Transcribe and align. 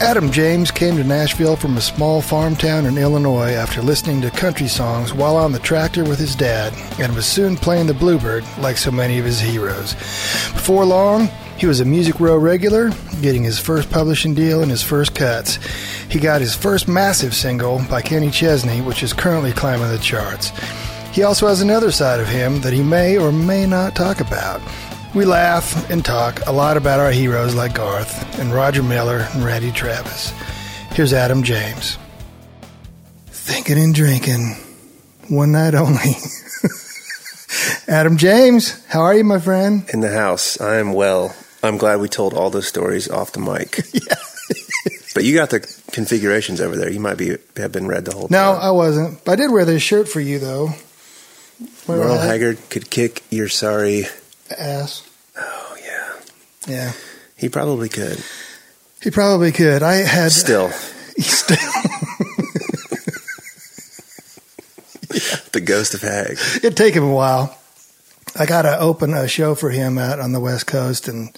Adam 0.00 0.30
James 0.30 0.70
came 0.70 0.94
to 0.96 1.04
Nashville 1.04 1.56
from 1.56 1.78
a 1.78 1.80
small 1.80 2.20
farm 2.20 2.54
town 2.54 2.84
in 2.84 2.98
Illinois 2.98 3.52
after 3.52 3.80
listening 3.80 4.20
to 4.20 4.30
country 4.30 4.68
songs 4.68 5.14
while 5.14 5.38
on 5.38 5.52
the 5.52 5.58
tractor 5.58 6.04
with 6.04 6.18
his 6.18 6.36
dad 6.36 6.74
and 7.00 7.14
was 7.14 7.24
soon 7.24 7.56
playing 7.56 7.86
the 7.86 7.94
Bluebird 7.94 8.44
like 8.58 8.76
so 8.76 8.90
many 8.90 9.18
of 9.18 9.24
his 9.24 9.40
heroes. 9.40 9.94
Before 10.52 10.84
long, 10.84 11.30
he 11.56 11.64
was 11.64 11.80
a 11.80 11.86
Music 11.86 12.20
Row 12.20 12.36
regular, 12.36 12.90
getting 13.22 13.42
his 13.42 13.58
first 13.58 13.90
publishing 13.90 14.34
deal 14.34 14.60
and 14.60 14.70
his 14.70 14.82
first 14.82 15.14
cuts. 15.14 15.56
He 16.10 16.20
got 16.20 16.42
his 16.42 16.54
first 16.54 16.88
massive 16.88 17.34
single 17.34 17.80
by 17.88 18.02
Kenny 18.02 18.30
Chesney, 18.30 18.82
which 18.82 19.02
is 19.02 19.14
currently 19.14 19.52
climbing 19.52 19.88
the 19.88 19.98
charts. 19.98 20.52
He 21.10 21.22
also 21.22 21.46
has 21.46 21.62
another 21.62 21.90
side 21.90 22.20
of 22.20 22.28
him 22.28 22.60
that 22.60 22.74
he 22.74 22.82
may 22.82 23.16
or 23.16 23.32
may 23.32 23.64
not 23.64 23.96
talk 23.96 24.20
about. 24.20 24.60
We 25.16 25.24
laugh 25.24 25.88
and 25.88 26.04
talk 26.04 26.46
a 26.46 26.52
lot 26.52 26.76
about 26.76 27.00
our 27.00 27.10
heroes 27.10 27.54
like 27.54 27.74
Garth 27.74 28.38
and 28.38 28.52
Roger 28.52 28.82
Miller 28.82 29.26
and 29.32 29.42
Randy 29.42 29.72
Travis. 29.72 30.30
Here's 30.90 31.14
Adam 31.14 31.42
James. 31.42 31.96
Thinking 33.28 33.78
and 33.78 33.94
drinking. 33.94 34.58
One 35.30 35.52
night 35.52 35.74
only. 35.74 36.16
Adam 37.88 38.18
James, 38.18 38.84
how 38.88 39.00
are 39.00 39.14
you, 39.14 39.24
my 39.24 39.38
friend? 39.38 39.88
In 39.90 40.00
the 40.00 40.12
house. 40.12 40.60
I 40.60 40.76
am 40.76 40.92
well. 40.92 41.34
I'm 41.62 41.78
glad 41.78 42.00
we 42.00 42.10
told 42.10 42.34
all 42.34 42.50
those 42.50 42.68
stories 42.68 43.08
off 43.08 43.32
the 43.32 43.40
mic. 43.40 43.86
yeah. 43.94 44.16
but 45.14 45.24
you 45.24 45.34
got 45.34 45.48
the 45.48 45.60
configurations 45.92 46.60
over 46.60 46.76
there. 46.76 46.92
You 46.92 47.00
might 47.00 47.16
be 47.16 47.38
have 47.56 47.72
been 47.72 47.88
read 47.88 48.04
the 48.04 48.12
whole 48.12 48.28
no, 48.30 48.52
time. 48.52 48.60
I 48.60 48.70
wasn't. 48.70 49.26
I 49.26 49.36
did 49.36 49.50
wear 49.50 49.64
this 49.64 49.82
shirt 49.82 50.10
for 50.10 50.20
you, 50.20 50.38
though. 50.38 50.74
Where 51.86 51.96
Merle? 51.96 52.18
Haggard 52.18 52.58
could 52.68 52.90
kick 52.90 53.22
your 53.30 53.48
sorry. 53.48 54.04
ass. 54.58 55.05
Oh 55.38 55.76
yeah, 55.84 56.12
Yeah, 56.66 56.92
he 57.36 57.48
probably 57.48 57.88
could. 57.88 58.22
he 59.02 59.10
probably 59.10 59.52
could. 59.52 59.82
I 59.82 59.96
had 59.96 60.32
Still, 60.32 60.70
still. 61.18 61.56
the 65.52 65.60
ghost 65.64 65.94
of 65.94 66.02
Hag. 66.02 66.38
It'd 66.56 66.76
take 66.76 66.94
him 66.94 67.04
a 67.04 67.12
while. 67.12 67.56
I 68.38 68.46
got 68.46 68.62
to 68.62 68.78
open 68.78 69.14
a 69.14 69.28
show 69.28 69.54
for 69.54 69.70
him 69.70 69.98
out 69.98 70.20
on 70.20 70.32
the 70.32 70.40
West 70.40 70.66
Coast, 70.66 71.08
and 71.08 71.36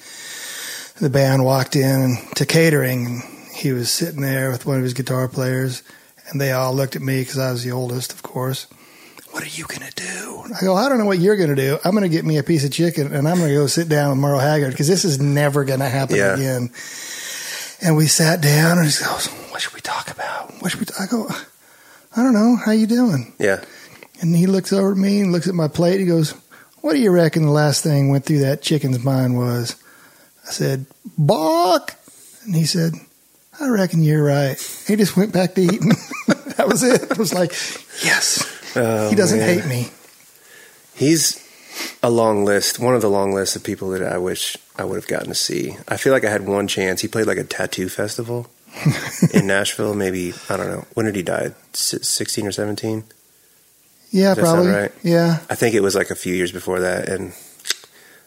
the 1.00 1.10
band 1.10 1.44
walked 1.44 1.76
in 1.76 2.16
to 2.34 2.44
catering, 2.46 3.06
and 3.06 3.22
he 3.54 3.72
was 3.72 3.90
sitting 3.90 4.20
there 4.20 4.50
with 4.50 4.66
one 4.66 4.78
of 4.78 4.82
his 4.82 4.94
guitar 4.94 5.28
players, 5.28 5.82
and 6.28 6.40
they 6.40 6.52
all 6.52 6.74
looked 6.74 6.96
at 6.96 7.02
me 7.02 7.20
because 7.20 7.38
I 7.38 7.52
was 7.52 7.62
the 7.62 7.72
oldest, 7.72 8.12
of 8.12 8.22
course. 8.22 8.66
What 9.30 9.42
are 9.42 9.46
you 9.48 9.64
gonna 9.66 9.90
do? 9.94 10.44
I 10.56 10.60
go, 10.62 10.74
I 10.74 10.88
don't 10.88 10.98
know 10.98 11.04
what 11.06 11.18
you're 11.18 11.36
gonna 11.36 11.54
do. 11.54 11.78
I'm 11.84 11.92
gonna 11.94 12.08
get 12.08 12.24
me 12.24 12.38
a 12.38 12.42
piece 12.42 12.64
of 12.64 12.72
chicken, 12.72 13.12
and 13.14 13.28
I'm 13.28 13.38
gonna 13.38 13.52
go 13.54 13.66
sit 13.66 13.88
down 13.88 14.10
with 14.10 14.18
Merle 14.18 14.38
Haggard 14.40 14.70
because 14.70 14.88
this 14.88 15.04
is 15.04 15.20
never 15.20 15.64
gonna 15.64 15.88
happen 15.88 16.16
Yeah. 16.16 16.34
again. 16.34 16.70
And 17.80 17.96
we 17.96 18.06
sat 18.06 18.40
down, 18.40 18.78
and 18.78 18.86
he 18.88 19.04
goes, 19.04 19.26
"What 19.50 19.60
should 19.62 19.74
we 19.74 19.80
talk 19.80 20.10
about? 20.10 20.52
What 20.60 20.70
should 20.72 20.80
we?" 20.80 20.86
T-? 20.86 20.94
I 20.98 21.06
go, 21.06 21.28
"I 22.16 22.22
don't 22.22 22.32
know. 22.32 22.56
How 22.56 22.72
you 22.72 22.86
doing?" 22.86 23.32
Yeah, 23.38 23.60
And 24.20 24.34
he 24.34 24.46
looks 24.46 24.72
over 24.72 24.92
at 24.92 24.96
me 24.98 25.20
and 25.20 25.30
looks 25.30 25.46
at 25.46 25.54
my 25.54 25.68
plate. 25.68 26.00
He 26.00 26.06
goes, 26.06 26.34
What 26.80 26.94
do 26.94 26.98
you 27.00 27.10
reckon 27.10 27.44
the 27.44 27.50
last 27.52 27.82
thing 27.84 28.08
went 28.08 28.24
through 28.24 28.40
that 28.40 28.62
chicken's 28.62 28.98
mind 29.04 29.36
was? 29.36 29.76
I 30.46 30.50
said, 30.52 30.86
Bark. 31.18 31.94
And 32.44 32.54
he 32.56 32.64
said, 32.66 32.94
I 33.60 33.68
reckon 33.68 34.02
you're 34.02 34.24
right. 34.24 34.56
He 34.86 34.96
just 34.96 35.16
went 35.16 35.32
back 35.32 35.54
to 35.54 35.60
eating. 35.60 35.92
that 36.56 36.66
was 36.68 36.82
it. 36.82 37.12
I 37.12 37.14
was 37.18 37.32
like, 37.34 37.50
Yes. 38.02 38.44
Oh, 38.78 39.08
he 39.10 39.14
doesn't 39.16 39.38
man. 39.38 39.58
hate 39.60 39.66
me. 39.68 39.88
He's 40.94 41.44
a 42.02 42.10
long 42.10 42.44
list. 42.44 42.78
One 42.78 42.94
of 42.94 43.02
the 43.02 43.10
long 43.10 43.32
lists 43.32 43.54
of 43.56 43.62
people 43.64 43.90
that 43.90 44.02
I 44.02 44.18
wish 44.18 44.56
I 44.76 44.84
would 44.84 44.96
have 44.96 45.06
gotten 45.06 45.28
to 45.28 45.34
see. 45.34 45.76
I 45.86 45.96
feel 45.96 46.12
like 46.12 46.24
I 46.24 46.30
had 46.30 46.46
one 46.46 46.66
chance. 46.68 47.00
He 47.00 47.08
played 47.08 47.26
like 47.26 47.38
a 47.38 47.44
tattoo 47.44 47.88
festival 47.88 48.48
in 49.32 49.46
Nashville. 49.46 49.94
Maybe 49.94 50.32
I 50.48 50.56
don't 50.56 50.68
know. 50.68 50.86
When 50.94 51.06
did 51.06 51.14
he 51.16 51.22
die? 51.22 51.52
Sixteen 51.72 52.46
or 52.46 52.52
seventeen? 52.52 53.04
Yeah, 54.10 54.34
probably. 54.34 54.68
right? 54.72 54.92
Yeah. 55.02 55.40
I 55.50 55.54
think 55.54 55.74
it 55.74 55.80
was 55.80 55.94
like 55.94 56.10
a 56.10 56.14
few 56.14 56.34
years 56.34 56.50
before 56.50 56.80
that, 56.80 57.08
and 57.08 57.32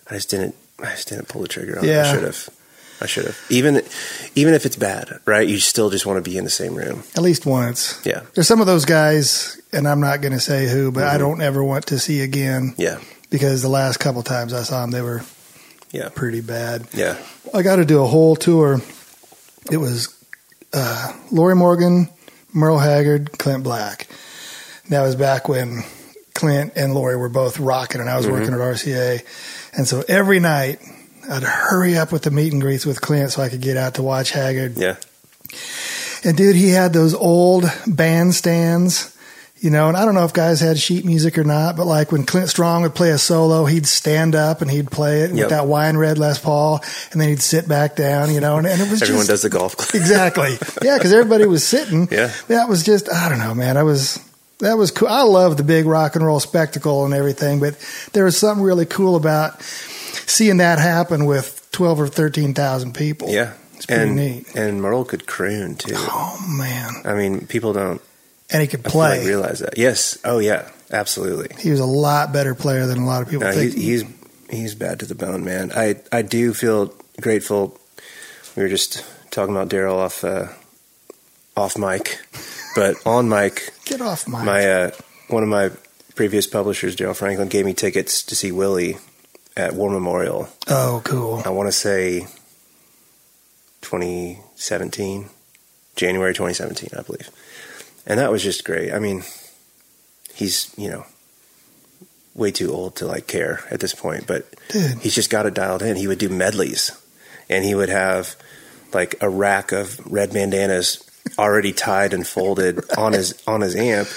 I 0.09 0.13
just 0.15 0.29
didn't. 0.29 0.55
I 0.79 0.91
just 0.91 1.09
didn't 1.09 1.27
pull 1.27 1.41
the 1.41 1.47
trigger 1.47 1.77
on 1.79 1.85
it. 1.85 1.97
I 1.97 2.13
should 2.13 2.23
have. 2.23 2.49
I 3.01 3.07
should 3.07 3.25
have. 3.25 3.37
Even, 3.49 3.81
even 4.35 4.53
if 4.53 4.65
it's 4.65 4.75
bad, 4.75 5.19
right? 5.25 5.47
You 5.47 5.57
still 5.59 5.89
just 5.89 6.05
want 6.05 6.23
to 6.23 6.29
be 6.29 6.37
in 6.37 6.43
the 6.43 6.49
same 6.51 6.75
room. 6.75 7.03
At 7.15 7.23
least 7.23 7.45
once. 7.45 7.99
Yeah. 8.05 8.21
There's 8.35 8.47
some 8.47 8.61
of 8.61 8.67
those 8.67 8.85
guys, 8.85 9.59
and 9.73 9.87
I'm 9.87 9.99
not 9.99 10.21
going 10.21 10.33
to 10.33 10.39
say 10.39 10.67
who, 10.67 10.91
but 10.91 11.03
I 11.03 11.15
Mhm. 11.15 11.19
don't 11.19 11.41
ever 11.41 11.63
want 11.63 11.87
to 11.87 11.99
see 11.99 12.21
again 12.21 12.75
Yeah. 12.77 12.99
because 13.29 13.61
the 13.61 13.69
last 13.69 13.97
couple 13.99 14.21
times 14.23 14.53
I 14.53 14.63
saw 14.63 14.81
them, 14.81 14.91
they 14.91 15.01
were 15.01 15.23
Yeah. 15.91 16.09
pretty 16.13 16.41
bad. 16.41 16.87
Yeah. 16.93 17.17
I 17.53 17.63
got 17.63 17.77
to 17.77 17.85
do 17.85 18.01
a 18.03 18.07
whole 18.07 18.35
tour. 18.35 18.81
It 19.71 19.77
was 19.77 20.09
uh, 20.73 21.11
Lorrie 21.31 21.55
Morgan, 21.55 22.07
Merle 22.53 22.79
Haggard, 22.79 23.37
Clint 23.37 23.63
Black. 23.63 24.07
That 24.89 25.01
was 25.01 25.15
back 25.15 25.49
when 25.49 25.83
Clint 26.33 26.73
and 26.75 26.93
Lorrie 26.93 27.17
were 27.17 27.29
both 27.29 27.59
rocking, 27.59 27.99
and 27.99 28.09
I 28.09 28.15
was 28.17 28.27
working 28.27 28.53
at 28.53 28.59
RCA. 28.61 29.21
And 29.73 29.87
so 29.87 30.03
every 30.07 30.39
night, 30.39 30.79
I'd 31.31 31.43
hurry 31.43 31.97
up 31.97 32.11
with 32.11 32.23
the 32.23 32.31
meet 32.31 32.51
and 32.53 32.61
greets 32.61 32.85
with 32.85 32.99
Clint 33.01 33.31
so 33.31 33.41
I 33.41 33.49
could 33.49 33.61
get 33.61 33.77
out 33.77 33.95
to 33.95 34.03
watch 34.03 34.31
Haggard. 34.31 34.77
Yeah. 34.77 34.97
And 36.23 36.37
dude, 36.37 36.55
he 36.55 36.69
had 36.69 36.93
those 36.93 37.13
old 37.15 37.63
bandstands, 38.31 39.15
you 39.59 39.69
know, 39.69 39.87
and 39.87 39.97
I 39.97 40.05
don't 40.05 40.13
know 40.15 40.25
if 40.25 40.33
guys 40.33 40.59
had 40.59 40.77
sheet 40.79 41.05
music 41.05 41.37
or 41.37 41.43
not, 41.43 41.75
but 41.77 41.85
like 41.85 42.11
when 42.11 42.25
Clint 42.25 42.49
Strong 42.49 42.83
would 42.83 42.95
play 42.95 43.09
a 43.11 43.17
solo, 43.17 43.65
he'd 43.65 43.85
stand 43.87 44.35
up 44.35 44.61
and 44.61 44.69
he'd 44.69 44.91
play 44.91 45.21
it 45.21 45.29
Yep. 45.31 45.35
with 45.35 45.49
that 45.49 45.67
wine 45.67 45.97
red 45.97 46.17
Les 46.17 46.37
Paul, 46.39 46.83
and 47.11 47.19
then 47.21 47.29
he'd 47.29 47.41
sit 47.41 47.67
back 47.67 47.95
down, 47.95 48.31
you 48.33 48.39
know, 48.39 48.57
and, 48.57 48.67
and 48.67 48.81
it 48.81 48.89
was 48.89 49.01
Everyone 49.01 49.21
just 49.21 49.29
does 49.29 49.41
the 49.43 49.49
golf 49.49 49.75
club. 49.77 49.89
exactly, 49.93 50.57
yeah, 50.83 50.97
because 50.97 51.13
everybody 51.13 51.45
was 51.45 51.65
sitting. 51.65 52.07
Yeah. 52.11 52.31
that 52.47 52.69
was 52.69 52.83
just 52.83 53.11
I 53.11 53.29
don't 53.29 53.39
know, 53.39 53.53
man. 53.55 53.77
I 53.77 53.83
was 53.83 54.19
that 54.59 54.77
was 54.77 54.91
cool. 54.91 55.07
I 55.07 55.23
love 55.23 55.57
the 55.57 55.63
big 55.63 55.85
rock 55.85 56.15
and 56.15 56.23
roll 56.25 56.39
spectacle 56.39 57.03
and 57.05 57.13
everything, 57.15 57.59
but 57.59 57.75
there 58.13 58.25
was 58.25 58.37
something 58.37 58.63
really 58.63 58.85
cool 58.85 59.15
about 59.15 59.59
seeing 60.31 60.57
that 60.57 60.79
happen 60.79 61.25
with 61.25 61.67
twelve 61.71 61.99
or 61.99 62.07
thirteen 62.07 62.53
thousand 62.53 62.93
people. 62.93 63.29
Yeah. 63.29 63.53
it's 63.75 63.85
pretty 63.85 64.01
and 64.03 64.15
neat. 64.15 64.55
and 64.55 64.81
Merle 64.81 65.05
could 65.05 65.27
croon 65.27 65.75
too. 65.75 65.93
Oh 65.95 66.37
man, 66.57 66.91
I 67.05 67.13
mean, 67.15 67.47
people 67.47 67.73
don't 67.73 68.01
and 68.49 68.61
he 68.61 68.67
could 68.67 68.81
I 68.81 68.83
like 68.83 68.91
play. 68.91 69.25
realize 69.27 69.59
that. 69.59 69.77
Yes. 69.77 70.17
Oh 70.25 70.39
yeah. 70.39 70.69
Absolutely. 70.93 71.55
He 71.57 71.71
was 71.71 71.79
a 71.79 71.85
lot 71.85 72.33
better 72.33 72.53
player 72.53 72.85
than 72.85 72.97
a 72.97 73.05
lot 73.05 73.21
of 73.21 73.29
people 73.29 73.47
No, 73.47 73.53
think. 73.53 73.73
he's, 73.73 74.01
he's 74.01 74.13
he's 74.49 74.75
bad 74.75 74.99
to 74.99 75.05
the 75.05 75.15
bone, 75.15 75.45
man. 75.45 75.71
I 75.73 75.95
I 76.11 76.21
do 76.21 76.53
feel 76.53 76.93
grateful. 77.21 77.79
We 78.57 78.63
were 78.63 78.69
just 78.69 79.05
talking 79.31 79.55
about 79.55 79.69
Daryl 79.69 79.95
off 79.95 80.25
uh, 80.25 80.47
off 81.55 81.77
mic, 81.77 82.19
but 82.75 82.95
on 83.05 83.29
mic, 83.29 83.71
Get 83.85 84.01
off 84.01 84.27
my. 84.27 84.43
my 84.43 84.65
uh, 84.69 84.91
one 85.29 85.43
of 85.43 85.49
my 85.49 85.71
previous 86.15 86.45
publishers, 86.45 86.97
Daryl 86.97 87.15
Franklin, 87.15 87.47
gave 87.47 87.65
me 87.65 87.73
tickets 87.73 88.21
to 88.23 88.35
see 88.35 88.51
Willie 88.51 88.97
at 89.55 89.73
War 89.73 89.89
Memorial. 89.89 90.49
oh, 90.67 91.01
cool. 91.03 91.41
I 91.45 91.49
want 91.49 91.67
to 91.67 91.71
say 91.71 92.27
2017, 93.81 95.29
January 95.95 96.33
2017, 96.33 96.89
I 96.97 97.01
believe. 97.01 97.29
And 98.05 98.19
that 98.19 98.31
was 98.31 98.43
just 98.43 98.63
great. 98.63 98.93
I 98.93 98.99
mean, 98.99 99.23
he's, 100.33 100.73
you 100.77 100.89
know, 100.89 101.05
way 102.33 102.51
too 102.51 102.71
old 102.71 102.95
to 102.97 103.05
like 103.05 103.27
care 103.27 103.61
at 103.69 103.79
this 103.79 103.93
point, 103.93 104.25
but 104.25 104.45
Dude. 104.69 104.99
he's 104.99 105.15
just 105.15 105.29
got 105.29 105.45
it 105.45 105.53
dialed 105.53 105.81
in. 105.81 105.97
He 105.97 106.07
would 106.07 106.19
do 106.19 106.29
medleys 106.29 106.91
and 107.49 107.65
he 107.65 107.75
would 107.75 107.89
have 107.89 108.35
like 108.93 109.15
a 109.21 109.29
rack 109.29 109.71
of 109.71 109.99
red 110.11 110.31
bandanas 110.33 111.07
already 111.37 111.73
tied 111.73 112.13
and 112.13 112.25
folded 112.25 112.79
on 112.97 113.13
his 113.13 113.41
on 113.45 113.61
his 113.61 113.75
amp 113.75 114.07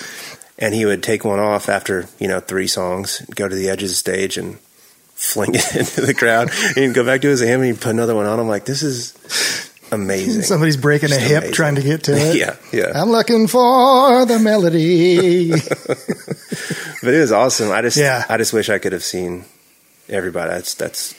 and 0.58 0.75
he 0.75 0.87
would 0.87 1.02
take 1.02 1.25
one 1.25 1.40
off 1.40 1.69
after, 1.69 2.06
you 2.19 2.28
know, 2.28 2.40
three 2.40 2.69
songs, 2.69 3.20
go 3.34 3.48
to 3.48 3.54
the 3.54 3.69
edge 3.69 3.82
of 3.82 3.88
the 3.88 3.94
stage 3.94 4.37
and 4.37 4.58
fling 5.14 5.55
it 5.55 5.76
into 5.76 6.00
the 6.02 6.14
crowd. 6.14 6.50
and 6.50 6.76
he'd 6.76 6.94
go 6.94 7.05
back 7.05 7.22
to 7.22 7.28
his 7.28 7.43
amp 7.43 7.62
and 7.62 7.72
he'd 7.72 7.81
put 7.81 7.90
another 7.90 8.14
one 8.14 8.26
on. 8.26 8.38
I'm 8.38 8.49
like, 8.49 8.64
this 8.64 8.82
is 8.82 9.14
amazing. 9.93 10.43
Somebody's 10.52 10.76
breaking 10.76 11.12
a 11.12 11.19
hip 11.19 11.38
amazing. 11.38 11.55
trying 11.55 11.75
to 11.76 11.82
get 11.82 12.05
to 12.05 12.12
it. 12.16 12.37
yeah, 12.37 12.56
yeah. 12.72 12.93
I'm 12.94 13.11
looking 13.11 13.46
for 13.46 14.25
the 14.26 14.38
melody. 14.38 15.50
But 17.02 17.12
it 17.14 17.20
was 17.20 17.32
awesome. 17.32 17.70
I 17.70 17.82
just, 17.82 17.96
Yeah. 17.96 18.25
I 18.28 18.37
just 18.38 18.52
wish 18.52 18.69
I 18.70 18.78
could 18.78 18.93
have 18.93 19.05
seen 19.05 19.44
everybody. 20.08 20.50
That's 20.50 20.75
that's 20.75 21.14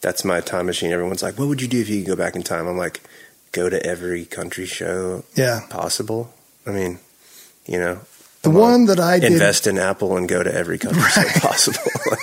that's 0.00 0.24
my 0.24 0.40
time 0.40 0.64
machine. 0.66 0.92
Everyone's 0.92 1.22
like, 1.22 1.38
"What 1.38 1.48
would 1.48 1.60
you 1.60 1.68
do 1.68 1.78
if 1.80 1.90
you 1.90 2.00
could 2.02 2.08
go 2.08 2.16
back 2.16 2.34
in 2.36 2.42
time?" 2.42 2.66
I'm 2.66 2.78
like, 2.78 3.00
"Go 3.52 3.68
to 3.68 3.84
every 3.84 4.24
country 4.24 4.64
show 4.64 5.24
yeah. 5.34 5.60
possible." 5.68 6.32
I 6.66 6.70
mean, 6.70 7.00
you 7.66 7.78
know, 7.78 8.00
The 8.42 8.48
on- 8.48 8.54
one 8.54 8.86
that 8.86 8.98
I 8.98 9.18
did 9.18 9.32
invest 9.32 9.66
in 9.66 9.76
Apple 9.78 10.16
and 10.16 10.26
go 10.26 10.42
to 10.42 10.52
every 10.54 10.78
country 10.78 11.02
so 11.02 11.22
possible. 11.40 11.90
Like, 12.10 12.18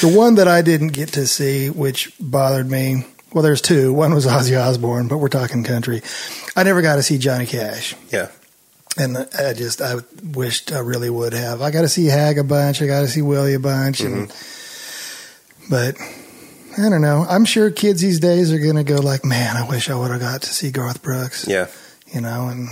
The 0.00 0.08
one 0.14 0.36
that 0.36 0.48
I 0.48 0.62
didn't 0.62 0.88
get 0.88 1.10
to 1.10 1.26
see, 1.26 1.70
which 1.70 2.12
bothered 2.20 2.70
me, 2.70 3.04
well, 3.32 3.42
there's 3.42 3.60
two. 3.60 3.92
One 3.92 4.14
was 4.14 4.26
Ozzy 4.26 4.58
Osbourne, 4.58 5.08
but 5.08 5.18
we're 5.18 5.28
talking 5.28 5.64
country. 5.64 6.02
I 6.56 6.62
never 6.62 6.82
got 6.82 6.96
to 6.96 7.02
see 7.02 7.18
Johnny 7.18 7.46
Cash. 7.46 7.94
yeah, 8.10 8.28
And 8.96 9.16
I 9.18 9.52
just, 9.52 9.80
I 9.82 9.96
wished 10.34 10.72
I 10.72 10.78
really 10.78 11.10
would 11.10 11.32
have. 11.34 11.60
I 11.60 11.70
got 11.70 11.82
to 11.82 11.88
see 11.88 12.06
Hag 12.06 12.38
a 12.38 12.44
bunch. 12.44 12.80
I 12.80 12.86
got 12.86 13.00
to 13.00 13.08
see 13.08 13.22
Willie 13.22 13.54
a 13.54 13.60
bunch. 13.60 14.00
And, 14.00 14.28
mm-hmm. 14.28 15.70
but 15.70 15.96
I 16.82 16.88
don't 16.88 17.02
know. 17.02 17.26
I'm 17.28 17.44
sure 17.44 17.70
kids 17.70 18.00
these 18.00 18.20
days 18.20 18.52
are 18.52 18.58
going 18.58 18.76
to 18.76 18.84
go 18.84 18.96
like, 18.96 19.24
man, 19.24 19.56
I 19.56 19.68
wish 19.68 19.90
I 19.90 19.94
would 19.94 20.10
have 20.10 20.20
got 20.20 20.42
to 20.42 20.48
see 20.52 20.70
Garth 20.70 21.02
Brooks, 21.02 21.46
yeah. 21.48 21.66
you 22.14 22.20
know, 22.20 22.48
and 22.48 22.68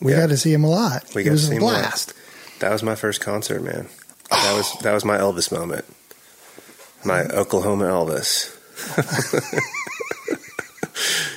we 0.00 0.12
Yeah. 0.12 0.20
got 0.20 0.28
to 0.30 0.36
see 0.36 0.52
him 0.52 0.64
a 0.64 0.68
lot. 0.70 1.04
We 1.14 1.22
it 1.22 1.24
got 1.24 1.30
to 1.32 1.38
see 1.38 1.52
a 1.52 1.56
him 1.56 1.62
a 1.62 1.66
lot. 1.66 1.80
blast. 1.80 2.14
That 2.58 2.70
was 2.72 2.82
my 2.82 2.94
first 2.96 3.20
concert, 3.20 3.62
man. 3.62 3.86
That 4.30 4.52
oh. 4.52 4.56
was 4.58 4.72
that 4.82 4.92
was 4.92 5.04
my 5.04 5.16
Elvis 5.18 5.50
moment. 5.50 5.84
My 7.04 7.22
Oklahoma 7.24 7.84
Elvis. 7.86 8.56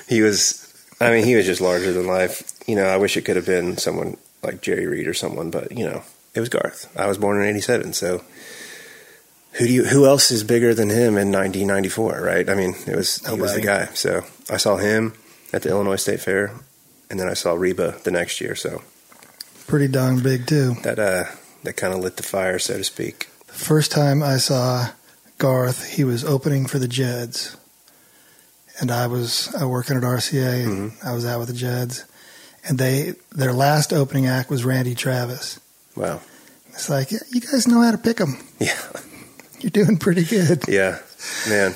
he 0.08 0.22
was 0.22 0.60
I 1.00 1.10
mean, 1.12 1.26
he 1.26 1.36
was 1.36 1.46
just 1.46 1.62
larger 1.62 1.92
than 1.92 2.08
life. 2.08 2.44
You 2.68 2.76
know, 2.76 2.86
I 2.86 2.98
wish 2.98 3.18
it 3.18 3.24
could 3.24 3.36
have 3.36 3.46
been 3.46 3.78
someone 3.78 4.18
like 4.42 4.62
Jerry 4.62 4.88
Reed 4.88 5.08
or 5.08 5.14
someone, 5.14 5.52
but 5.52 5.72
you 5.78 5.86
know, 5.86 6.04
it 6.34 6.40
was 6.40 6.50
Garth. 6.50 6.92
I 6.98 7.08
was 7.08 7.18
born 7.18 7.42
in 7.42 7.48
eighty 7.48 7.62
seven, 7.62 7.94
so 7.94 8.24
who 9.54 9.68
do 9.68 9.74
you 9.74 9.86
who 9.86 10.06
else 10.06 10.32
is 10.32 10.44
bigger 10.44 10.74
than 10.74 10.90
him 10.90 11.18
in 11.18 11.32
nineteen 11.32 11.68
ninety 11.68 11.90
four, 11.90 12.22
right? 12.22 12.50
I 12.50 12.56
mean, 12.56 12.76
it 12.88 12.96
was 12.96 13.18
he 13.28 13.40
was 13.40 13.54
the 13.56 13.62
guy. 13.62 13.86
So 13.94 14.24
I 14.50 14.58
saw 14.58 14.78
him 14.78 15.14
at 15.52 15.62
the 15.64 15.70
Illinois 15.70 15.98
State 15.98 16.20
Fair 16.22 16.52
and 17.10 17.20
then 17.20 17.30
I 17.30 17.34
saw 17.34 17.54
Reba 17.54 18.00
the 18.04 18.12
next 18.12 18.42
year, 18.42 18.56
so 18.56 18.82
Pretty 19.68 19.88
darn 19.88 20.22
big, 20.22 20.46
too. 20.48 20.76
that 20.84 21.00
uh 21.00 21.26
that 21.64 21.78
kind 21.78 21.94
of 21.94 22.00
lit 22.02 22.18
the 22.18 22.24
fire, 22.24 22.60
so 22.60 22.78
to 22.78 22.84
speak. 22.84 23.30
The 23.48 23.54
first 23.54 23.92
time 23.92 24.22
I 24.24 24.38
saw 24.38 24.88
Garth, 25.44 25.86
he 25.96 26.06
was 26.06 26.24
opening 26.24 26.68
for 26.68 26.80
the 26.80 26.88
Judds, 26.88 27.58
and 28.80 28.90
I 28.90 29.08
was 29.08 29.54
uh, 29.62 29.68
working 29.68 29.98
at 29.98 30.04
RCA, 30.04 30.64
and 30.64 30.92
Mm-hmm. 30.92 31.06
I 31.08 31.14
was 31.14 31.26
out 31.26 31.40
with 31.40 31.50
the 31.50 31.54
Judds, 31.54 32.06
and 32.66 32.80
they 32.80 33.16
their 33.32 33.52
last 33.52 33.92
opening 33.92 34.26
act 34.26 34.50
was 34.50 34.64
Randy 34.64 34.96
Travis. 34.96 35.60
Wow. 35.98 36.22
It's 36.70 36.90
like 36.90 37.12
yeah, 37.12 37.20
you 37.30 37.42
guys 37.42 37.68
know 37.68 37.82
how 37.82 37.92
to 37.92 37.98
pick 37.98 38.18
them. 38.18 38.38
Yeah. 38.58 38.80
You're 39.60 39.70
doing 39.72 39.98
pretty 39.98 40.24
good. 40.24 40.64
Yeah. 40.70 41.00
Man. 41.50 41.76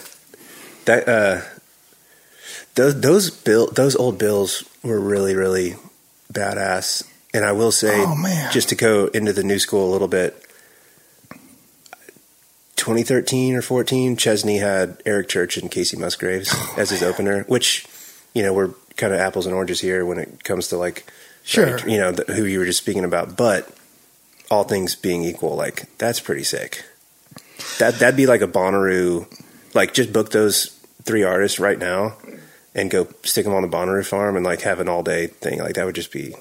That 0.86 1.08
uh 1.10 1.42
those 2.76 3.02
those 3.02 3.30
bill 3.30 3.68
those 3.68 3.98
old 3.98 4.18
bills 4.18 4.64
were 4.82 5.00
really 5.00 5.36
really 5.36 5.76
badass. 6.32 7.04
And 7.34 7.44
I 7.44 7.52
will 7.52 7.72
say 7.74 7.94
Oh, 8.02 8.16
man. 8.16 8.50
just 8.54 8.70
to 8.70 8.76
go 8.76 9.08
into 9.08 9.34
the 9.34 9.44
new 9.44 9.60
school 9.60 9.90
a 9.90 9.92
little 9.92 10.08
bit 10.08 10.42
2013 12.88 13.54
or 13.56 13.62
14 13.62 14.16
Chesney 14.16 14.58
had 14.60 15.02
Eric 15.06 15.28
Church 15.28 15.58
and 15.58 15.70
Kacey 15.70 15.98
Musgraves 16.00 16.56
as 16.78 16.90
his 16.90 17.04
opener, 17.04 17.44
which 17.44 17.86
you 18.34 18.44
know, 18.44 18.54
we're 18.54 18.70
kind 18.96 19.14
of 19.14 19.20
apples 19.20 19.46
and 19.46 19.54
oranges 19.54 19.80
here 19.82 20.06
when 20.06 20.18
it 20.18 20.44
comes 20.44 20.70
to 20.70 20.78
like 20.78 21.12
Sure. 21.44 21.80
you 21.88 21.98
know, 21.98 22.12
the, 22.12 22.34
who 22.34 22.44
you 22.46 22.60
were 22.60 22.66
just 22.66 22.80
speaking 22.80 23.06
about, 23.06 23.38
but 23.38 23.74
all 24.52 24.64
things 24.64 24.96
being 24.96 25.24
equal, 25.24 25.56
like 25.56 25.86
that's 25.98 26.20
pretty 26.20 26.44
sick. 26.44 26.84
That 27.80 28.00
that'd 28.00 28.18
be 28.18 28.26
like 28.26 28.42
a 28.42 28.48
Bonnaroo, 28.48 29.28
like 29.74 29.94
just 29.94 30.12
book 30.12 30.32
those 30.32 30.78
three 31.04 31.24
artists 31.24 31.60
right 31.60 31.80
now 31.80 32.18
and 32.76 32.92
go 32.92 33.08
stick 33.24 33.46
them 33.46 33.54
on 33.54 33.62
the 33.62 33.70
Bonnaroo 33.70 34.06
farm 34.06 34.36
and 34.36 34.46
like 34.46 34.62
have 34.62 34.80
an 34.80 34.88
all 34.90 35.04
day 35.04 35.28
thing. 35.28 35.60
Like 35.60 35.76
that 35.76 35.86
would 35.86 35.96
just 35.96 36.12
be 36.12 36.34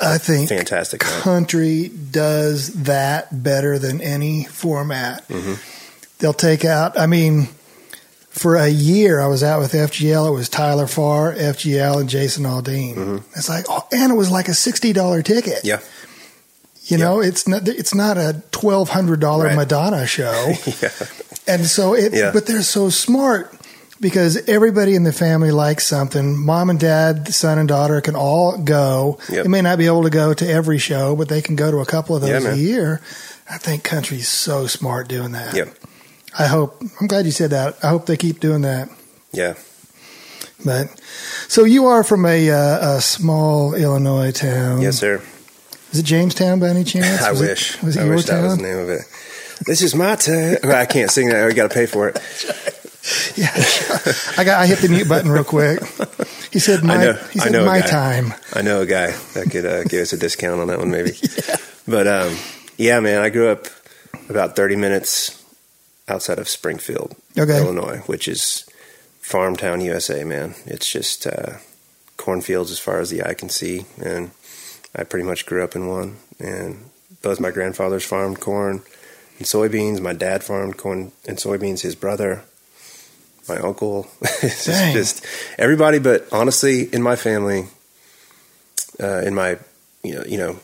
I 0.00 0.18
think 0.18 0.48
fantastic. 0.48 1.02
man. 1.02 1.20
country 1.20 1.88
does 2.10 2.72
that 2.84 3.42
better 3.42 3.78
than 3.78 4.00
any 4.00 4.44
format. 4.44 5.28
Mm-hmm. 5.28 5.79
They'll 6.20 6.32
take 6.32 6.64
out, 6.64 6.98
I 6.98 7.06
mean, 7.06 7.48
for 8.28 8.56
a 8.56 8.68
year 8.68 9.20
I 9.20 9.26
was 9.26 9.42
out 9.42 9.58
with 9.60 9.72
FGL. 9.72 10.28
It 10.28 10.32
was 10.32 10.48
Tyler 10.48 10.86
Farr, 10.86 11.34
FGL, 11.34 12.00
and 12.00 12.08
Jason 12.08 12.44
Aldean. 12.44 13.22
It's 13.36 13.48
like, 13.48 13.64
oh, 13.68 13.86
and 13.92 14.12
it 14.12 14.14
was 14.16 14.30
like 14.30 14.48
a 14.48 14.54
sixty 14.54 14.92
dollar 14.92 15.22
ticket. 15.22 15.64
Mm-hmm. 15.64 15.66
Yeah, 15.66 15.80
You 16.84 16.98
know, 16.98 17.20
it's 17.20 17.48
not 17.48 17.66
it's 17.68 17.94
not 17.94 18.18
a 18.18 18.42
twelve 18.52 18.90
hundred 18.90 19.20
dollar 19.20 19.46
Right. 19.46 19.56
Madonna 19.56 20.06
show. 20.06 20.52
yeah, 20.82 20.90
And 21.48 21.66
so 21.66 21.94
it, 21.94 22.12
Yeah. 22.14 22.30
but 22.32 22.46
they're 22.46 22.62
so 22.62 22.88
smart 22.90 23.52
because 24.00 24.36
everybody 24.48 24.94
in 24.94 25.04
the 25.04 25.12
family 25.12 25.50
likes 25.50 25.86
something. 25.86 26.36
Mom 26.38 26.70
and 26.70 26.78
dad, 26.80 27.26
the 27.26 27.32
son 27.32 27.58
and 27.58 27.68
daughter 27.68 28.00
can 28.00 28.14
all 28.14 28.56
go. 28.58 29.18
Yep. 29.28 29.42
They 29.42 29.48
may 29.48 29.60
not 29.62 29.76
be 29.78 29.86
able 29.86 30.04
to 30.04 30.10
go 30.10 30.32
to 30.34 30.48
every 30.48 30.78
show, 30.78 31.16
but 31.16 31.28
they 31.28 31.42
can 31.42 31.56
go 31.56 31.70
to 31.70 31.78
a 31.78 31.86
couple 31.86 32.14
of 32.16 32.22
Yeah, 32.22 32.38
those 32.38 32.46
a 32.46 32.56
year. 32.58 33.00
I 33.50 33.58
think 33.58 33.82
country's 33.82 34.28
so 34.28 34.66
smart 34.68 35.08
doing 35.08 35.32
that. 35.32 35.54
Yep. 35.54 35.74
I 36.38 36.46
hope, 36.46 36.80
I'm 37.00 37.06
glad 37.06 37.26
you 37.26 37.32
said 37.32 37.50
that. 37.50 37.76
I 37.82 37.88
hope 37.88 38.06
they 38.06 38.16
keep 38.16 38.40
doing 38.40 38.62
that. 38.62 38.88
yeah. 39.32 39.54
But 40.64 40.88
so 41.48 41.64
you 41.64 41.86
are 41.86 42.04
from 42.04 42.26
a, 42.26 42.50
uh, 42.50 42.96
a 42.96 43.00
small 43.00 43.74
Illinois 43.74 44.30
town. 44.30 44.82
Yes, 44.82 44.98
sir. 44.98 45.22
Is 45.90 46.00
it 46.00 46.02
Jamestown 46.04 46.60
by 46.60 46.68
any 46.68 46.84
chance? 46.84 47.22
I 47.26 47.30
Was 47.30 47.40
it- 47.40 47.48
wish. 47.48 47.82
was 47.82 47.96
it 47.96 48.00
I 48.00 48.04
your 48.04 48.16
wish 48.16 48.26
that 48.26 48.42
was 48.42 48.52
town? 48.56 48.58
the 48.58 48.68
name 48.68 48.78
of 48.78 48.90
it. 48.90 49.00
This 49.66 49.80
is 49.82 49.94
my 49.94 50.16
town. 50.16 50.56
Well, 50.62 50.76
I 50.76 50.84
can't 50.86 51.10
sing 51.10 51.30
that. 51.30 51.46
We 51.46 51.54
got 51.54 51.68
to 51.70 51.74
pay 51.74 51.86
for 51.86 52.08
it. 52.08 52.18
Yeah, 53.34 53.48
I 54.36 54.44
got. 54.44 54.60
I 54.60 54.66
hit 54.66 54.80
the 54.80 54.88
mute 54.90 55.08
button 55.08 55.30
real 55.30 55.42
quick. 55.42 55.80
He 56.52 56.58
said, 56.58 56.84
"My." 56.84 56.96
I 56.96 57.04
know- 57.04 57.12
he 57.32 57.40
I 57.40 57.48
know 57.48 57.64
"My 57.64 57.80
time." 57.80 58.34
I 58.52 58.60
know 58.60 58.82
a 58.82 58.86
guy 58.86 59.12
that 59.32 59.50
could 59.50 59.64
uh, 59.64 59.84
give 59.84 60.02
us 60.02 60.12
a 60.12 60.18
discount 60.18 60.60
on 60.60 60.66
that 60.66 60.78
one, 60.78 60.90
maybe. 60.90 61.12
yeah. 61.22 61.56
But 61.88 62.06
um, 62.06 62.36
yeah, 62.76 63.00
man, 63.00 63.22
I 63.22 63.30
grew 63.30 63.48
up 63.48 63.64
about 64.28 64.54
30 64.54 64.76
minutes 64.76 65.39
outside 66.10 66.38
of 66.38 66.48
Springfield, 66.48 67.16
Okay. 67.38 67.58
Illinois, 67.58 67.98
which 68.06 68.26
is 68.28 68.68
farm 69.20 69.56
town 69.56 69.80
USA, 69.80 70.24
man. 70.24 70.54
It's 70.66 70.90
just 70.90 71.26
uh, 71.26 71.58
cornfields 72.16 72.70
as 72.70 72.78
far 72.78 73.00
as 73.00 73.10
the 73.10 73.22
eye 73.22 73.34
can 73.34 73.48
see. 73.48 73.86
And 74.02 74.32
I 74.94 75.04
pretty 75.04 75.24
much 75.24 75.46
grew 75.46 75.62
up 75.62 75.76
in 75.76 75.88
one. 75.88 76.16
And 76.38 76.90
both 77.22 77.40
my 77.40 77.50
grandfathers 77.50 78.04
farmed 78.04 78.40
corn 78.40 78.82
and 79.38 79.46
soybeans. 79.46 80.00
My 80.00 80.12
dad 80.12 80.42
farmed 80.42 80.76
corn 80.76 81.12
and 81.26 81.38
soybeans. 81.38 81.80
His 81.82 81.94
brother, 81.94 82.42
my 83.48 83.56
uncle. 83.58 84.08
it's 84.42 84.64
just, 84.64 84.92
just 84.92 85.26
everybody. 85.58 85.98
But 85.98 86.26
honestly, 86.32 86.82
in 86.92 87.02
my 87.02 87.16
family, 87.16 87.68
uh, 88.98 89.22
in 89.24 89.34
my, 89.34 89.58
you 90.02 90.14
know, 90.16 90.24
you 90.24 90.38
know, 90.38 90.58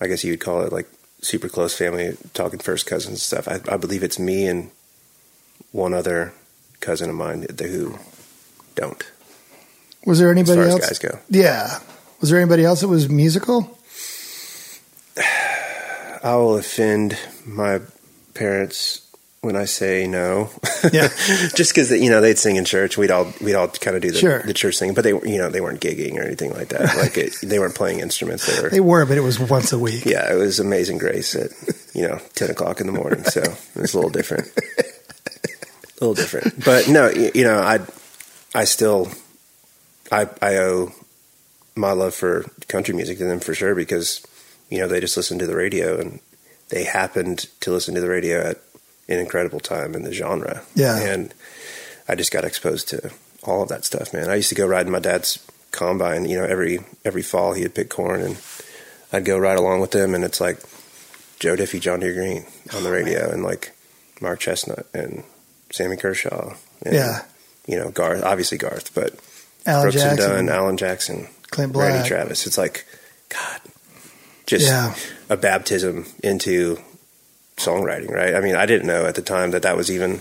I 0.00 0.06
guess 0.06 0.24
you 0.24 0.32
would 0.32 0.40
call 0.40 0.62
it 0.62 0.72
like 0.72 0.88
super 1.22 1.48
close 1.48 1.76
family, 1.76 2.16
talking 2.34 2.58
first 2.58 2.86
cousins 2.86 3.10
and 3.12 3.18
stuff. 3.18 3.48
I, 3.48 3.72
I 3.72 3.76
believe 3.76 4.02
it's 4.02 4.18
me 4.18 4.46
and 4.46 4.70
one 5.72 5.92
other 5.94 6.32
cousin 6.80 7.10
of 7.10 7.16
mine 7.16 7.46
who 7.58 7.98
don't, 8.74 9.02
Was 10.06 10.18
there 10.18 10.30
anybody 10.30 10.60
else? 10.62 10.86
guys 10.88 10.98
go. 10.98 11.18
Yeah. 11.28 11.78
Was 12.20 12.30
there 12.30 12.40
anybody 12.40 12.64
else 12.64 12.80
that 12.80 12.88
was 12.88 13.08
musical? 13.08 13.78
I 16.22 16.34
will 16.36 16.56
offend 16.56 17.18
my 17.46 17.80
parents 18.34 19.06
when 19.42 19.56
I 19.56 19.64
say 19.64 20.06
no. 20.06 20.50
Yeah. 20.92 21.08
just 21.54 21.72
because 21.74 21.90
you 21.90 22.10
know 22.10 22.20
they'd 22.20 22.38
sing 22.38 22.56
in 22.56 22.64
church, 22.64 22.98
we'd 22.98 23.10
all 23.10 23.32
we'd 23.40 23.54
all 23.54 23.68
kind 23.68 23.96
of 23.96 24.02
do 24.02 24.10
the, 24.10 24.18
Sure. 24.18 24.42
the 24.42 24.52
church 24.54 24.78
thing, 24.78 24.92
but 24.94 25.02
they 25.04 25.10
you 25.10 25.38
know 25.38 25.48
they 25.50 25.60
weren't 25.60 25.80
gigging 25.80 26.16
or 26.18 26.22
anything 26.22 26.52
like 26.52 26.68
that. 26.68 26.96
Like 26.96 27.16
it, 27.16 27.34
they 27.42 27.58
weren't 27.58 27.74
playing 27.74 28.00
instruments. 28.00 28.46
They 28.46 28.62
were 28.62 28.68
They 28.70 28.80
were, 28.80 29.06
but 29.06 29.16
it 29.16 29.22
was 29.22 29.38
once 29.40 29.72
a 29.72 29.78
week. 29.78 30.04
yeah, 30.04 30.30
it 30.32 30.36
was 30.36 30.60
Amazing 30.60 30.98
Grace 30.98 31.34
at 31.34 31.50
you 31.94 32.06
know 32.06 32.18
ten 32.34 32.50
o'clock 32.50 32.80
in 32.80 32.86
the 32.86 32.92
morning, 32.92 33.24
so 33.24 33.40
it 33.40 33.76
was 33.80 33.94
a 33.94 33.96
little 33.96 34.10
different, 34.10 34.48
a 36.00 36.04
little 36.04 36.14
different. 36.14 36.62
But 36.64 36.88
no, 36.88 37.06
y- 37.06 37.32
you 37.34 37.44
know, 37.44 37.58
I 37.60 37.80
I 38.54 38.64
still 38.64 39.08
I 40.12 40.28
I 40.42 40.56
owe 40.58 40.92
my 41.76 41.92
love 41.92 42.14
for 42.14 42.44
country 42.68 42.94
music 42.94 43.18
to 43.18 43.24
them 43.24 43.40
for 43.40 43.54
sure 43.54 43.74
because 43.74 44.20
you 44.68 44.78
know 44.78 44.88
they 44.88 45.00
just 45.00 45.16
listened 45.16 45.40
to 45.40 45.46
the 45.46 45.56
radio 45.56 45.98
and 45.98 46.20
they 46.68 46.84
happened 46.84 47.46
to 47.60 47.70
listen 47.70 47.94
to 47.94 48.00
the 48.00 48.08
radio 48.08 48.40
at 48.50 48.58
an 49.10 49.18
incredible 49.18 49.60
time 49.60 49.94
in 49.94 50.02
the 50.02 50.12
genre. 50.12 50.62
Yeah. 50.74 50.98
and 50.98 51.34
I 52.08 52.14
just 52.14 52.32
got 52.32 52.44
exposed 52.44 52.88
to 52.88 53.10
all 53.44 53.62
of 53.62 53.68
that 53.68 53.84
stuff, 53.84 54.12
man. 54.12 54.28
I 54.28 54.36
used 54.36 54.48
to 54.50 54.54
go 54.54 54.66
ride 54.66 54.86
in 54.86 54.92
my 54.92 54.98
dad's 54.98 55.38
combine. 55.70 56.24
You 56.24 56.38
know, 56.38 56.44
every 56.44 56.80
every 57.04 57.22
fall 57.22 57.52
he 57.52 57.62
would 57.62 57.74
pick 57.74 57.88
corn 57.90 58.20
and 58.20 58.36
I'd 59.12 59.24
go 59.24 59.38
right 59.38 59.58
along 59.58 59.80
with 59.80 59.94
him 59.94 60.14
and 60.14 60.24
it's 60.24 60.40
like 60.40 60.58
Joe 61.38 61.56
Diffie, 61.56 61.80
John 61.80 62.00
Deere 62.00 62.14
Green 62.14 62.46
on 62.74 62.82
the 62.82 62.90
oh, 62.90 62.92
radio, 62.92 63.30
and 63.30 63.42
like 63.42 63.72
Mark 64.20 64.40
Chesnutt 64.40 64.86
and 64.94 65.22
Sammy 65.70 65.96
Kershaw. 65.96 66.54
And, 66.82 66.94
Yeah. 66.94 67.22
you 67.66 67.76
know 67.78 67.90
Garth, 67.90 68.22
obviously 68.22 68.58
Garth, 68.58 68.94
but 68.94 69.14
Alan 69.66 69.84
Brooks 69.90 70.02
and 70.02 70.18
Jackson, 70.18 70.46
Dunn, 70.46 70.48
Alan 70.54 70.76
Jackson, 70.76 71.28
Clint 71.50 71.74
Randy 71.76 71.98
Black. 71.98 72.06
Travis. 72.06 72.46
It's 72.46 72.58
like 72.58 72.86
God, 73.28 73.60
just 74.46 74.66
Yeah. 74.66 74.94
a 75.28 75.36
baptism 75.36 76.06
into 76.22 76.78
songwriting, 77.60 78.10
right? 78.10 78.34
I 78.34 78.40
mean, 78.40 78.56
I 78.56 78.66
didn't 78.66 78.86
know 78.86 79.06
at 79.06 79.14
the 79.14 79.22
time 79.22 79.50
that 79.52 79.62
that 79.62 79.76
was 79.76 79.90
even 79.90 80.20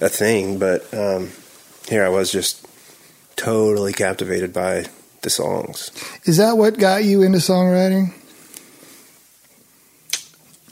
a 0.00 0.08
thing, 0.08 0.58
but 0.58 0.92
um, 0.94 1.30
here 1.88 2.04
I 2.04 2.08
was 2.08 2.32
just 2.32 2.66
totally 3.36 3.92
captivated 3.92 4.52
by 4.52 4.86
the 5.22 5.30
songs. 5.30 5.90
Is 6.24 6.38
that 6.38 6.56
what 6.56 6.78
got 6.78 7.04
you 7.04 7.22
into 7.22 7.38
songwriting? 7.38 8.14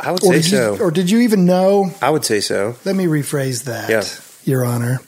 I 0.01 0.13
would 0.13 0.23
Or 0.25 0.33
say 0.35 0.43
so. 0.43 0.75
you, 0.77 0.83
or 0.83 0.91
did 0.91 1.11
you 1.11 1.21
even 1.21 1.45
know? 1.45 1.91
I 2.01 2.11
would 2.11 2.25
say 2.25 2.41
so. 2.41 2.77
Let 2.85 2.95
me 2.95 3.07
rephrase 3.07 3.65
that, 3.65 3.91
Yeah. 3.91 4.05
Your 4.45 4.65
Honor. 4.65 5.01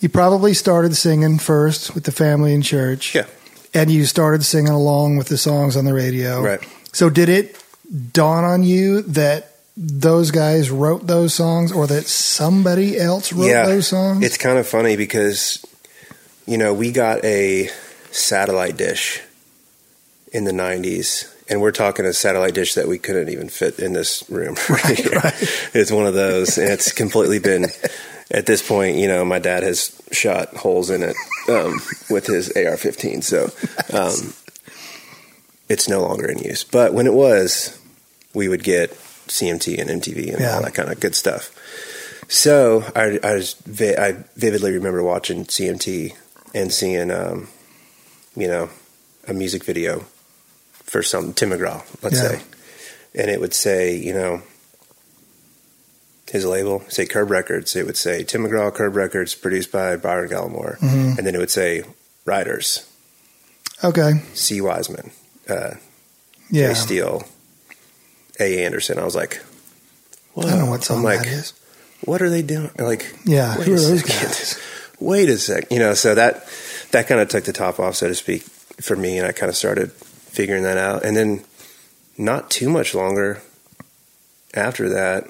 You 0.00 0.08
probably 0.08 0.54
started 0.54 0.96
singing 0.96 1.38
first 1.38 1.94
with 1.94 2.04
the 2.04 2.10
family 2.12 2.54
in 2.54 2.62
church. 2.62 3.14
Yeah. 3.14 3.26
And 3.74 3.90
you 3.90 4.04
started 4.06 4.44
singing 4.44 4.72
along 4.72 5.16
with 5.16 5.28
the 5.28 5.38
songs 5.38 5.76
on 5.76 5.84
the 5.84 5.94
radio. 5.94 6.42
Right. 6.42 6.60
So 6.92 7.08
did 7.08 7.28
it 7.28 7.62
dawn 8.12 8.44
on 8.44 8.62
you 8.62 9.02
that 9.02 9.51
those 9.76 10.30
guys 10.30 10.70
wrote 10.70 11.06
those 11.06 11.34
songs 11.34 11.72
or 11.72 11.86
that 11.86 12.06
somebody 12.06 12.98
else 12.98 13.32
wrote 13.32 13.48
yeah, 13.48 13.66
those 13.66 13.88
songs? 13.88 14.24
It's 14.24 14.36
kind 14.36 14.58
of 14.58 14.66
funny 14.66 14.96
because, 14.96 15.64
you 16.46 16.58
know, 16.58 16.74
we 16.74 16.92
got 16.92 17.24
a 17.24 17.68
satellite 18.10 18.76
dish 18.76 19.22
in 20.32 20.44
the 20.44 20.52
90s, 20.52 21.30
and 21.48 21.60
we're 21.60 21.72
talking 21.72 22.06
a 22.06 22.12
satellite 22.12 22.54
dish 22.54 22.74
that 22.74 22.88
we 22.88 22.98
couldn't 22.98 23.28
even 23.28 23.48
fit 23.48 23.78
in 23.78 23.92
this 23.92 24.28
room. 24.30 24.56
Right, 24.68 24.98
here. 24.98 25.20
It's 25.74 25.90
one 25.90 26.06
of 26.06 26.14
those, 26.14 26.58
and 26.58 26.70
it's 26.70 26.92
completely 26.92 27.38
been, 27.38 27.66
at 28.30 28.46
this 28.46 28.66
point, 28.66 28.96
you 28.96 29.08
know, 29.08 29.24
my 29.24 29.38
dad 29.38 29.62
has 29.62 30.00
shot 30.10 30.54
holes 30.56 30.90
in 30.90 31.02
it 31.02 31.16
um, 31.48 31.80
with 32.08 32.26
his 32.26 32.50
AR 32.52 32.76
15. 32.76 33.22
So 33.22 33.50
um, 33.92 34.32
it's 35.68 35.88
no 35.88 36.02
longer 36.02 36.30
in 36.30 36.38
use. 36.38 36.64
But 36.64 36.94
when 36.94 37.06
it 37.06 37.12
was, 37.12 37.78
we 38.34 38.48
would 38.48 38.64
get 38.64 38.96
CMT 39.32 39.78
and 39.80 39.88
MTV 40.02 40.32
and 40.32 40.40
Yeah. 40.40 40.56
all 40.56 40.62
that 40.62 40.74
kind 40.74 40.90
of 40.90 41.00
good 41.00 41.14
stuff. 41.14 41.50
So 42.28 42.84
I, 42.94 43.18
I, 43.22 43.34
was, 43.34 43.54
vi- 43.66 43.96
I 43.96 44.12
vividly 44.36 44.72
remember 44.72 45.02
watching 45.02 45.44
CMT 45.44 46.14
and 46.54 46.72
seeing, 46.72 47.10
um, 47.10 47.48
you 48.36 48.46
know, 48.48 48.70
a 49.28 49.34
music 49.34 49.64
video 49.64 50.04
for 50.84 51.02
some 51.02 51.32
Tim 51.32 51.50
McGraw, 51.50 51.82
let's 52.02 52.16
Yeah. 52.16 52.28
say, 52.28 52.42
and 53.14 53.30
it 53.30 53.40
would 53.40 53.54
say, 53.54 53.94
you 53.96 54.12
know, 54.14 54.42
his 56.30 56.44
label, 56.46 56.82
say 56.88 57.04
Curb 57.06 57.30
Records. 57.30 57.76
It 57.76 57.84
would 57.84 57.96
say 57.96 58.24
Tim 58.24 58.44
McGraw, 58.46 58.72
Curb 58.74 58.96
Records, 58.96 59.34
produced 59.34 59.70
by 59.70 59.96
Byron 59.96 60.30
Gallimore, 60.30 60.78
Mhm. 60.78 61.18
and 61.18 61.26
then 61.26 61.34
it 61.34 61.38
would 61.38 61.50
say 61.50 61.82
Riders, 62.24 62.84
okay. 63.84 64.22
C. 64.32 64.60
Wiseman, 64.60 65.10
uh, 65.48 65.74
Yeah. 66.50 66.68
Jay 66.68 66.74
Steele, 66.74 67.24
A. 68.42 68.64
Anderson. 68.64 68.98
I 68.98 69.04
was 69.04 69.14
like, 69.14 69.42
I 70.36 70.42
don't 70.42 70.58
know 70.58 70.66
what 70.66 70.76
I'm 70.76 70.82
song 70.82 71.02
like, 71.02 71.20
that 71.20 71.28
is. 71.28 71.52
what 72.04 72.20
are 72.22 72.30
they 72.30 72.42
doing? 72.42 72.70
Like, 72.78 73.14
Yeah. 73.24 73.56
wait 73.58 73.66
Who 73.66 73.72
a 73.72 73.76
are 73.76 73.78
those 73.80 74.00
second. 74.00 74.26
guys? 74.28 74.60
wait 75.00 75.28
a 75.28 75.38
sec, 75.38 75.70
you 75.70 75.78
know. 75.78 75.94
So 75.94 76.14
that 76.14 76.46
that 76.92 77.06
kind 77.08 77.20
of 77.20 77.28
took 77.28 77.44
the 77.44 77.52
top 77.52 77.78
off, 77.80 77.96
so 77.96 78.08
to 78.08 78.14
speak, 78.14 78.42
for 78.80 78.96
me, 78.96 79.18
and 79.18 79.26
I 79.26 79.32
kind 79.32 79.48
of 79.50 79.56
started 79.56 79.92
figuring 79.92 80.62
that 80.64 80.76
out. 80.78 81.04
And 81.04 81.16
then, 81.16 81.44
not 82.18 82.50
too 82.50 82.68
much 82.70 82.94
longer 82.94 83.40
after 84.54 84.88
that, 84.90 85.24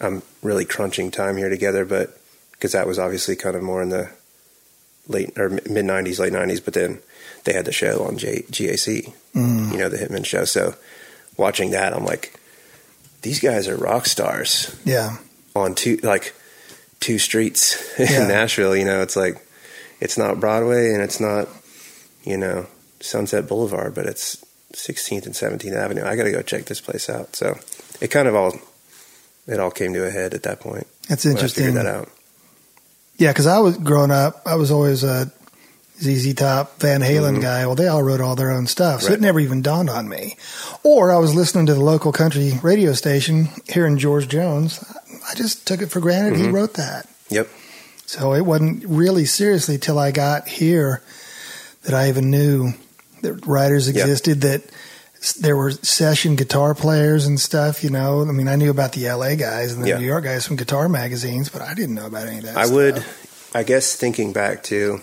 I'm 0.00 0.22
really 0.42 0.64
crunching 0.64 1.10
time 1.10 1.36
here 1.36 1.48
together, 1.48 1.84
but 1.84 2.18
because 2.52 2.72
that 2.72 2.86
was 2.86 2.98
obviously 2.98 3.36
kind 3.36 3.56
of 3.56 3.62
more 3.62 3.82
in 3.82 3.88
the 3.90 4.10
late 5.08 5.36
or 5.38 5.48
mid 5.50 5.84
'90s, 5.84 6.18
late 6.18 6.32
'90s. 6.32 6.64
But 6.64 6.74
then 6.74 7.00
they 7.44 7.52
had 7.52 7.64
the 7.64 7.72
show 7.72 8.04
on 8.04 8.16
J, 8.18 8.42
GAC, 8.50 9.12
Mm. 9.34 9.72
you 9.72 9.78
know, 9.78 9.88
the 9.88 9.96
Hitman 9.98 10.24
show. 10.26 10.44
So 10.44 10.74
watching 11.40 11.72
that, 11.72 11.92
I'm 11.92 12.04
like, 12.04 12.38
these 13.22 13.40
guys 13.40 13.66
are 13.66 13.76
rock 13.76 14.06
stars 14.06 14.74
Yeah. 14.84 15.16
on 15.56 15.74
two 15.74 15.96
like 16.02 16.34
two 17.00 17.18
streets 17.18 17.82
Yeah. 17.98 18.22
in 18.22 18.28
Nashville. 18.28 18.76
You 18.76 18.84
know, 18.84 19.02
it's 19.02 19.16
like 19.16 19.44
it's 20.00 20.16
not 20.16 20.38
Broadway 20.38 20.92
and 20.92 21.02
it's 21.02 21.18
not 21.20 21.48
you 22.24 22.36
know 22.36 22.66
Sunset 23.00 23.48
Boulevard, 23.48 23.94
but 23.94 24.06
it's 24.06 24.36
16th 24.74 25.26
and 25.26 25.34
17th 25.34 25.74
Avenue. 25.74 26.04
I 26.04 26.14
got 26.16 26.24
to 26.24 26.30
go 26.30 26.42
check 26.42 26.66
this 26.66 26.80
place 26.80 27.10
out. 27.10 27.34
So 27.34 27.58
it 28.00 28.08
kind 28.08 28.28
of 28.28 28.34
all 28.36 28.52
it 29.46 29.58
all 29.58 29.70
came 29.72 29.92
to 29.94 30.06
a 30.06 30.10
head 30.10 30.32
at 30.34 30.44
that 30.44 30.60
point. 30.60 30.86
That's 31.08 31.24
when 31.24 31.32
I 31.32 31.36
interesting. 31.36 31.64
figured 31.66 31.84
that 31.84 31.92
out. 31.92 32.08
Yeah, 33.16 33.32
because 33.32 33.46
I 33.46 33.58
was 33.58 33.76
growing 33.76 34.10
up, 34.12 34.40
I 34.46 34.54
was 34.54 34.70
always 34.70 35.02
a 35.04 35.30
ZZ 36.02 36.34
Top, 36.34 36.80
Van 36.80 37.00
Halen 37.02 37.36
Mhm. 37.36 37.42
guy. 37.42 37.66
Well, 37.66 37.74
they 37.74 37.86
all 37.88 38.02
wrote 38.02 38.20
all 38.20 38.34
their 38.36 38.50
own 38.50 38.66
stuff, 38.66 39.02
so 39.02 39.08
Right. 39.08 39.14
it 39.16 39.20
never 39.20 39.40
even 39.40 39.60
dawned 39.62 39.90
on 39.90 40.08
me. 40.08 40.36
Or 40.82 41.12
I 41.12 41.18
was 41.18 41.34
listening 41.34 41.66
to 41.66 41.74
the 41.74 41.80
local 41.84 42.10
country 42.12 42.58
radio 42.62 42.92
station 42.94 43.50
hearing 43.68 43.98
George 43.98 44.28
Jones. 44.28 44.80
I 45.30 45.34
just 45.34 45.66
took 45.66 45.82
it 45.82 45.90
for 45.90 46.00
granted 46.00 46.36
he 46.36 46.44
Mhm. 46.46 46.52
wrote 46.54 46.74
that. 46.74 47.06
Yep. 47.28 47.48
So 48.06 48.32
it 48.34 48.44
wasn't 48.46 48.82
really 48.86 49.24
seriously 49.26 49.78
till 49.78 49.98
I 49.98 50.10
got 50.10 50.48
here 50.48 51.00
that 51.84 51.94
I 51.94 52.08
even 52.08 52.30
knew 52.30 52.72
that 53.22 53.46
writers 53.46 53.86
existed. 53.86 54.40
That 54.40 54.62
there 55.38 55.54
were 55.56 55.72
session 55.82 56.34
guitar 56.34 56.74
players 56.74 57.26
and 57.26 57.38
stuff. 57.38 57.84
You 57.84 57.90
know, 57.90 58.22
I 58.22 58.32
mean, 58.32 58.48
I 58.48 58.56
knew 58.56 58.70
about 58.70 58.92
the 58.92 59.06
LA 59.06 59.36
guys 59.36 59.72
and 59.72 59.84
the 59.84 59.88
Yeah. 59.90 59.98
New 59.98 60.06
York 60.06 60.24
guys 60.24 60.46
from 60.46 60.56
guitar 60.56 60.88
magazines, 60.88 61.50
but 61.50 61.60
I 61.62 61.74
didn't 61.74 61.94
know 61.94 62.06
about 62.06 62.26
any 62.26 62.38
of 62.38 62.44
that. 62.46 62.56
I 62.56 62.62
stuff. 62.64 62.74
would, 62.74 63.04
I 63.54 63.62
guess, 63.62 63.92
thinking 63.92 64.32
back 64.32 64.62
to, 64.64 65.02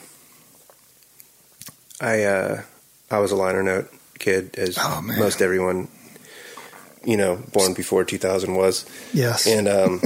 I 2.02 2.24
uh, 2.24 2.62
I 3.10 3.20
was 3.20 3.32
a 3.32 3.36
liner 3.36 3.64
note 3.64 3.92
kid, 4.20 4.56
as 4.58 4.78
Oh, 4.80 5.02
most 5.02 5.42
everyone, 5.42 5.88
you 7.06 7.18
know, 7.18 7.38
born 7.54 7.74
before 7.74 8.04
2000 8.04 8.56
was. 8.56 8.86
Yes. 9.14 9.46
And 9.48 9.68
um, 9.68 10.02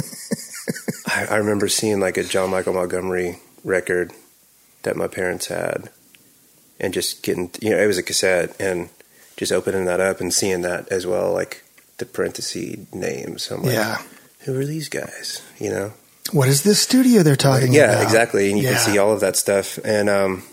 I, 1.07 1.27
I 1.31 1.35
remember 1.37 1.67
seeing 1.67 1.99
like 1.99 2.17
a 2.17 2.23
John 2.23 2.49
Michael 2.49 2.73
Montgomery 2.73 3.39
record 3.63 4.11
that 4.83 4.95
my 4.95 5.07
parents 5.07 5.47
had, 5.47 5.89
and 6.79 6.93
just 6.93 7.23
getting, 7.23 7.51
you 7.61 7.69
know, 7.71 7.77
it 7.77 7.87
was 7.87 7.97
a 7.97 8.03
cassette, 8.03 8.55
and 8.59 8.89
just 9.37 9.51
opening 9.51 9.85
that 9.85 9.99
up 9.99 10.19
and 10.21 10.33
seeing 10.33 10.61
that 10.61 10.87
as 10.89 11.05
well, 11.07 11.31
like 11.33 11.63
the 11.97 12.05
parenthesis 12.05 12.77
names. 12.93 13.49
I'm 13.51 13.63
like, 13.63 13.73
yeah. 13.73 14.01
who 14.41 14.59
are 14.59 14.65
these 14.65 14.89
guys? 14.89 15.41
You 15.59 15.69
know, 15.69 15.93
What 16.31 16.47
is 16.49 16.63
this 16.63 16.81
studio 16.81 17.21
they're 17.23 17.35
talking 17.35 17.73
yeah, 17.73 17.91
about? 17.93 18.03
exactly. 18.03 18.49
And 18.49 18.57
you 18.59 18.65
Yeah. 18.65 18.73
can 18.73 18.79
see 18.93 18.97
all 18.97 19.13
of 19.13 19.19
that 19.21 19.35
stuff, 19.35 19.77
and 19.85 20.09
um, 20.09 20.43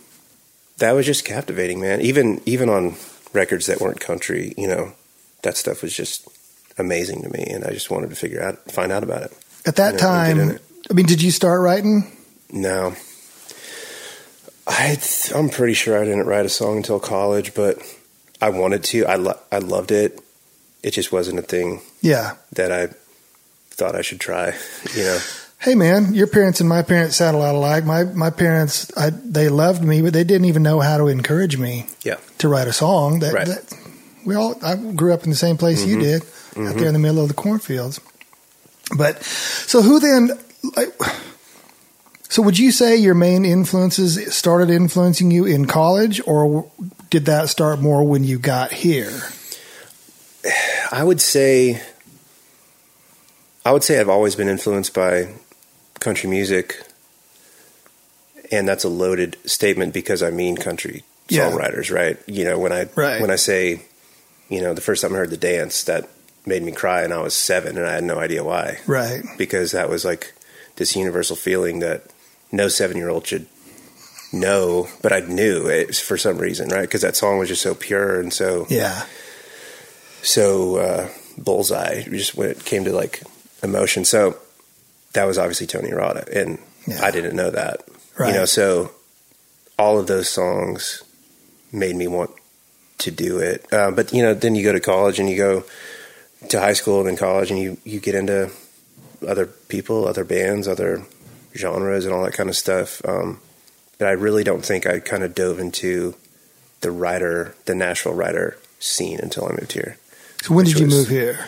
that 0.78 0.92
was 0.92 1.06
just 1.06 1.24
captivating, 1.24 1.80
man. 1.80 2.00
Even 2.00 2.40
even 2.46 2.68
on 2.68 2.96
records 3.32 3.66
that 3.66 3.80
weren't 3.80 4.00
country, 4.00 4.54
you 4.56 4.66
know, 4.68 4.92
that 5.42 5.56
stuff 5.56 5.82
was 5.82 5.94
just 5.94 6.26
amazing 6.78 7.22
to 7.22 7.28
me, 7.30 7.44
and 7.50 7.64
I 7.64 7.70
just 7.70 7.90
wanted 7.90 8.10
to 8.10 8.16
figure 8.16 8.42
out, 8.42 8.70
find 8.70 8.90
out 8.92 9.02
about 9.02 9.22
it. 9.22 9.32
At 9.66 9.76
that 9.76 9.92
did 9.92 10.00
in 10.00 10.06
time. 10.06 10.58
I 10.90 10.94
mean, 10.94 11.06
did 11.06 11.20
you 11.22 11.30
start 11.30 11.60
writing? 11.60 12.10
No. 12.50 12.94
I 14.66 14.98
I'm 15.34 15.48
pretty 15.48 15.74
sure 15.74 15.98
I 16.00 16.04
didn't 16.04 16.26
write 16.26 16.46
a 16.46 16.50
song 16.50 16.76
until 16.78 17.00
college, 17.00 17.54
but 17.54 17.78
I 18.40 18.50
wanted 18.50 18.84
to. 18.84 19.06
I 19.06 19.16
lo- 19.16 19.38
I 19.50 19.58
loved 19.58 19.90
it. 19.90 20.20
It 20.82 20.90
just 20.92 21.10
wasn't 21.10 21.38
a 21.38 21.42
thing 21.42 21.80
Yeah. 22.02 22.36
that 22.52 22.70
I 22.70 22.88
thought 23.70 23.94
I 23.96 24.02
should 24.02 24.20
try. 24.20 24.54
You 24.94 25.02
know. 25.04 25.18
Hey 25.60 25.74
man, 25.74 26.14
your 26.14 26.28
parents 26.28 26.60
and 26.60 26.68
my 26.68 26.82
parents 26.82 27.16
sound 27.16 27.36
a 27.36 27.38
lot 27.40 27.54
alike. 27.54 27.84
My 27.84 28.04
my 28.04 28.30
parents, 28.30 28.90
I, 28.96 29.10
they 29.10 29.48
loved 29.48 29.82
me, 29.82 30.02
but 30.02 30.12
they 30.12 30.22
didn't 30.22 30.44
even 30.44 30.62
know 30.62 30.78
how 30.80 30.98
to 30.98 31.08
encourage 31.08 31.56
me 31.58 31.86
Yeah. 32.02 32.16
to 32.38 32.48
write 32.48 32.68
a 32.68 32.72
song. 32.72 33.18
That, 33.20 33.34
Right. 33.34 33.46
that 33.46 33.74
we 34.24 34.36
all 34.36 34.56
I 34.62 34.76
grew 34.76 35.12
up 35.12 35.24
in 35.24 35.30
the 35.30 35.36
same 35.36 35.56
place 35.56 35.84
you 35.84 35.96
Mhm. 35.96 36.00
did, 36.00 36.22
out 36.22 36.28
Mhm. 36.74 36.78
there 36.78 36.86
in 36.86 36.92
the 36.92 37.00
middle 37.00 37.20
of 37.20 37.28
the 37.28 37.34
cornfields. 37.34 37.98
But 38.96 39.22
so 39.24 39.82
who 39.82 39.98
then? 39.98 40.30
Like, 40.76 40.94
so 42.28 42.40
would 42.42 42.58
you 42.58 42.70
say 42.70 42.94
your 42.96 43.14
main 43.14 43.44
influences 43.44 44.32
started 44.34 44.70
influencing 44.70 45.30
you 45.32 45.44
in 45.44 45.66
college, 45.66 46.20
or 46.24 46.66
did 47.10 47.24
that 47.26 47.48
start 47.48 47.80
more 47.80 48.04
when 48.04 48.22
you 48.22 48.38
got 48.38 48.72
here? 48.72 49.10
I 50.92 51.02
would 51.02 51.20
say 51.20 51.82
I 53.66 53.72
would 53.72 53.82
say 53.82 53.98
I've 53.98 54.08
always 54.08 54.36
been 54.36 54.48
influenced 54.48 54.94
by 54.94 55.28
country 56.00 56.28
music, 56.30 56.82
and 58.50 58.68
that's 58.68 58.84
a 58.84 58.88
loaded 58.88 59.36
statement 59.44 59.92
because 59.94 60.22
I 60.22 60.30
mean 60.30 60.56
country 60.56 61.04
Yeah. 61.28 61.50
songwriters, 61.50 61.94
right? 61.94 62.16
You 62.26 62.44
know, 62.44 62.58
when 62.58 62.72
I 62.72 62.88
Right. 62.94 63.20
when 63.20 63.30
I 63.30 63.36
say, 63.36 63.82
you 64.48 64.60
know, 64.62 64.72
the 64.74 64.80
first 64.80 65.02
time 65.02 65.12
I 65.14 65.18
heard 65.18 65.30
the 65.30 65.36
dance, 65.36 65.82
that 65.84 66.08
made 66.46 66.62
me 66.62 66.72
cry, 66.72 67.02
and 67.02 67.12
I 67.12 67.20
was 67.20 67.34
seven, 67.34 67.76
and 67.76 67.86
I 67.86 67.92
had 67.94 68.04
no 68.04 68.18
idea 68.18 68.42
why, 68.42 68.78
Right. 68.86 69.22
because 69.36 69.72
that 69.72 69.90
was 69.90 70.04
like 70.04 70.32
this 70.76 70.96
universal 70.96 71.36
feeling 71.36 71.80
that 71.80 72.04
no 72.50 72.68
seven 72.68 72.96
year 72.96 73.10
old 73.10 73.26
should 73.26 73.46
know, 74.32 74.88
but 75.02 75.12
I 75.12 75.20
knew 75.20 75.66
it 75.66 75.94
for 75.96 76.16
some 76.16 76.38
reason, 76.38 76.68
right? 76.70 76.82
Because 76.82 77.02
that 77.02 77.16
song 77.16 77.38
was 77.38 77.48
just 77.48 77.62
so 77.62 77.74
pure 77.74 78.20
and 78.20 78.32
so 78.32 78.66
Yeah. 78.70 79.04
so 80.22 80.76
uh, 80.76 81.08
bullseye 81.36 82.02
just 82.04 82.34
when 82.34 82.50
it 82.50 82.64
came 82.64 82.84
to 82.84 82.92
like 82.92 83.22
emotion. 83.62 84.04
So 84.04 84.36
that 85.12 85.24
was 85.24 85.38
obviously 85.38 85.66
Tony 85.66 85.90
Arata, 85.90 86.26
and 86.34 86.58
Yeah. 86.86 87.00
I 87.02 87.10
didn't 87.10 87.36
know 87.36 87.50
that. 87.50 87.82
Right. 88.18 88.28
You 88.28 88.34
know, 88.34 88.44
so 88.44 88.92
all 89.78 89.98
of 89.98 90.06
those 90.06 90.28
songs 90.28 91.02
made 91.72 91.94
me 91.96 92.06
want 92.08 92.30
to 92.98 93.10
do 93.10 93.38
it. 93.38 93.64
Uh, 93.72 93.90
but 93.90 94.12
you 94.12 94.22
know, 94.22 94.34
then 94.34 94.54
you 94.54 94.62
go 94.64 94.72
to 94.72 94.80
college 94.80 95.18
and 95.20 95.28
you 95.30 95.36
go 95.36 95.64
to 96.48 96.60
high 96.60 96.72
school 96.72 96.98
and 97.00 97.08
then 97.08 97.16
college, 97.16 97.50
and 97.50 97.60
you 97.60 97.78
you 97.84 98.00
get 98.00 98.14
into 98.14 98.50
other 99.26 99.46
people, 99.46 100.06
other 100.06 100.24
bands, 100.24 100.66
other 100.68 101.04
genres, 101.56 102.04
and 102.04 102.14
all 102.14 102.24
that 102.24 102.34
kind 102.34 102.48
of 102.48 102.56
stuff. 102.56 103.00
Um, 103.04 103.40
but 103.98 104.08
I 104.08 104.12
really 104.12 104.44
don't 104.44 104.64
think 104.64 104.86
I 104.86 105.00
kind 105.00 105.22
of 105.24 105.34
dove 105.34 105.58
into 105.58 106.14
the 106.80 106.90
writer, 106.92 107.54
the 107.64 107.74
Nashville 107.74 108.14
writer 108.14 108.56
scene 108.78 109.18
until 109.20 109.46
I 109.46 109.50
moved 109.50 109.72
here. 109.72 109.96
So 110.42 110.54
when 110.54 110.64
did 110.66 110.78
you 110.78 110.86
was- 110.86 110.94
move 110.94 111.08
here? 111.08 111.40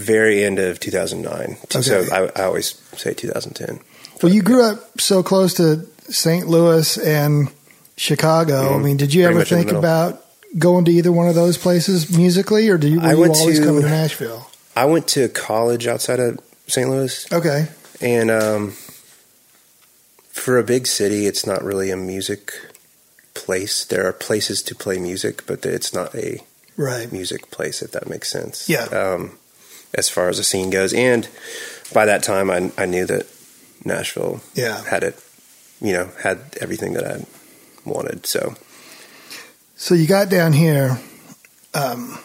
Very 0.00 0.42
end 0.44 0.58
of 0.58 0.80
2009. 0.80 1.56
So 1.82 2.04
I, 2.12 2.30
I 2.40 2.44
always 2.44 2.74
say 2.96 3.12
2010. 3.14 3.80
Well, 4.22 4.32
you 4.32 4.42
grew 4.42 4.62
up 4.62 5.00
so 5.00 5.22
close 5.22 5.54
to 5.54 5.86
St. 6.08 6.46
Louis 6.46 6.96
and 6.98 7.50
Chicago. 7.96 8.74
I 8.74 8.78
mean, 8.78 8.96
did 8.96 9.12
you 9.14 9.24
Mm-hmm. 9.24 9.36
Pretty 9.36 9.38
ever 9.38 9.38
much 9.38 9.52
in 9.52 9.58
the 9.58 9.64
think 9.64 9.78
about 9.78 10.24
going 10.58 10.84
to 10.86 10.90
either 10.90 11.12
one 11.12 11.28
of 11.28 11.34
those 11.34 11.56
places 11.58 12.16
musically, 12.16 12.68
or 12.68 12.76
do 12.78 12.88
you, 12.88 13.00
I 13.00 13.12
you 13.12 13.20
went 13.20 13.36
always 13.36 13.58
to- 13.60 13.64
coming 13.64 13.82
to 13.82 13.88
Nashville? 13.88 14.46
I 14.76 14.84
went 14.86 15.06
to 15.08 15.28
college 15.28 15.86
outside 15.86 16.18
of 16.20 16.38
St. 16.66 16.88
Louis, 16.88 17.26
Okay. 17.32 17.68
and 18.00 18.30
um, 18.30 18.72
for 20.32 20.58
a 20.58 20.64
big 20.64 20.86
city, 20.86 21.26
it's 21.26 21.46
not 21.46 21.62
really 21.62 21.90
a 21.90 21.96
music 21.96 22.52
place. 23.34 23.84
There 23.84 24.06
are 24.06 24.12
places 24.12 24.62
to 24.62 24.74
play 24.74 24.98
music, 24.98 25.44
but 25.46 25.64
it's 25.66 25.92
not 25.92 26.14
a 26.14 26.42
Right. 26.76 27.10
music 27.12 27.50
place, 27.50 27.82
if 27.82 27.90
that 27.92 28.08
makes 28.08 28.30
sense. 28.30 28.68
Yeah. 28.68 28.84
Um, 28.86 29.38
as 29.94 30.08
far 30.08 30.28
as 30.28 30.36
the 30.36 30.44
scene 30.44 30.70
goes, 30.70 30.92
and 30.92 31.28
by 31.92 32.04
that 32.06 32.22
time, 32.22 32.50
I, 32.50 32.70
I 32.78 32.86
knew 32.86 33.06
that 33.06 33.26
Nashville 33.84 34.40
Yeah. 34.54 34.84
had 34.84 35.02
it, 35.02 35.18
you 35.80 35.92
know, 35.92 36.10
had 36.22 36.38
everything 36.60 36.92
that 36.94 37.04
I 37.04 37.24
wanted. 37.84 38.26
So 38.26 38.54
So 39.76 39.94
you 39.94 40.06
got 40.06 40.28
down 40.28 40.52
here, 40.52 40.98
um, 41.74 42.18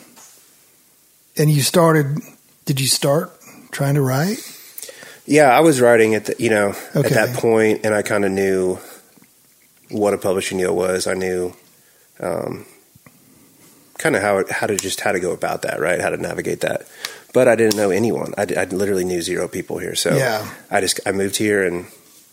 and 1.37 1.49
you 1.49 1.61
started. 1.61 2.19
Did 2.65 2.79
you 2.79 2.87
start 2.87 3.31
trying 3.71 3.95
to 3.95 4.01
write? 4.01 4.39
yeah, 5.25 5.49
I 5.49 5.59
was 5.61 5.81
writing 5.81 6.13
at 6.15 6.25
the, 6.25 6.35
you 6.37 6.49
know, 6.51 6.75
Okay. 6.95 7.07
at 7.07 7.11
that 7.13 7.35
point, 7.37 7.81
and 7.83 7.95
I 7.95 8.01
kind 8.03 8.25
of 8.25 8.31
knew 8.31 8.77
what 9.89 10.13
a 10.13 10.17
publishing 10.17 10.57
deal 10.59 10.75
was. 10.75 11.07
I 11.07 11.13
knew, 11.13 11.53
um, 12.19 12.65
kind 13.97 14.15
of 14.15 14.21
how 14.21 14.43
how 14.49 14.67
to 14.67 14.75
just 14.77 14.99
how 15.01 15.11
to 15.11 15.19
go 15.19 15.31
about 15.31 15.61
that, 15.63 15.79
right? 15.79 15.99
How 16.01 16.09
to 16.09 16.17
navigate 16.17 16.61
that. 16.61 16.87
But 17.35 17.47
I 17.49 17.55
didn't 17.55 17.75
know 17.75 17.91
anyone. 17.91 18.33
I, 18.37 18.47
I 18.57 18.63
literally 18.63 19.03
knew 19.03 19.21
zero 19.21 19.47
people 19.47 19.77
here. 19.77 19.93
So 19.93 20.15
Yeah. 20.15 20.49
I 20.71 20.79
just 20.81 20.99
I 21.05 21.11
moved 21.11 21.35
here 21.35 21.63
and 21.67 21.85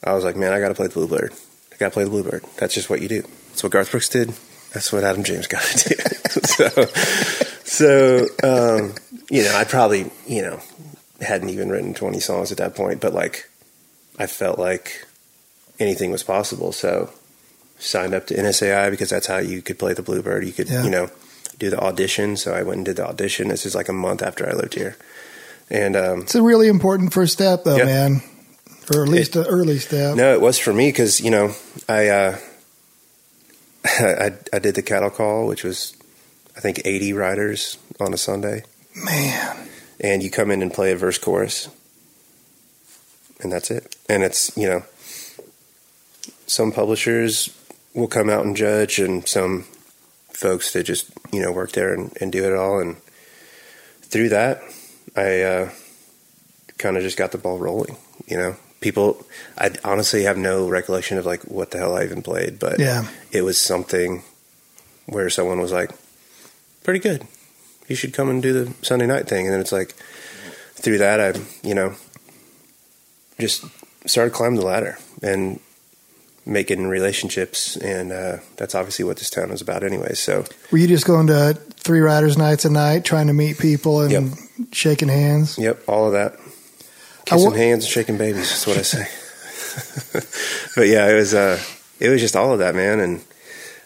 I 0.05 0.13
was 0.15 0.23
like, 0.25 0.37
man, 0.37 0.53
I 0.53 0.61
got 0.61 0.69
to 0.69 0.75
play 0.75 0.87
the 0.87 0.95
Bluebird. 0.95 1.33
I 1.73 1.77
got 1.77 1.89
to 1.89 1.91
play 1.93 2.05
the 2.05 2.11
Bluebird. 2.11 2.45
That's 2.57 2.73
just 2.73 2.89
what 2.89 3.03
you 3.03 3.09
do. 3.09 3.23
That's 3.49 3.63
what 3.65 3.73
Garth 3.73 3.91
Brooks 3.91 4.09
did. 4.09 4.29
That's 4.73 4.93
what 4.93 5.03
Adam 5.05 5.25
James 5.25 5.47
got 5.49 5.63
to 5.63 5.89
do. 5.91 5.95
so, 6.47 6.69
so 7.65 8.27
um, 8.45 8.95
you 9.31 9.43
know, 9.43 9.55
I 9.57 9.65
probably 9.65 10.11
you 10.27 10.43
know 10.43 10.61
hadn't 11.21 11.51
even 11.51 11.69
written 11.71 11.95
twenty 11.95 12.21
songs 12.21 12.53
at 12.53 12.59
that 12.59 12.75
point, 12.75 13.01
but 13.01 13.13
like 13.13 13.49
I 14.19 14.27
felt 14.27 14.59
like 14.59 15.07
anything 15.79 16.11
was 16.11 16.23
possible. 16.23 16.73
So 16.73 17.11
signed 17.79 18.15
up 18.15 18.27
to 18.29 18.35
NSAI 18.35 18.91
because 18.91 19.11
that's 19.11 19.27
how 19.27 19.39
you 19.39 19.61
could 19.63 19.79
play 19.79 19.95
the 19.95 20.03
Bluebird. 20.03 20.47
You 20.47 20.53
could 20.53 20.69
Yeah. 20.71 20.85
you 20.85 20.91
know 20.91 21.11
do 21.63 21.71
the 21.71 21.79
audition. 21.81 22.37
So 22.37 22.53
I 22.53 22.63
went 22.63 22.79
and 22.79 22.85
did 22.87 22.97
the 22.97 23.07
audition. 23.07 23.49
This 23.49 23.65
is 23.65 23.75
like 23.75 23.89
a 23.89 23.93
month 23.93 24.21
after 24.23 24.49
I 24.49 24.53
lived 24.53 24.75
here, 24.75 24.97
and 25.71 25.95
um, 25.97 26.21
It's 26.23 26.35
a 26.35 26.43
really 26.43 26.67
important 26.69 27.13
first 27.13 27.33
step, 27.33 27.63
though, 27.65 27.77
Yeah. 27.77 27.85
man. 27.85 28.23
Or 28.93 29.05
at 29.05 29.09
least 29.09 29.37
an 29.37 29.47
early 29.47 29.79
step. 29.79 30.17
No, 30.17 30.33
it 30.35 30.41
was 30.41 30.59
for 30.59 30.73
me 30.73 30.89
because 30.89 31.21
you 31.21 31.31
know 31.31 31.55
I, 31.89 32.09
uh, 32.09 32.39
I 33.85 34.33
I 34.53 34.59
did 34.59 34.75
the 34.75 34.83
cattle 34.83 35.09
call, 35.11 35.47
which 35.47 35.63
was 35.63 35.95
I 36.57 36.61
think 36.61 36.83
eighty 36.85 37.13
riders 37.13 37.79
on 38.01 38.13
a 38.13 38.17
Sunday, 38.19 38.65
Man. 38.97 39.57
and 40.01 40.21
you 40.23 40.31
come 40.31 40.51
in 40.51 40.63
and 40.63 40.75
play 40.75 40.91
a 40.91 40.97
verse 40.97 41.17
chorus, 41.17 41.69
and 43.41 43.53
that's 43.53 43.71
it. 43.71 43.95
And 44.09 44.25
it's 44.25 44.51
you 44.57 44.69
know 44.69 44.83
some 46.49 46.73
publishers 46.73 47.51
will 47.95 48.09
come 48.09 48.29
out 48.29 48.45
and 48.45 48.57
judge, 48.57 48.99
and 48.99 49.27
some 49.29 49.65
folks 50.43 50.73
that 50.75 50.83
just 50.85 51.11
you 51.33 51.41
know 51.41 51.51
work 51.53 51.73
there 51.73 51.95
and, 51.95 52.15
and 52.21 52.31
do 52.33 52.45
it 52.45 52.53
all. 52.55 52.79
And 52.81 52.97
through 54.03 54.29
that, 54.31 54.61
I 55.17 55.41
uh, 55.43 55.71
kind 56.79 56.97
of 56.99 57.03
just 57.03 57.17
got 57.17 57.33
the 57.33 57.39
ball 57.39 57.59
rolling. 57.59 57.97
You 58.27 58.37
know, 58.37 58.57
people. 58.81 59.25
I 59.57 59.71
honestly 59.85 60.25
have 60.25 60.37
no 60.37 60.69
recollection 60.69 61.17
of 61.19 61.25
like 61.25 61.43
what 61.45 61.71
the 61.71 61.79
hell 61.79 61.97
I 61.97 62.05
even 62.05 62.23
played, 62.23 62.59
but 62.59 62.79
Yeah. 62.79 63.09
it 63.31 63.43
was 63.43 63.57
something 63.57 64.23
where 65.07 65.31
someone 65.31 65.61
was 65.61 65.73
like, 65.73 65.91
"Pretty 66.85 67.01
good. 67.01 67.27
You 67.89 67.97
should 67.97 68.13
come 68.13 68.29
and 68.31 68.43
do 68.43 68.53
the 68.53 68.75
Sunday 68.83 69.07
night 69.07 69.27
thing." 69.29 69.47
And 69.47 69.55
then 69.55 69.61
it's 69.61 69.73
like 69.73 69.95
through 70.75 70.99
that, 70.99 71.21
I 71.21 71.41
you 71.67 71.75
know 71.75 71.95
just 73.41 73.65
started 74.07 74.33
climbing 74.35 74.59
the 74.61 74.67
ladder 74.67 74.99
and 75.23 75.61
making 76.45 76.87
relationships, 76.89 77.77
and 77.77 78.11
uh, 78.13 78.39
that's 78.57 78.75
obviously 78.75 79.05
what 79.05 79.17
this 79.19 79.31
town 79.31 79.51
is 79.51 79.61
about, 79.61 79.85
anyway. 79.85 80.15
So 80.15 80.45
Were 80.71 80.79
you 80.79 80.89
just 80.89 81.07
going 81.07 81.27
to 81.29 81.55
three 81.77 82.01
riders 82.01 82.37
nights 82.37 82.65
a 82.65 82.71
night, 82.71 83.05
trying 83.05 83.29
to 83.29 83.33
meet 83.33 83.59
people 83.59 84.01
and 84.01 84.11
Yep. 84.13 84.25
shaking 84.73 85.09
hands? 85.09 85.57
Yep, 85.59 85.89
all 85.89 86.07
of 86.07 86.13
that. 86.13 86.37
Kissing 87.27 87.51
wa- 87.51 87.57
hands 87.57 87.85
and 87.85 87.93
shaking 87.93 88.19
babies. 88.19 88.49
That's 88.49 88.67
what 88.67 88.79
I 88.79 88.83
say. 88.83 89.07
but 90.77 90.89
yeah, 90.89 91.09
it 91.11 91.15
was 91.15 91.35
uh, 91.35 91.59
it 92.01 92.09
was 92.09 92.21
just 92.21 92.37
all 92.37 92.53
of 92.53 92.59
that, 92.59 92.75
man. 92.75 93.01
And 93.01 93.25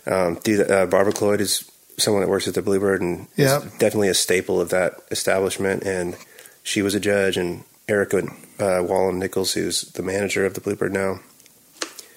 um, 0.06 0.36
through 0.36 0.58
the, 0.58 0.82
uh, 0.82 0.86
Barbara 0.86 1.12
Cloyd 1.12 1.40
is 1.40 1.70
someone 1.98 2.22
that 2.22 2.28
works 2.30 2.48
at 2.48 2.54
the 2.54 2.62
Bluebird 2.62 3.00
and 3.02 3.26
Yep. 3.36 3.64
is 3.64 3.72
definitely 3.72 4.08
a 4.08 4.14
staple 4.14 4.60
of 4.60 4.70
that 4.70 4.94
establishment. 5.10 5.82
And 5.84 6.16
she 6.62 6.82
was 6.82 6.94
a 6.94 7.00
judge, 7.00 7.36
and 7.36 7.64
Erica 7.88 8.26
uh, 8.58 8.82
Wallen 8.82 9.18
Nichols, 9.18 9.52
who's 9.52 9.82
the 9.92 10.02
manager 10.02 10.44
of 10.46 10.54
the 10.54 10.60
Bluebird 10.60 10.92
now, 10.92 11.20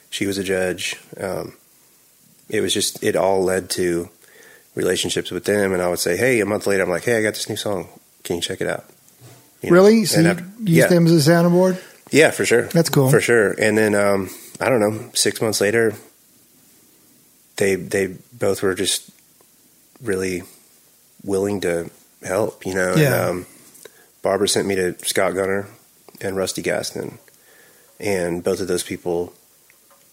she 0.09 0.25
was 0.25 0.37
a 0.37 0.43
judge. 0.43 0.95
Um, 1.19 1.53
it 2.49 2.61
was 2.61 2.73
just 2.73 3.03
it 3.03 3.15
all 3.15 3.43
led 3.43 3.69
to 3.71 4.09
relationships 4.75 5.31
with 5.31 5.45
them, 5.45 5.73
and 5.73 5.81
I 5.81 5.89
would 5.89 5.99
say, 5.99 6.17
hey, 6.17 6.39
a 6.39 6.45
month 6.45 6.67
later, 6.67 6.83
I'm 6.83 6.89
like, 6.89 7.03
hey, 7.03 7.17
I 7.17 7.21
got 7.21 7.33
this 7.33 7.49
new 7.49 7.55
song. 7.55 7.87
Can 8.23 8.37
you 8.37 8.41
check 8.41 8.61
it 8.61 8.67
out? 8.67 8.85
You 9.61 9.69
know, 9.69 9.75
Really? 9.75 10.05
So 10.05 10.17
and 10.17 10.25
you 10.25 10.31
after- 10.31 10.45
use 10.61 10.77
yeah. 10.77 10.87
them 10.87 11.05
as 11.05 11.11
a 11.11 11.21
sounding 11.21 11.53
board? 11.53 11.81
Yeah, 12.11 12.31
for 12.31 12.45
sure. 12.45 12.63
That's 12.67 12.89
cool. 12.89 13.09
For 13.09 13.21
sure. 13.21 13.51
And 13.51 13.77
then 13.77 13.93
um, 13.93 14.29
I 14.59 14.69
don't 14.69 14.79
know, 14.79 15.11
six 15.13 15.41
months 15.41 15.61
later, 15.61 15.93
they 17.57 17.75
they 17.75 18.15
both 18.33 18.63
were 18.63 18.73
just 18.73 19.09
really 20.01 20.43
willing 21.23 21.61
to 21.61 21.89
help. 22.23 22.65
You 22.65 22.73
know. 22.73 22.95
Yeah. 22.95 23.29
And, 23.29 23.39
um, 23.41 23.45
Barbara 24.21 24.49
sent 24.49 24.67
me 24.67 24.75
to 24.75 24.97
Scott 25.05 25.33
Gunner 25.33 25.67
and 26.19 26.35
Rusty 26.35 26.61
Gaston, 26.61 27.19
and 27.99 28.43
both 28.43 28.59
of 28.59 28.67
those 28.67 28.83
people 28.83 29.33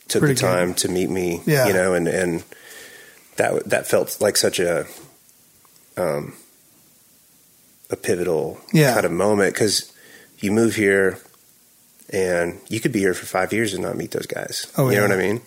took 0.09 0.21
Pretty 0.21 0.35
the 0.35 0.41
good. 0.41 0.47
time 0.47 0.75
to 0.75 0.89
meet 0.89 1.11
me. 1.11 1.41
Yeah. 1.47 1.67
You 1.69 1.73
know, 1.73 1.95
and 1.95 2.07
and 2.09 2.45
that 3.37 3.65
that 3.69 3.87
felt 3.87 4.21
like 4.21 4.37
such 4.37 4.59
a 4.61 4.87
um 5.97 6.35
a 7.91 7.97
pivotal 7.97 8.61
Yeah. 8.73 8.95
kind 8.95 9.07
of 9.07 9.13
moment 9.13 9.55
because 9.55 9.93
you 10.39 10.51
move 10.53 10.75
here 10.75 11.19
and 12.11 12.61
you 12.69 12.81
could 12.81 12.93
be 12.93 13.01
here 13.01 13.15
for 13.15 13.27
five 13.27 13.53
years 13.53 13.73
and 13.75 13.83
not 13.83 13.97
meet 13.97 14.11
those 14.11 14.27
guys. 14.27 14.67
Oh, 14.77 14.87
you 14.89 14.95
yeah. 14.95 15.07
know 15.07 15.15
what 15.15 15.19
I 15.19 15.23
mean? 15.23 15.41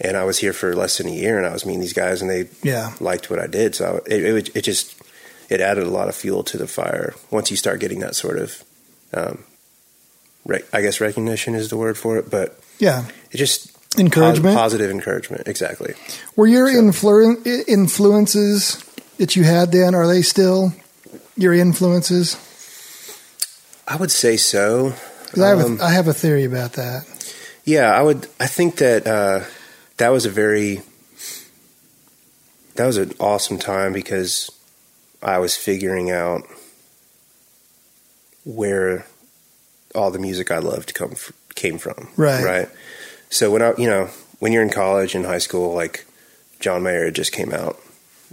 And 0.00 0.16
I 0.16 0.24
was 0.24 0.38
here 0.38 0.52
for 0.52 0.74
less 0.74 0.98
than 0.98 1.06
a 1.08 1.12
year 1.12 1.36
and 1.38 1.46
I 1.46 1.52
was 1.52 1.64
meeting 1.66 1.80
these 1.80 1.92
guys 1.92 2.20
and 2.22 2.30
they 2.30 2.48
Yeah. 2.62 2.92
liked 3.00 3.30
what 3.30 3.38
I 3.38 3.46
did. 3.46 3.74
So 3.74 4.02
I, 4.06 4.12
it, 4.12 4.24
it, 4.24 4.56
it 4.56 4.62
just, 4.62 4.94
it 5.48 5.60
added 5.60 5.84
a 5.84 5.90
lot 5.90 6.08
of 6.08 6.14
fuel 6.16 6.42
to 6.44 6.56
the 6.56 6.66
fire. 6.66 7.14
Once 7.30 7.50
you 7.50 7.56
start 7.56 7.80
getting 7.80 8.00
that 8.00 8.16
sort 8.16 8.38
of, 8.38 8.64
um, 9.12 9.44
rec- 10.44 10.72
I 10.72 10.80
guess 10.80 11.00
recognition 11.00 11.54
is 11.54 11.70
the 11.70 11.76
word 11.76 11.96
for 11.98 12.16
it, 12.18 12.28
but 12.30 12.58
Yeah. 12.78 13.06
it 13.30 13.36
just 13.36 13.73
Encouragement. 13.98 14.56
positive 14.56 14.90
encouragement. 14.90 15.46
Exactly. 15.46 15.94
Were 16.36 16.46
your 16.46 16.70
So- 16.72 16.80
influ- 16.82 17.64
influences 17.68 18.78
that 19.18 19.36
you 19.36 19.44
had 19.44 19.70
then, 19.72 19.94
are 19.94 20.06
they 20.06 20.22
still 20.22 20.72
your 21.36 21.52
influences? 21.52 22.36
I 23.86 23.96
would 23.96 24.10
say 24.10 24.36
so. 24.36 24.94
'Cause 25.30 25.42
I, 25.42 25.48
have 25.48 25.60
Um, 25.64 25.80
a, 25.80 25.84
I 25.84 25.90
have 25.92 26.08
a 26.08 26.14
theory 26.14 26.44
about 26.44 26.74
that. 26.74 27.04
Yeah, 27.64 27.92
I 27.92 28.02
would. 28.02 28.26
I 28.38 28.46
think 28.46 28.76
that 28.76 29.06
uh, 29.06 29.40
that 29.96 30.08
was 30.10 30.26
a 30.26 30.30
very 30.30 30.82
that 32.76 32.86
was 32.86 32.96
an 32.96 33.12
awesome 33.20 33.58
time 33.58 33.92
because 33.92 34.50
I 35.22 35.38
was 35.38 35.54
figuring 35.56 36.10
out 36.10 36.42
where 38.44 39.06
all 39.94 40.10
the 40.10 40.18
music 40.18 40.50
I 40.50 40.58
loved 40.58 40.94
come 40.94 41.12
f- 41.12 41.32
came 41.54 41.78
from. 41.78 42.08
Right. 42.16 42.44
Right. 42.44 42.68
So 43.30 43.50
when 43.50 43.62
I, 43.62 43.74
you 43.76 43.88
know, 43.88 44.08
when 44.38 44.52
you're 44.52 44.62
in 44.62 44.70
college 44.70 45.14
and 45.14 45.24
high 45.26 45.38
school, 45.38 45.74
like 45.74 46.04
John 46.60 46.82
Mayer 46.82 47.10
just 47.10 47.32
came 47.32 47.52
out, 47.52 47.78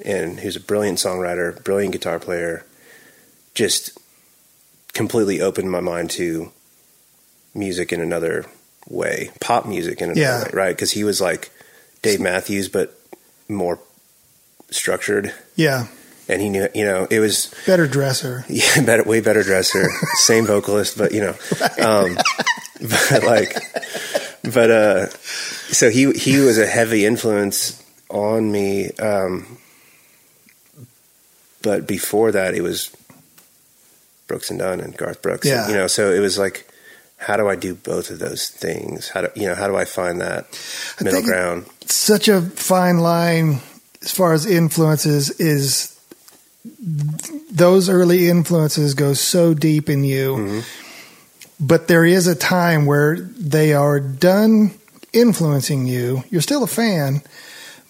and 0.05 0.39
he 0.39 0.45
was 0.47 0.55
a 0.55 0.59
brilliant 0.61 0.97
songwriter, 0.99 1.63
brilliant 1.63 1.93
guitar 1.93 2.19
player, 2.19 2.65
just 3.55 3.97
completely 4.93 5.41
opened 5.41 5.71
my 5.71 5.79
mind 5.79 6.09
to 6.11 6.51
music 7.53 7.91
in 7.93 8.01
another 8.01 8.45
way, 8.87 9.31
pop 9.39 9.65
music 9.65 10.01
in 10.01 10.11
another 10.11 10.21
Yeah. 10.21 10.43
way, 10.43 10.49
right? 10.53 10.75
Because 10.75 10.91
he 10.91 11.03
was 11.03 11.21
like 11.21 11.51
Dave 12.01 12.19
Matthews, 12.19 12.67
but 12.69 12.97
more 13.47 13.79
structured, 14.69 15.33
Yeah. 15.55 15.87
and 16.27 16.41
he 16.41 16.49
knew, 16.49 16.67
you 16.73 16.85
know, 16.85 17.07
it 17.09 17.19
was 17.19 17.53
Better 17.65 17.87
dresser. 17.87 18.45
yeah, 18.49 18.81
better, 18.81 19.03
way 19.03 19.19
better 19.21 19.43
dresser, 19.43 19.89
same 20.15 20.45
vocalist, 20.45 20.97
but 20.97 21.11
you 21.13 21.21
know, 21.21 21.35
um, 21.85 22.17
but 22.81 23.23
like, 23.23 23.57
but 24.43 24.71
uh, 24.71 25.09
so 25.09 25.89
he 25.89 26.11
he 26.11 26.39
was 26.39 26.57
a 26.57 26.67
heavy 26.67 27.05
influence 27.05 27.83
on 28.09 28.51
me. 28.51 28.91
Um, 28.91 29.57
but 31.61 31.87
before 31.87 32.31
that, 32.31 32.55
it 32.55 32.61
was 32.61 32.95
Brooks 34.27 34.49
and 34.49 34.59
Dunn 34.59 34.79
and 34.79 34.97
Garth 34.97 35.21
Brooks. 35.21 35.47
Yeah. 35.47 35.67
You 35.67 35.75
know, 35.75 35.87
so 35.87 36.11
it 36.11 36.19
was 36.19 36.37
like, 36.39 36.67
how 37.17 37.37
do 37.37 37.47
I 37.47 37.55
do 37.55 37.75
both 37.75 38.09
of 38.09 38.19
those 38.19 38.49
things? 38.49 39.09
How 39.09 39.21
do 39.21 39.29
you 39.35 39.47
know? 39.47 39.55
How 39.55 39.67
do 39.67 39.75
I 39.75 39.85
find 39.85 40.21
that 40.21 40.47
middle 41.01 41.21
ground? 41.21 41.65
such 41.85 42.27
a 42.29 42.41
fine 42.41 42.99
line 42.99 43.59
as 44.01 44.11
far 44.11 44.33
as 44.33 44.45
influences 44.45 45.29
is 45.39 45.99
those 47.51 47.89
early 47.89 48.29
influences 48.29 48.93
go 48.93 49.13
so 49.13 49.53
deep 49.53 49.89
in 49.89 50.03
you 50.03 50.35
Mm-hmm. 50.35 50.59
But 51.61 51.87
there 51.87 52.03
is 52.03 52.27
a 52.27 52.35
time 52.35 52.85
where 52.85 53.15
they 53.17 53.73
are 53.73 53.99
done 53.99 54.71
influencing 55.13 55.85
you 55.87 56.23
you're 56.29 56.41
still 56.41 56.63
a 56.63 56.67
fan 56.67 57.21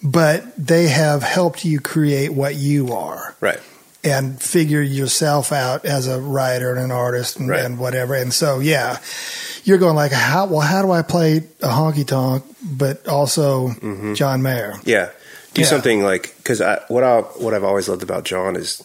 but 0.02 0.44
they 0.56 0.88
have 0.88 1.22
helped 1.22 1.64
you 1.64 1.80
create 1.80 2.30
what 2.30 2.54
you 2.56 2.92
are 2.92 3.36
Right. 3.40 3.60
and 4.02 4.40
figure 4.42 4.82
yourself 4.82 5.52
out 5.52 5.84
as 5.84 6.08
a 6.08 6.20
writer 6.20 6.70
and 6.72 6.80
an 6.80 6.90
artist 6.90 7.36
and, 7.38 7.48
Right. 7.48 7.64
and 7.64 7.78
whatever. 7.78 8.14
And 8.14 8.34
so, 8.34 8.58
yeah, 8.58 8.98
you're 9.62 9.78
going 9.78 9.94
like, 9.94 10.10
how, 10.10 10.46
well, 10.46 10.58
how 10.60 10.82
do 10.82 10.90
I 10.90 11.02
play 11.02 11.36
a 11.62 11.68
honky 11.68 12.04
tonk, 12.04 12.42
but 12.64 13.06
also 13.06 13.68
Mm-hmm. 13.68 14.14
John 14.14 14.42
Mayer? 14.42 14.74
Yeah. 14.84 15.10
Do 15.54 15.60
Yeah. 15.60 15.68
something 15.68 16.02
like 16.02 16.34
because 16.38 16.60
I, 16.60 16.80
what 16.88 17.04
I 17.04 17.20
what 17.38 17.54
I've 17.54 17.62
always 17.62 17.88
loved 17.88 18.02
about 18.02 18.24
John 18.24 18.56
is 18.56 18.82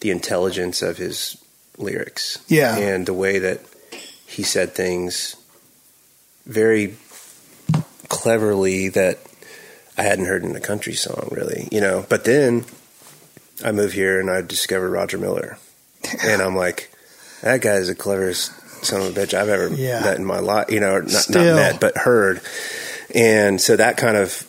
the 0.00 0.10
intelligence 0.10 0.82
of 0.82 0.96
his 0.96 1.36
lyrics. 1.76 2.38
Yeah. 2.48 2.76
and 2.76 3.06
the 3.06 3.14
way 3.14 3.38
that 3.38 3.60
he 4.38 4.44
said 4.44 4.72
things 4.72 5.34
very 6.46 6.94
cleverly 8.08 8.88
that 8.90 9.18
I 9.96 10.02
hadn't 10.02 10.26
heard 10.26 10.44
in 10.44 10.54
a 10.54 10.60
country 10.60 10.94
song, 10.94 11.28
really. 11.32 11.66
You 11.72 11.80
know, 11.80 12.06
but 12.08 12.24
then 12.24 12.64
I 13.64 13.72
move 13.72 13.92
here 13.92 14.20
and 14.20 14.30
I 14.30 14.42
discover 14.42 14.88
Roger 14.88 15.18
Miller, 15.18 15.58
and 16.24 16.40
I'm 16.40 16.54
like, 16.54 16.90
that 17.42 17.60
guy 17.62 17.74
is 17.74 17.88
the 17.88 17.96
cleverest 17.96 18.52
son 18.84 19.00
of 19.02 19.16
a 19.16 19.20
bitch 19.20 19.34
I've 19.34 19.48
ever 19.48 19.74
Yeah. 19.74 20.00
met 20.02 20.18
in 20.18 20.24
my 20.24 20.38
life. 20.38 20.70
You 20.70 20.78
know, 20.78 21.00
not, 21.00 21.30
not 21.30 21.44
met, 21.56 21.80
but 21.80 21.96
heard. 21.98 22.40
And 23.12 23.60
so 23.60 23.74
that 23.74 23.96
kind 23.96 24.16
of 24.16 24.46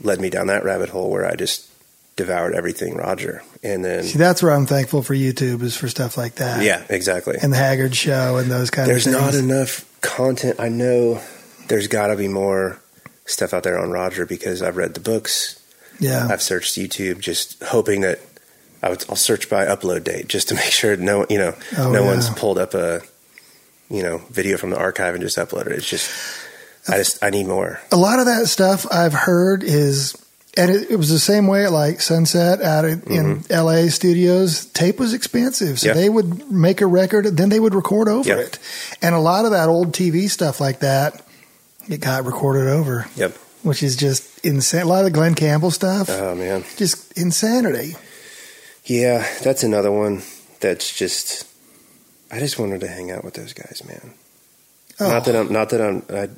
led 0.00 0.20
me 0.20 0.30
down 0.30 0.46
that 0.46 0.62
rabbit 0.62 0.90
hole 0.90 1.10
where 1.10 1.26
I 1.26 1.34
just 1.34 1.68
devoured 2.14 2.54
everything 2.54 2.94
Roger. 2.96 3.42
And 3.66 3.84
then, 3.84 4.04
See, 4.04 4.18
that's 4.18 4.42
where 4.42 4.52
I'm 4.52 4.66
thankful 4.66 5.02
for 5.02 5.14
YouTube 5.14 5.62
is 5.62 5.76
for 5.76 5.88
stuff 5.88 6.16
like 6.16 6.36
that. 6.36 6.62
yeah, 6.62 6.84
exactly. 6.88 7.36
And 7.42 7.52
the 7.52 7.56
Haggard 7.56 7.96
show 7.96 8.36
and 8.36 8.50
those 8.50 8.70
kind 8.70 8.88
There's 8.88 9.06
of 9.06 9.12
There's 9.14 9.22
not 9.22 9.34
enough 9.34 10.00
content. 10.02 10.60
I 10.60 10.68
know 10.68 11.20
there's 11.68 11.88
got 11.88 12.08
to 12.08 12.16
be 12.16 12.28
more 12.28 12.80
stuff 13.24 13.52
out 13.52 13.64
there 13.64 13.78
on 13.78 13.90
Roger 13.90 14.24
because 14.24 14.62
I've 14.62 14.76
read 14.76 14.94
the 14.94 15.00
books. 15.00 15.60
yeah. 15.98 16.28
I've 16.30 16.42
searched 16.42 16.76
YouTube 16.76 17.18
just 17.20 17.60
hoping 17.64 18.02
that 18.02 18.20
I 18.84 18.90
would, 18.90 19.04
I'll 19.08 19.16
search 19.16 19.50
by 19.50 19.64
upload 19.66 20.04
date 20.04 20.28
just 20.28 20.48
to 20.50 20.54
make 20.62 20.64
sure 20.70 20.96
no, 20.96 21.26
you 21.28 21.38
know, 21.38 21.54
Oh, 21.76 21.90
no 21.90 22.02
yeah. 22.02 22.06
one's 22.06 22.30
pulled 22.30 22.58
up 22.58 22.72
a, 22.74 23.00
you 23.90 24.02
know, 24.02 24.18
video 24.30 24.58
from 24.58 24.70
the 24.70 24.78
archive 24.78 25.14
and 25.14 25.22
just 25.22 25.38
uploaded 25.38 25.68
it. 25.68 25.78
It's 25.78 25.88
just, 25.90 26.08
I 26.88 26.98
just, 26.98 27.22
I 27.24 27.30
need 27.30 27.46
more. 27.48 27.80
a 27.90 27.96
lot 27.96 28.20
of 28.20 28.26
that 28.26 28.46
stuff 28.46 28.86
I've 28.92 29.12
heard 29.14 29.64
is, 29.64 30.14
and 30.56 30.70
it, 30.70 30.90
it 30.92 30.96
was 30.96 31.10
the 31.10 31.18
same 31.18 31.46
way 31.46 31.64
at 31.64 31.72
like 31.72 32.00
Sunset 32.00 32.60
out 32.62 32.84
in, 32.84 33.02
in 33.10 33.44
LA 33.50 33.88
studios. 33.88 34.66
Tape 34.66 34.98
was 34.98 35.12
expensive, 35.14 35.78
so 35.78 35.88
Mm-hmm. 35.90 35.96
Yeah. 35.98 36.02
they 36.02 36.08
would 36.08 36.50
make 36.50 36.80
a 36.80 36.86
record, 36.86 37.26
then 37.36 37.48
they 37.50 37.60
would 37.60 37.74
record 37.74 38.08
over 38.08 38.32
it. 38.40 38.58
And 39.02 39.14
a 39.14 39.18
lot 39.20 39.44
of 39.44 39.50
that 39.52 39.68
old 39.68 39.92
TV 39.92 40.28
stuff 40.30 40.60
like 40.60 40.80
that, 40.80 41.22
it 41.88 42.00
got 42.00 42.24
recorded 42.24 42.68
over, 42.68 43.06
Yep. 43.16 43.32
which 43.62 43.82
is 43.82 43.96
just 43.96 44.44
insane. 44.44 44.82
A 44.82 44.86
lot 44.86 44.98
of 45.00 45.04
the 45.04 45.10
Glen 45.10 45.34
Campbell 45.34 45.70
stuff, 45.70 46.08
Oh 46.10 46.34
man. 46.34 46.64
just 46.76 47.12
insanity. 47.18 47.94
Yeah, 48.84 49.26
that's 49.42 49.62
another 49.64 49.90
one 49.92 50.22
that's 50.60 50.96
just. 50.96 51.46
I 52.30 52.38
just 52.40 52.58
wanted 52.58 52.80
to 52.80 52.88
hang 52.88 53.10
out 53.10 53.24
with 53.24 53.34
those 53.34 53.52
guys, 53.52 53.82
man. 53.86 54.14
Oh, 54.98 55.08
Not 55.08 55.24
that 55.26 55.36
I'm 55.36 55.52
not 55.52 55.70
that 55.70 55.80
I'm 55.80 56.02
I, 56.10 56.28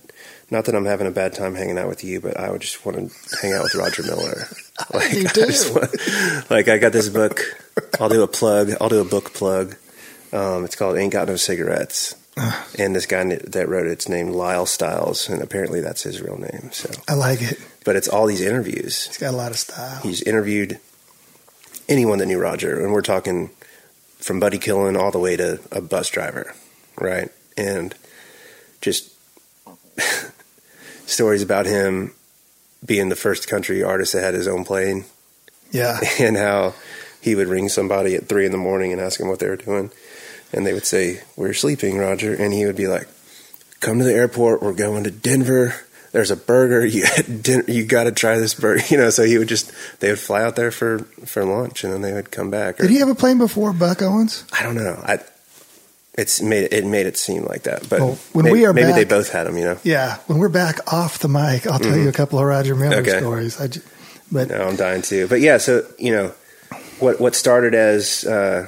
not 0.50 0.64
that 0.64 0.74
I'm 0.74 0.84
having 0.86 1.06
a 1.06 1.10
bad 1.12 1.32
time 1.34 1.54
hanging 1.54 1.78
out 1.78 1.88
with 1.88 2.02
you, 2.02 2.20
but 2.20 2.36
I 2.36 2.50
would 2.50 2.60
just 2.60 2.84
want 2.84 2.96
to 2.96 3.36
hang 3.42 3.52
out 3.52 3.62
with 3.64 3.74
Roger 3.74 4.02
Miller. 4.02 4.46
Like 4.94 5.32
do 5.34 5.42
I 5.42 5.70
want- 5.72 6.50
like 6.50 6.68
I 6.68 6.78
got 6.78 6.92
this 6.92 7.08
book. 7.08 7.40
I'll 8.00 8.08
do 8.08 8.22
a 8.22 8.28
plug. 8.28 8.70
I'll 8.80 8.88
do 8.88 9.00
a 9.00 9.04
book 9.04 9.34
plug. 9.34 9.74
Um, 10.32 10.64
it's 10.64 10.76
called 10.76 10.96
"Ain't 10.96 11.12
Got 11.12 11.26
No 11.26 11.34
Cigarettes," 11.34 12.14
and 12.78 12.94
this 12.94 13.04
guy 13.06 13.24
that 13.24 13.68
wrote 13.68 13.86
it's 13.88 14.08
named 14.08 14.30
Lyle 14.36 14.66
Styles, 14.66 15.28
and 15.28 15.42
apparently 15.42 15.80
that's 15.80 16.04
his 16.04 16.20
real 16.22 16.36
name. 16.38 16.70
So, 16.72 16.90
I 17.08 17.14
like 17.14 17.42
it. 17.42 17.58
but 17.84 17.96
it's 17.96 18.06
all 18.08 18.26
these 18.26 18.40
interviews. 18.40 19.06
He's 19.06 19.18
got 19.18 19.34
a 19.34 19.36
lot 19.36 19.50
of 19.50 19.58
style. 19.58 20.00
He's 20.02 20.22
interviewed 20.22 20.78
anyone 21.88 22.18
that 22.18 22.26
knew 22.26 22.38
Roger, 22.38 22.80
and 22.82 22.92
we're 22.92 23.02
talking 23.02 23.50
from 24.18 24.38
Buddy 24.38 24.58
Killen 24.60 24.96
all 24.96 25.10
the 25.10 25.18
way 25.18 25.36
to 25.36 25.58
a 25.72 25.80
bus 25.80 26.08
driver, 26.08 26.54
right? 27.00 27.30
And 27.56 27.94
just 28.80 29.10
stories 31.06 31.42
about 31.42 31.66
him 31.66 32.12
being 32.84 33.08
the 33.08 33.16
first 33.16 33.48
country 33.48 33.82
artist 33.82 34.12
that 34.12 34.22
had 34.22 34.34
his 34.34 34.48
own 34.48 34.64
plane, 34.64 35.04
Yeah. 35.70 35.98
and 36.20 36.36
how 36.36 36.74
he 37.20 37.34
would 37.34 37.48
ring 37.48 37.68
somebody 37.68 38.14
at 38.14 38.28
three 38.28 38.46
in 38.46 38.52
the 38.52 38.58
morning 38.58 38.92
and 38.92 39.00
ask 39.00 39.18
them 39.18 39.28
what 39.28 39.38
they 39.40 39.48
were 39.48 39.56
doing, 39.56 39.90
and 40.52 40.64
they 40.66 40.72
would 40.72 40.86
say, 40.86 41.22
"We're 41.36 41.52
sleeping, 41.54 41.98
Roger," 41.98 42.32
and 42.34 42.52
he 42.54 42.64
would 42.66 42.76
be 42.76 42.86
like, 42.86 43.08
"Come 43.80 43.98
to 43.98 44.04
the 44.04 44.14
airport. 44.14 44.62
We're 44.62 44.72
going 44.72 45.04
to 45.04 45.10
Denver." 45.10 45.74
There's 46.12 46.30
a 46.30 46.36
burger. 46.36 46.86
You 46.86 47.04
dinner, 47.22 47.64
you 47.68 47.84
got 47.84 48.04
to 48.04 48.12
try 48.12 48.38
this 48.38 48.54
burger. 48.54 48.82
You 48.88 48.96
know, 48.96 49.10
so 49.10 49.24
he 49.24 49.36
would 49.36 49.48
just 49.48 49.72
they 50.00 50.08
would 50.10 50.18
fly 50.20 50.42
out 50.42 50.56
there 50.56 50.70
for 50.70 51.00
for 51.26 51.44
lunch, 51.44 51.82
and 51.84 51.92
then 51.92 52.00
they 52.02 52.12
would 52.12 52.30
come 52.30 52.50
back. 52.50 52.78
Or, 52.78 52.84
Did 52.84 52.90
he 52.92 52.98
have 53.00 53.08
a 53.10 53.14
plane 53.14 53.36
before 53.38 53.72
Buck 53.72 54.00
Owens? 54.00 54.44
I 54.52 54.62
don't 54.62 54.76
know. 54.76 55.02
I 55.04 55.18
it's 56.18 56.42
made 56.42 56.72
it 56.72 56.84
made 56.84 57.06
it 57.06 57.16
seem 57.16 57.44
like 57.44 57.62
that, 57.62 57.88
but 57.88 58.00
Well, 58.00 58.18
when 58.34 58.44
may- 58.46 58.52
we 58.52 58.66
are 58.66 58.72
maybe 58.74 58.92
they 58.92 59.04
both 59.04 59.30
had 59.30 59.46
them. 59.46 59.56
You 59.56 59.64
know, 59.64 59.78
Yeah. 59.84 60.16
When 60.26 60.38
we're 60.38 60.48
back 60.50 60.92
off 60.92 61.20
the 61.20 61.28
mic, 61.28 61.66
I'll 61.66 61.78
tell 61.78 61.96
you 61.96 62.08
a 62.08 62.12
couple 62.12 62.38
of 62.38 62.44
Roger 62.44 62.74
Miller 62.74 62.96
Mm-hmm. 62.96 63.08
Okay. 63.08 63.18
stories. 63.20 63.60
I 63.60 63.68
but 64.30 64.48
no, 64.48 64.66
I'm 64.68 64.76
dying 64.76 65.00
too. 65.02 65.26
But 65.28 65.40
yeah, 65.40 65.56
so 65.58 65.86
you 65.98 66.12
know, 66.12 66.32
what 66.98 67.20
what 67.20 67.34
started 67.34 67.74
as 67.74 68.24
uh, 68.24 68.66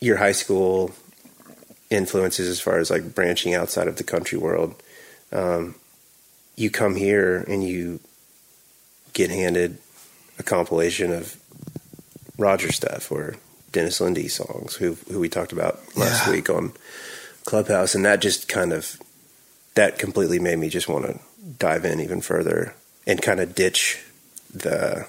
your 0.00 0.16
high 0.16 0.32
school 0.32 0.92
influences, 1.90 2.48
as 2.48 2.58
far 2.60 2.78
as 2.78 2.90
like 2.90 3.14
branching 3.14 3.54
outside 3.54 3.86
of 3.86 3.96
the 3.96 4.02
country 4.04 4.38
world, 4.38 4.74
um, 5.32 5.74
you 6.56 6.70
come 6.70 6.96
here 6.96 7.44
and 7.46 7.62
you 7.62 8.00
get 9.12 9.30
handed 9.30 9.78
a 10.38 10.42
compilation 10.42 11.12
of 11.12 11.36
Roger 12.38 12.72
stuff 12.72 13.12
or 13.12 13.36
Dennis 13.76 14.00
Linde 14.00 14.30
songs, 14.30 14.74
who 14.76 14.96
who 15.10 15.20
we 15.20 15.28
talked 15.28 15.52
about 15.52 15.80
last 15.96 16.26
Yeah. 16.26 16.32
week 16.32 16.48
on 16.48 16.72
Clubhouse, 17.44 17.94
and 17.94 18.04
that 18.06 18.20
just 18.22 18.48
kind 18.48 18.72
of 18.72 18.98
that 19.74 19.98
completely 19.98 20.38
made 20.38 20.58
me 20.58 20.70
just 20.70 20.88
want 20.88 21.04
to 21.04 21.20
dive 21.58 21.84
in 21.84 22.00
even 22.00 22.22
further 22.22 22.74
and 23.06 23.20
kind 23.20 23.38
of 23.38 23.54
ditch 23.54 24.02
the 24.54 25.06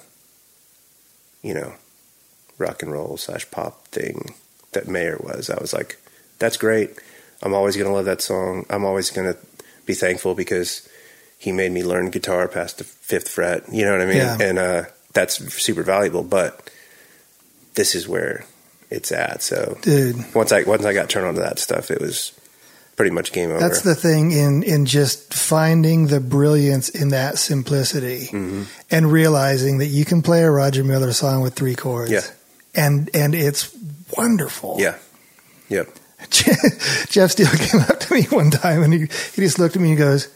you 1.42 1.54
know 1.54 1.72
rock 2.58 2.82
and 2.82 2.92
roll 2.92 3.16
slash 3.16 3.50
pop 3.50 3.86
thing 3.88 4.34
that 4.72 4.86
Mayer 4.86 5.16
was. 5.18 5.48
I 5.48 5.58
was 5.60 5.72
like, 5.72 5.96
that's 6.38 6.58
great. 6.58 6.90
I'm 7.42 7.54
always 7.54 7.74
gonna 7.76 7.92
love 7.92 8.04
that 8.04 8.20
song. 8.20 8.66
I'm 8.68 8.84
always 8.84 9.10
gonna 9.10 9.36
be 9.86 9.94
thankful 9.94 10.34
because 10.34 10.86
he 11.38 11.52
made 11.52 11.72
me 11.72 11.82
learn 11.82 12.10
guitar 12.10 12.48
past 12.48 12.76
the 12.78 12.84
fifth 12.84 13.28
fret. 13.30 13.62
You 13.72 13.86
know 13.86 13.92
what 13.92 14.02
I 14.02 14.06
mean? 14.06 14.16
Yeah. 14.18 14.36
And 14.40 14.58
uh, 14.58 14.82
that's 15.14 15.36
super 15.54 15.82
valuable. 15.84 16.22
But 16.24 16.68
this 17.74 17.94
is 17.94 18.08
where 18.08 18.44
it's 18.90 19.12
at. 19.12 19.42
So 19.42 19.76
dude, 19.82 20.16
once 20.34 20.52
I 20.52 20.62
once 20.64 20.84
I 20.84 20.92
got 20.94 21.08
turned 21.10 21.26
on 21.26 21.34
to 21.34 21.40
that 21.40 21.58
stuff, 21.58 21.90
it 21.90 22.00
was 22.00 22.32
pretty 22.96 23.10
much 23.12 23.30
game 23.32 23.50
over. 23.50 23.60
that's 23.60 23.82
the 23.82 23.94
thing 23.94 24.32
in 24.32 24.62
in 24.64 24.84
just 24.86 25.32
finding 25.32 26.08
the 26.08 26.18
brilliance 26.20 26.88
in 26.88 27.10
that 27.10 27.38
simplicity 27.38 28.26
Mm-hmm. 28.32 28.62
and 28.90 29.12
realizing 29.12 29.78
that 29.78 29.86
you 29.86 30.04
can 30.04 30.20
play 30.22 30.42
a 30.42 30.50
Roger 30.50 30.82
Miller 30.82 31.12
song 31.12 31.42
with 31.42 31.54
three 31.54 31.74
chords. 31.76 32.10
Yeah. 32.10 32.22
And 32.74 33.08
and 33.14 33.34
it's 33.34 33.74
wonderful. 34.16 34.76
yeah, 34.78 34.96
yep. 35.68 35.88
Jeff 36.30 37.30
Steele 37.30 37.46
came 37.58 37.80
up 37.82 38.00
to 38.00 38.12
me 38.14 38.22
one 38.24 38.50
time 38.50 38.82
and 38.82 38.92
he, 38.92 39.00
he 39.00 39.42
just 39.42 39.58
looked 39.58 39.76
at 39.76 39.82
me 39.82 39.90
and 39.90 39.98
he 39.98 40.04
goes, 40.04 40.28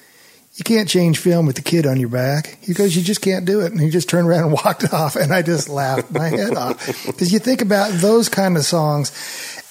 You 0.55 0.65
can't 0.65 0.87
change 0.88 1.19
film 1.19 1.47
with 1.47 1.57
the 1.57 1.62
kid 1.62 1.87
on 1.87 1.99
your 1.99 2.11
back. 2.11 2.59
He 2.61 2.75
goes, 2.75 2.95
You 2.95 3.03
just 3.03 3.23
can't 3.23 3.47
do 3.47 3.61
it. 3.61 3.73
And 3.73 3.81
he 3.81 3.88
just 3.88 4.09
turned 4.09 4.29
around 4.29 4.45
and 4.45 4.53
walked 4.65 4.93
off. 4.93 5.17
And 5.17 5.33
I 5.33 5.41
just 5.43 5.69
laughed 5.69 6.11
my 6.11 6.29
head 6.29 6.55
off. 6.55 7.07
Because 7.07 7.33
you 7.33 7.38
think 7.38 7.62
about 7.62 7.91
those 7.93 8.29
kind 8.29 8.57
of 8.59 8.65
songs 8.65 9.12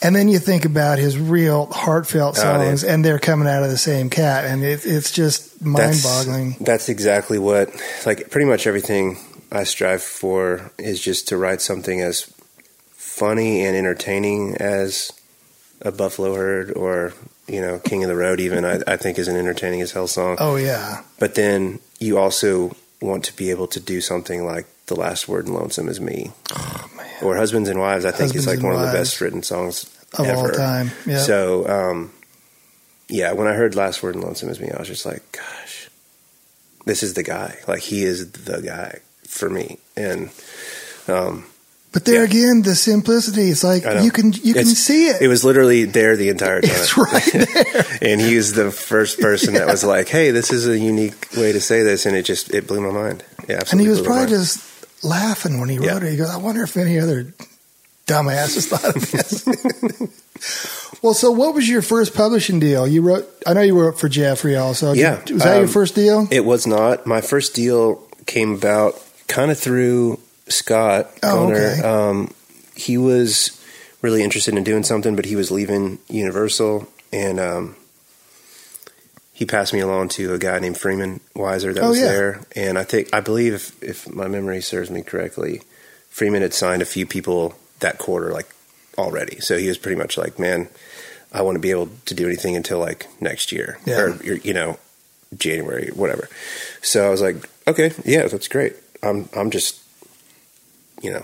and 0.01 0.15
then 0.15 0.27
you 0.27 0.39
think 0.39 0.65
about 0.65 0.97
his 0.97 1.19
real 1.19 1.67
heartfelt 1.67 2.35
Oh, 2.39 2.41
songs 2.41 2.83
and 2.83 3.05
they're 3.05 3.19
coming 3.19 3.47
out 3.47 3.61
of 3.63 3.69
the 3.69 3.77
same 3.77 4.09
cat. 4.09 4.45
And 4.45 4.63
it, 4.63 4.83
it's 4.85 5.11
just 5.11 5.61
mind 5.61 5.77
That's- 5.93 6.03
boggling. 6.03 6.55
That's 6.59 6.89
exactly 6.89 7.37
what, 7.37 7.69
like, 8.07 8.31
pretty 8.31 8.45
much 8.49 8.65
everything 8.65 9.17
I 9.51 9.65
strive 9.65 10.01
for 10.01 10.71
is 10.79 10.99
just 10.99 11.27
to 11.27 11.37
write 11.37 11.61
something 11.61 12.01
as 12.01 12.21
funny 12.89 13.63
and 13.65 13.75
entertaining 13.75 14.55
as 14.55 15.11
a 15.81 15.91
Buffalo 15.91 16.33
Herd 16.33 16.71
or, 16.75 17.13
you 17.51 17.61
know, 17.61 17.79
King 17.79 18.03
of 18.03 18.09
the 18.09 18.15
Road, 18.15 18.39
even, 18.39 18.63
I, 18.63 18.79
I 18.87 18.97
think 18.97 19.19
is 19.19 19.27
an 19.27 19.35
entertaining 19.35 19.81
as 19.81 19.91
hell 19.91 20.07
song. 20.07 20.37
Oh, 20.39 20.55
yeah. 20.55 21.03
But 21.19 21.35
then 21.35 21.79
you 21.99 22.17
also 22.17 22.75
want 23.01 23.25
to 23.25 23.35
be 23.35 23.49
able 23.49 23.67
to 23.67 23.79
do 23.79 23.99
something 23.99 24.45
like 24.45 24.67
the 24.85 24.95
last 24.95 25.27
word 25.27 25.47
in 25.47 25.53
Lonesome 25.53 25.89
is 25.89 25.99
Me 25.99 26.31
Oh 26.51 26.89
man, 26.95 27.23
or 27.23 27.35
Husbands 27.35 27.67
and 27.67 27.79
Wives. 27.79 28.05
I 28.05 28.11
think 28.11 28.33
Husbands 28.33 28.47
is 28.47 28.47
like 28.47 28.63
one 28.63 28.73
of 28.73 28.85
the 28.85 28.97
best 28.97 29.19
written 29.21 29.43
songs 29.43 29.85
of 30.17 30.27
all 30.27 30.49
time. 30.49 30.91
Yeah. 31.05 31.17
So, 31.17 31.67
um, 31.67 32.11
yeah, 33.07 33.33
when 33.33 33.47
I 33.47 33.53
heard 33.53 33.75
Last 33.75 34.01
Word 34.01 34.15
in 34.15 34.21
Lonesome 34.21 34.49
is 34.49 34.59
Me, 34.59 34.69
I 34.71 34.79
was 34.79 34.87
just 34.87 35.05
like, 35.05 35.29
gosh, 35.31 35.89
this 36.85 37.03
is 37.03 37.13
the 37.13 37.23
guy. 37.23 37.57
Like, 37.67 37.81
he 37.81 38.03
is 38.03 38.31
the 38.31 38.61
guy 38.61 38.99
for 39.27 39.49
me. 39.49 39.79
And, 39.97 40.29
um, 41.07 41.45
but 41.91 42.05
there 42.05 42.19
yeah. 42.19 42.29
again, 42.29 42.61
the 42.61 42.75
simplicity. 42.75 43.49
It's 43.49 43.63
like 43.63 43.83
you 44.03 44.11
can 44.11 44.31
you 44.33 44.53
can 44.53 44.65
see 44.65 45.07
it. 45.07 45.21
it 45.21 45.27
was 45.27 45.43
literally 45.43 45.83
there 45.85 46.15
the 46.15 46.29
entire 46.29 46.61
time. 46.61 46.71
it's 46.73 46.97
right 46.97 47.23
there. 47.33 47.85
and 48.01 48.21
he 48.21 48.35
was 48.37 48.53
the 48.53 48.71
first 48.71 49.19
person 49.19 49.55
that 49.55 49.67
was 49.67 49.83
like, 49.83 50.07
hey, 50.07 50.31
this 50.31 50.51
is 50.51 50.67
a 50.67 50.77
unique 50.79 51.27
way 51.35 51.51
to 51.51 51.59
say 51.59 51.83
this. 51.83 52.05
And 52.05 52.15
it 52.15 52.23
just, 52.23 52.53
it 52.53 52.65
blew 52.67 52.79
my 52.79 52.91
mind. 52.91 53.23
Yeah, 53.49 53.59
and 53.71 53.81
he 53.81 53.89
was 53.89 54.01
probably 54.01 54.27
just 54.27 55.03
laughing 55.03 55.59
when 55.59 55.67
he 55.67 55.79
wrote 55.79 56.03
it. 56.03 56.11
He 56.11 56.17
goes, 56.17 56.29
"I 56.29 56.37
wonder 56.37 56.63
if 56.63 56.77
any 56.77 56.97
other 56.99 57.33
dumbasses 58.07 58.67
thought 58.69 58.95
of 58.95 59.11
this." 59.11 60.97
well, 61.01 61.13
so 61.13 61.31
what 61.31 61.53
was 61.53 61.67
your 61.67 61.81
first 61.81 62.13
publishing 62.15 62.59
deal? 62.59 62.87
You 62.87 63.01
wrote. 63.01 63.27
I 63.45 63.53
know 63.53 63.61
you 63.61 63.77
wrote 63.77 63.99
for 63.99 64.07
Jeffrey. 64.07 64.55
Also, 64.55 64.93
Yeah. 64.93 65.19
Was 65.31 65.43
that 65.43 65.55
your 65.55 65.65
Um, 65.65 65.67
first 65.67 65.95
deal? 65.95 66.27
It 66.31 66.45
was 66.45 66.65
not. 66.65 67.05
My 67.05 67.19
first 67.19 67.53
deal 67.53 68.07
came 68.27 68.53
about 68.53 69.01
kind 69.27 69.51
of 69.51 69.59
through 69.59 70.19
Scott 70.51 71.09
Oh, 71.23 71.47
Gunner. 71.47 71.55
okay. 71.55 71.81
Um, 71.81 72.33
he 72.75 72.97
was 72.97 73.57
really 74.01 74.23
interested 74.23 74.53
in 74.55 74.63
doing 74.63 74.83
something, 74.83 75.15
but 75.15 75.25
he 75.25 75.35
was 75.35 75.51
leaving 75.51 75.99
Universal, 76.09 76.87
and 77.13 77.39
um, 77.39 77.75
he 79.33 79.45
passed 79.45 79.73
me 79.73 79.79
along 79.79 80.09
to 80.09 80.33
a 80.33 80.37
guy 80.37 80.59
named 80.59 80.77
Freeman 80.77 81.19
Weiser 81.35 81.73
that 81.73 81.83
Oh, 81.83 81.89
was 81.89 81.99
yeah. 81.99 82.05
there. 82.07 82.41
And 82.55 82.77
I 82.77 82.83
think, 82.83 83.09
I 83.13 83.21
believe, 83.21 83.53
if, 83.53 83.81
if 83.83 84.09
my 84.09 84.27
memory 84.27 84.61
serves 84.61 84.89
me 84.91 85.01
correctly, 85.01 85.61
Freeman 86.09 86.41
had 86.41 86.53
signed 86.53 86.81
a 86.81 86.85
few 86.85 87.05
people 87.05 87.55
that 87.79 87.97
quarter, 87.97 88.31
like 88.31 88.47
already. 88.97 89.39
So 89.39 89.57
he 89.57 89.67
was 89.67 89.77
pretty 89.77 89.97
much 89.97 90.17
like, 90.17 90.37
man, 90.37 90.67
I 91.31 91.41
want 91.41 91.55
to 91.55 91.59
be 91.59 91.71
able 91.71 91.89
to 92.05 92.13
do 92.13 92.27
anything 92.27 92.55
until 92.55 92.79
like 92.79 93.07
next 93.21 93.51
year, 93.51 93.79
Yeah. 93.85 93.99
or 94.01 94.33
you 94.35 94.53
know, 94.53 94.77
January, 95.37 95.89
whatever. 95.95 96.27
So 96.81 97.05
I 97.07 97.09
was 97.09 97.21
like, 97.21 97.37
okay, 97.67 97.91
yeah, 98.05 98.27
that's 98.27 98.47
great. 98.47 98.75
I'm 99.01 99.29
I'm 99.35 99.49
just, 99.49 99.80
you 101.01 101.11
know, 101.11 101.23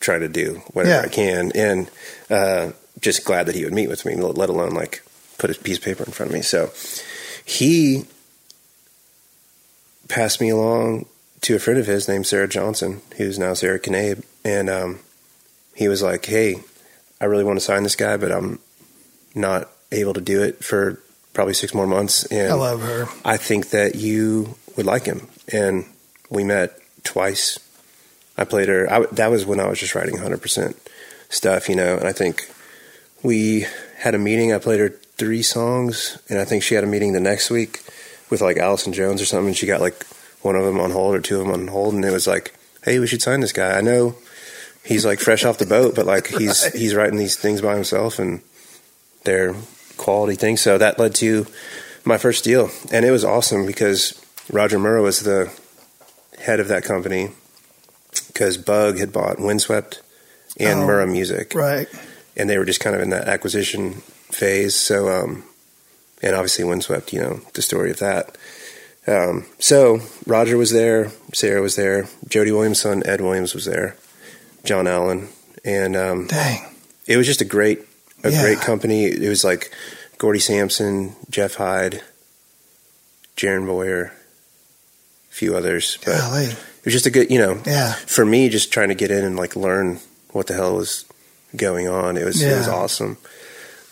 trying 0.00 0.20
to 0.20 0.28
do 0.28 0.62
whatever 0.72 0.94
Yeah. 0.94 1.02
I 1.02 1.08
can, 1.08 1.52
and 1.54 1.90
uh, 2.30 2.72
just 3.00 3.24
glad 3.24 3.46
that 3.46 3.54
he 3.54 3.64
would 3.64 3.74
meet 3.74 3.88
with 3.88 4.04
me, 4.06 4.14
let 4.16 4.48
alone 4.48 4.70
like 4.70 5.02
put 5.38 5.50
a 5.50 5.54
piece 5.60 5.78
of 5.78 5.84
paper 5.84 6.04
in 6.04 6.12
front 6.12 6.30
of 6.30 6.34
me. 6.34 6.42
So 6.42 6.70
he 7.44 8.06
passed 10.08 10.40
me 10.40 10.50
along 10.50 11.06
to 11.42 11.54
a 11.56 11.58
friend 11.58 11.78
of 11.78 11.86
his 11.86 12.08
named 12.08 12.26
Sarah 12.26 12.48
Johnson, 12.48 13.02
who's 13.16 13.38
now 13.38 13.54
Sarah 13.54 13.80
Knabe, 13.80 14.24
and 14.44 14.70
um, 14.70 15.00
he 15.74 15.88
was 15.88 16.02
like, 16.02 16.24
"Hey, 16.24 16.56
I 17.20 17.26
really 17.26 17.44
want 17.44 17.58
to 17.58 17.64
sign 17.64 17.82
this 17.82 17.96
guy, 17.96 18.16
but 18.16 18.32
I'm 18.32 18.58
not 19.34 19.68
able 19.92 20.14
to 20.14 20.20
do 20.20 20.42
it 20.42 20.64
for 20.64 21.00
probably 21.32 21.54
six 21.54 21.74
more 21.74 21.86
months, 21.86 22.24
and 22.26 22.52
I 22.52 22.54
love 22.54 22.80
her. 22.82 23.06
I 23.24 23.36
think 23.36 23.70
that 23.70 23.94
you 23.96 24.54
would 24.76 24.86
like 24.86 25.04
him." 25.04 25.28
And 25.52 25.84
we 26.30 26.44
met 26.44 26.78
twice. 27.02 27.58
I 28.36 28.44
played 28.44 28.68
her. 28.68 28.90
I, 28.92 29.06
that 29.12 29.30
was 29.30 29.46
when 29.46 29.60
I 29.60 29.68
was 29.68 29.78
just 29.78 29.94
writing 29.94 30.16
100% 30.16 30.74
stuff, 31.28 31.68
you 31.68 31.76
know. 31.76 31.96
And 31.96 32.06
I 32.08 32.12
think 32.12 32.48
we 33.22 33.66
had 33.98 34.14
a 34.14 34.18
meeting. 34.18 34.52
I 34.52 34.58
played 34.58 34.80
her 34.80 34.88
three 34.88 35.42
songs, 35.42 36.18
and 36.28 36.38
I 36.40 36.44
think 36.44 36.62
she 36.62 36.74
had 36.74 36.84
a 36.84 36.88
meeting 36.88 37.12
the 37.12 37.20
next 37.20 37.50
week 37.50 37.80
with 38.30 38.40
like 38.40 38.56
Allison 38.56 38.92
Jones 38.92 39.22
or 39.22 39.26
something. 39.26 39.48
And 39.48 39.56
she 39.56 39.66
got 39.66 39.80
like 39.80 40.04
one 40.42 40.56
of 40.56 40.64
them 40.64 40.80
on 40.80 40.90
hold 40.90 41.14
or 41.14 41.20
two 41.20 41.40
of 41.40 41.46
them 41.46 41.54
on 41.54 41.68
hold, 41.68 41.94
and 41.94 42.04
it 42.04 42.10
was 42.10 42.26
like, 42.26 42.54
"Hey, 42.84 42.98
we 42.98 43.06
should 43.06 43.22
sign 43.22 43.40
this 43.40 43.52
guy." 43.52 43.78
I 43.78 43.80
know 43.80 44.16
he's 44.84 45.06
like 45.06 45.20
fresh 45.20 45.44
off 45.44 45.58
the 45.58 45.66
boat, 45.66 45.94
but 45.94 46.06
like 46.06 46.26
he's 46.26 46.64
Right. 46.64 46.74
he's 46.74 46.94
writing 46.94 47.18
these 47.18 47.36
things 47.36 47.60
by 47.60 47.74
himself, 47.74 48.18
and 48.18 48.40
they're 49.22 49.54
quality 49.96 50.34
things. 50.34 50.60
So 50.60 50.76
that 50.76 50.98
led 50.98 51.14
to 51.16 51.46
my 52.04 52.18
first 52.18 52.42
deal, 52.44 52.70
and 52.92 53.04
it 53.06 53.10
was 53.12 53.24
awesome 53.24 53.64
because 53.64 54.20
Roger 54.52 54.78
Murrah 54.78 55.02
was 55.02 55.20
the 55.20 55.50
head 56.40 56.58
of 56.60 56.68
that 56.68 56.84
company 56.84 57.30
because 58.34 58.58
Bug 58.58 58.98
had 58.98 59.12
bought 59.12 59.38
Windswept 59.40 60.02
and 60.60 60.80
Oh. 60.80 60.86
Murrah 60.86 61.10
Music, 61.10 61.54
Right. 61.54 61.88
and 62.36 62.50
they 62.50 62.58
were 62.58 62.64
just 62.66 62.80
kind 62.80 62.94
of 62.94 63.00
in 63.00 63.10
that 63.10 63.26
acquisition 63.28 64.02
phase. 64.30 64.74
So, 64.74 65.08
um, 65.08 65.44
and 66.22 66.34
obviously 66.34 66.64
Windswept, 66.64 67.12
you 67.12 67.20
know, 67.20 67.40
the 67.54 67.62
story 67.62 67.90
of 67.90 67.98
that. 68.00 68.36
Um, 69.06 69.46
so 69.58 70.00
Roger 70.26 70.56
was 70.56 70.70
there, 70.70 71.10
Sarah 71.32 71.60
was 71.62 71.76
there, 71.76 72.08
Jody 72.28 72.50
Williams' 72.52 72.80
son 72.80 73.02
Ed 73.06 73.20
Williams 73.20 73.54
was 73.54 73.64
there, 73.66 73.96
John 74.64 74.86
Allen, 74.86 75.28
and 75.64 75.94
um, 75.96 76.26
Dang. 76.26 76.64
it 77.06 77.16
was 77.16 77.26
just 77.26 77.40
a 77.42 77.44
great, 77.44 77.80
a 78.24 78.30
Yeah. 78.30 78.42
great 78.42 78.60
company. 78.60 79.04
It 79.06 79.28
was 79.28 79.44
like 79.44 79.70
Gordie 80.18 80.40
Sampson, 80.40 81.14
Jeff 81.30 81.54
Hyde, 81.56 82.02
Jaron 83.36 83.66
Boyer, 83.66 84.12
a 85.30 85.34
few 85.34 85.54
others, 85.56 85.98
but 86.04 86.16
Golly. 86.18 86.48
It 86.84 86.86
was 86.86 86.92
just 86.94 87.06
a 87.06 87.10
good, 87.10 87.30
you 87.30 87.38
know, 87.38 87.60
Yeah. 87.66 87.94
for 87.94 88.24
me, 88.26 88.48
just 88.48 88.72
trying 88.72 88.88
to 88.88 88.94
get 88.94 89.10
in 89.10 89.24
and 89.24 89.36
like 89.36 89.56
learn 89.56 90.00
what 90.32 90.46
the 90.48 90.54
hell 90.54 90.76
was 90.76 91.04
going 91.56 91.88
on. 91.88 92.16
It 92.16 92.24
was 92.24 92.42
it 92.42 92.56
was 92.56 92.68
awesome. 92.68 93.16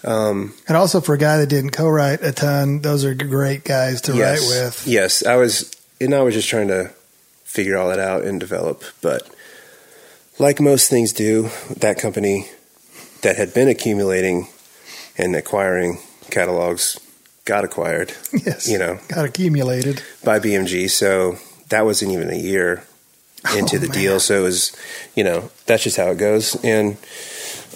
Um, 0.04 0.54
And 0.68 0.76
also 0.76 1.00
for 1.00 1.14
a 1.14 1.18
guy 1.18 1.38
that 1.38 1.46
didn't 1.48 1.70
co-write 1.70 2.22
a 2.22 2.32
ton, 2.32 2.80
those 2.80 3.04
are 3.04 3.14
great 3.14 3.62
guys 3.64 4.00
to 4.02 4.14
yes, 4.14 4.40
write 4.40 4.64
with. 4.64 4.82
yes, 4.86 5.24
I 5.24 5.36
was, 5.36 5.70
and 6.00 6.12
I 6.14 6.22
was 6.22 6.34
just 6.34 6.48
trying 6.48 6.68
to 6.68 6.90
figure 7.44 7.76
all 7.78 7.88
that 7.88 8.00
out 8.00 8.24
and 8.24 8.40
develop. 8.40 8.82
But 9.00 9.28
like 10.40 10.60
most 10.60 10.90
things 10.90 11.12
do, 11.12 11.50
that 11.76 11.98
company 11.98 12.48
that 13.22 13.36
had 13.36 13.54
been 13.54 13.68
accumulating 13.68 14.48
and 15.16 15.36
acquiring 15.36 15.98
catalogs 16.30 16.98
got 17.44 17.64
acquired, 17.64 18.12
Yes. 18.32 18.68
you 18.68 18.78
know, 18.78 18.98
Got 19.08 19.24
accumulated. 19.26 20.02
by 20.24 20.40
BMG. 20.40 20.90
So 20.90 21.38
that 21.72 21.84
wasn't 21.84 22.12
even 22.12 22.30
a 22.30 22.36
year 22.36 22.84
oh, 23.46 23.58
into 23.58 23.76
Oh, 23.76 23.80
the 23.80 23.88
man. 23.88 23.96
deal. 23.98 24.20
So 24.20 24.40
it 24.40 24.42
was, 24.42 24.72
you 25.16 25.24
know, 25.24 25.50
that's 25.66 25.82
just 25.82 25.96
how 25.96 26.10
it 26.10 26.18
goes. 26.18 26.54
And 26.64 26.96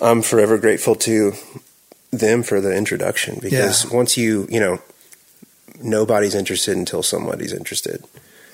I'm 0.00 0.22
forever 0.22 0.56
grateful 0.59 0.94
to 0.96 1.32
them 2.12 2.42
for 2.42 2.61
the 2.61 2.74
introduction 2.74 3.38
because 3.42 3.90
once 3.90 4.16
you, 4.16 4.46
you 4.50 4.61
know, 4.61 4.80
nobody's 5.82 6.35
interested 6.35 6.76
until 6.76 7.02
somebody's 7.02 7.52
interested. 7.52 8.04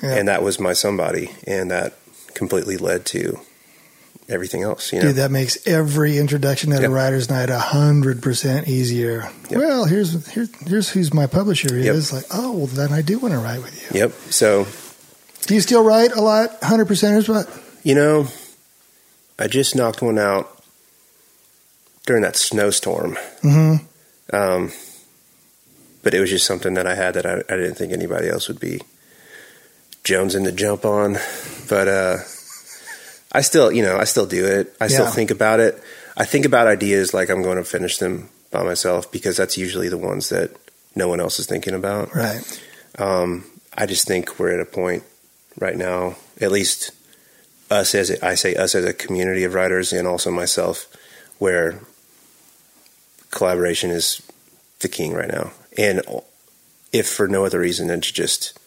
Yeah. 0.02 0.14
And 0.16 0.28
that 0.28 0.42
was 0.42 0.58
my 0.58 0.72
somebody. 0.72 1.30
And 1.46 1.70
that 1.70 1.94
completely 2.34 2.76
led 2.76 3.04
to 3.06 3.38
everything 4.28 4.62
else, 4.62 4.92
you 4.92 4.98
know. 5.00 5.08
Dude, 5.08 5.16
that 5.16 5.30
makes 5.30 5.66
every 5.66 6.16
introduction 6.18 6.72
at 6.72 6.80
Yep. 6.80 6.90
a 6.90 6.92
writer's 6.94 7.28
night 7.28 7.50
a 7.50 7.58
hundred 7.58 8.22
percent 8.22 8.66
easier. 8.68 9.28
Yep. 9.50 9.60
Well, 9.60 9.84
here's 9.84 10.26
here's 10.28 10.50
here's 10.66 10.88
who's 10.88 11.12
my 11.12 11.26
publisher 11.26 11.76
Yep. 11.78 11.94
is. 11.94 12.12
Like, 12.12 12.24
oh, 12.32 12.52
well, 12.52 12.66
then 12.66 12.92
I 12.92 13.02
do 13.02 13.18
want 13.18 13.34
to 13.34 13.38
write 13.40 13.62
with 13.62 13.74
you. 13.92 14.00
Yep. 14.00 14.12
So, 14.30 14.66
Do 15.46 15.54
you 15.54 15.60
still 15.60 15.82
write 15.84 16.12
a 16.12 16.20
lot, 16.20 16.62
hundred 16.62 16.88
percenters? 16.88 17.28
What? 17.28 17.48
you 17.84 17.94
know, 17.94 18.26
I 19.38 19.48
just 19.48 19.74
knocked 19.74 20.02
one 20.02 20.18
out 20.18 20.62
during 22.06 22.22
that 22.22 22.36
snowstorm. 22.36 23.16
hmm 23.42 23.74
Um, 24.32 24.72
but 26.02 26.14
it 26.14 26.20
was 26.20 26.30
just 26.30 26.46
something 26.46 26.74
that 26.74 26.86
I 26.86 26.94
had 26.94 27.14
that 27.14 27.26
I, 27.26 27.34
I 27.52 27.56
didn't 27.56 27.74
think 27.74 27.92
anybody 27.92 28.28
else 28.28 28.48
would 28.48 28.60
be 28.60 28.80
jonesing 30.04 30.44
to 30.44 30.52
jump 30.52 30.84
on. 30.84 31.16
But 31.68 31.88
uh, 31.88 32.16
I 33.32 33.40
still, 33.40 33.70
you 33.72 33.82
know, 33.82 33.96
I 33.98 34.04
still 34.04 34.26
do 34.26 34.46
it. 34.46 34.74
I 34.80 34.86
still 34.88 35.06
think 35.10 35.30
about 35.30 35.60
it. 35.60 35.80
I 36.16 36.24
think 36.24 36.44
about 36.44 36.66
ideas 36.66 37.14
like 37.14 37.30
I'm 37.30 37.42
going 37.42 37.56
to 37.56 37.64
finish 37.64 37.98
them 37.98 38.28
by 38.50 38.62
myself 38.62 39.10
because 39.10 39.36
that's 39.36 39.56
usually 39.56 39.88
the 39.88 39.96
ones 39.98 40.28
that 40.28 40.50
no 40.94 41.08
one 41.08 41.20
else 41.20 41.38
is 41.38 41.46
thinking 41.46 41.74
about. 41.74 42.14
right, 42.14 42.62
Um, 42.98 43.44
I 43.76 43.86
just 43.86 44.06
think 44.06 44.38
we're 44.38 44.52
at 44.52 44.60
a 44.60 44.66
point 44.70 45.04
right 45.58 45.76
now, 45.76 46.16
at 46.40 46.52
least 46.52 46.90
us 47.70 47.94
as 47.94 48.10
a, 48.10 48.24
I 48.24 48.34
say 48.34 48.54
us 48.54 48.74
as 48.74 48.84
a 48.84 48.92
community 48.92 49.44
of 49.44 49.54
writers, 49.54 49.92
and 49.92 50.06
also 50.06 50.30
myself, 50.30 50.86
where 51.38 51.80
collaboration 53.30 53.90
is 53.90 54.22
the 54.80 54.88
king 54.88 55.14
right 55.14 55.30
now. 55.30 55.52
And 55.78 56.02
if 56.92 57.08
for 57.08 57.28
no 57.28 57.44
other 57.44 57.60
reason 57.60 57.86
than 57.86 58.00
to 58.00 58.12
just 58.12 58.58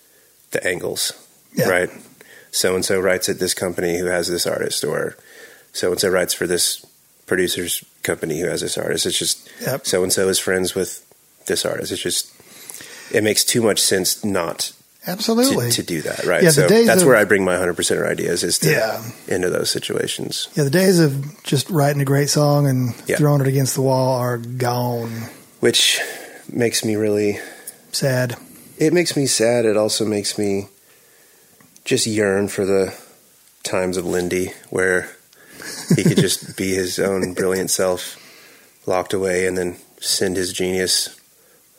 the 0.51 0.65
angles, 0.65 1.11
Yeah. 1.53 1.69
right? 1.69 1.89
So 2.51 2.73
and 2.73 2.85
so 2.85 2.99
writes 2.99 3.27
at 3.29 3.39
this 3.39 3.53
company 3.53 3.99
who 3.99 4.05
has 4.05 4.27
this 4.27 4.47
artist, 4.47 4.83
or 4.83 5.17
so 5.73 5.91
and 5.91 5.99
so 5.99 6.09
writes 6.09 6.33
for 6.33 6.47
this 6.47 6.85
producer's 7.25 7.83
company 8.01 8.39
who 8.39 8.47
has 8.47 8.61
this 8.61 8.77
artist. 8.77 9.05
It's 9.05 9.19
just 9.19 9.49
so 9.83 10.03
and 10.03 10.13
so 10.13 10.29
is 10.29 10.39
friends 10.39 10.73
with 10.73 11.05
this 11.47 11.65
artist. 11.65 11.91
It's 11.91 12.01
just 12.01 12.31
it 13.13 13.23
makes 13.23 13.43
too 13.43 13.61
much 13.61 13.79
sense 13.81 14.23
not 14.23 14.71
absolutely. 15.07 15.69
to, 15.71 15.75
to 15.77 15.83
do 15.83 16.01
that, 16.03 16.23
right? 16.25 16.41
Yeah, 16.43 16.49
the 16.49 16.53
so 16.53 16.67
days 16.67 16.87
that's 16.87 17.01
of- 17.01 17.07
where 17.07 17.17
I 17.17 17.23
bring 17.25 17.43
my 17.45 17.57
hundred 17.57 17.75
percent 17.75 18.01
ideas 18.01 18.43
is 18.43 18.59
to 18.59 18.71
Yeah. 18.71 19.03
into 19.27 19.49
those 19.49 19.69
situations. 19.69 20.47
yeah, 20.55 20.63
the 20.63 20.69
days 20.69 20.99
of 20.99 21.43
just 21.43 21.69
writing 21.69 22.01
a 22.01 22.05
great 22.05 22.29
song 22.29 22.67
and 22.67 22.93
Yeah. 23.07 23.17
throwing 23.17 23.41
it 23.41 23.47
against 23.47 23.75
the 23.75 23.81
wall 23.81 24.15
are 24.19 24.37
gone. 24.37 25.29
Which 25.59 25.99
makes 26.51 26.83
me 26.85 26.95
really 26.95 27.39
Sad. 27.91 28.35
it 28.77 28.93
makes 28.93 29.15
me 29.15 29.25
sad. 29.25 29.65
It 29.65 29.77
also 29.77 30.05
makes 30.05 30.37
me 30.37 30.67
just 31.85 32.05
yearn 32.07 32.47
for 32.47 32.65
the 32.65 32.93
times 33.63 33.97
of 33.97 34.05
Linde 34.05 34.51
where 34.69 35.09
he 35.95 36.03
could 36.03 36.17
just 36.17 36.55
be 36.57 36.73
his 36.73 36.99
own 36.99 37.33
brilliant 37.33 37.71
self, 37.71 38.17
locked 38.85 39.13
away, 39.13 39.47
and 39.47 39.57
then 39.57 39.77
send 39.99 40.35
his 40.37 40.51
genius 40.53 41.09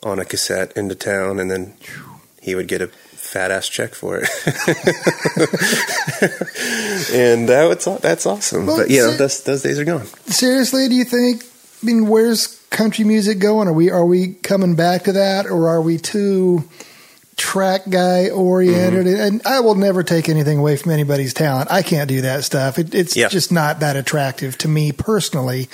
on 0.02 0.18
a 0.18 0.24
cassette 0.24 0.72
into 0.76 0.94
town, 0.94 1.38
and 1.40 1.50
then 1.50 1.74
he 2.40 2.54
would 2.54 2.68
get 2.68 2.82
a 2.82 2.90
fat 3.36 3.50
ass 3.50 3.68
check 3.68 3.94
for 3.94 4.18
it. 4.18 4.28
and 7.12 7.48
that 7.48 7.64
was, 7.68 8.00
that's 8.00 8.24
awesome. 8.24 8.66
Well, 8.66 8.78
but 8.78 8.90
you 8.90 9.02
know, 9.02 9.12
those, 9.12 9.42
those 9.44 9.62
days 9.62 9.78
are 9.78 9.84
gone. 9.84 10.06
Seriously, 10.26 10.88
do 10.88 10.94
you 10.94 11.04
think? 11.04 11.42
I 11.82 11.86
mean, 11.86 12.08
where's 12.08 12.46
country 12.70 13.04
music 13.04 13.38
going? 13.38 13.68
Are 13.68 13.72
we 13.72 13.90
are 13.90 14.04
we 14.06 14.34
coming 14.34 14.74
back 14.74 15.04
to 15.04 15.12
that, 15.12 15.46
or 15.46 15.68
are 15.68 15.82
we 15.82 15.98
too 15.98 16.64
track 17.36 17.82
guy 17.90 18.30
oriented? 18.30 19.04
Mm-hmm. 19.06 19.20
And 19.22 19.46
I 19.46 19.60
will 19.60 19.74
never 19.74 20.02
take 20.02 20.30
anything 20.30 20.58
away 20.58 20.76
from 20.78 20.92
anybody's 20.92 21.34
talent. 21.34 21.70
I 21.70 21.82
can't 21.82 22.08
do 22.08 22.22
that 22.22 22.44
stuff. 22.44 22.78
It, 22.78 22.94
it's 22.94 23.16
Yeah. 23.16 23.28
just 23.28 23.52
not 23.52 23.80
that 23.80 23.96
attractive 23.96 24.56
to 24.58 24.68
me 24.68 24.92
personally. 24.92 25.68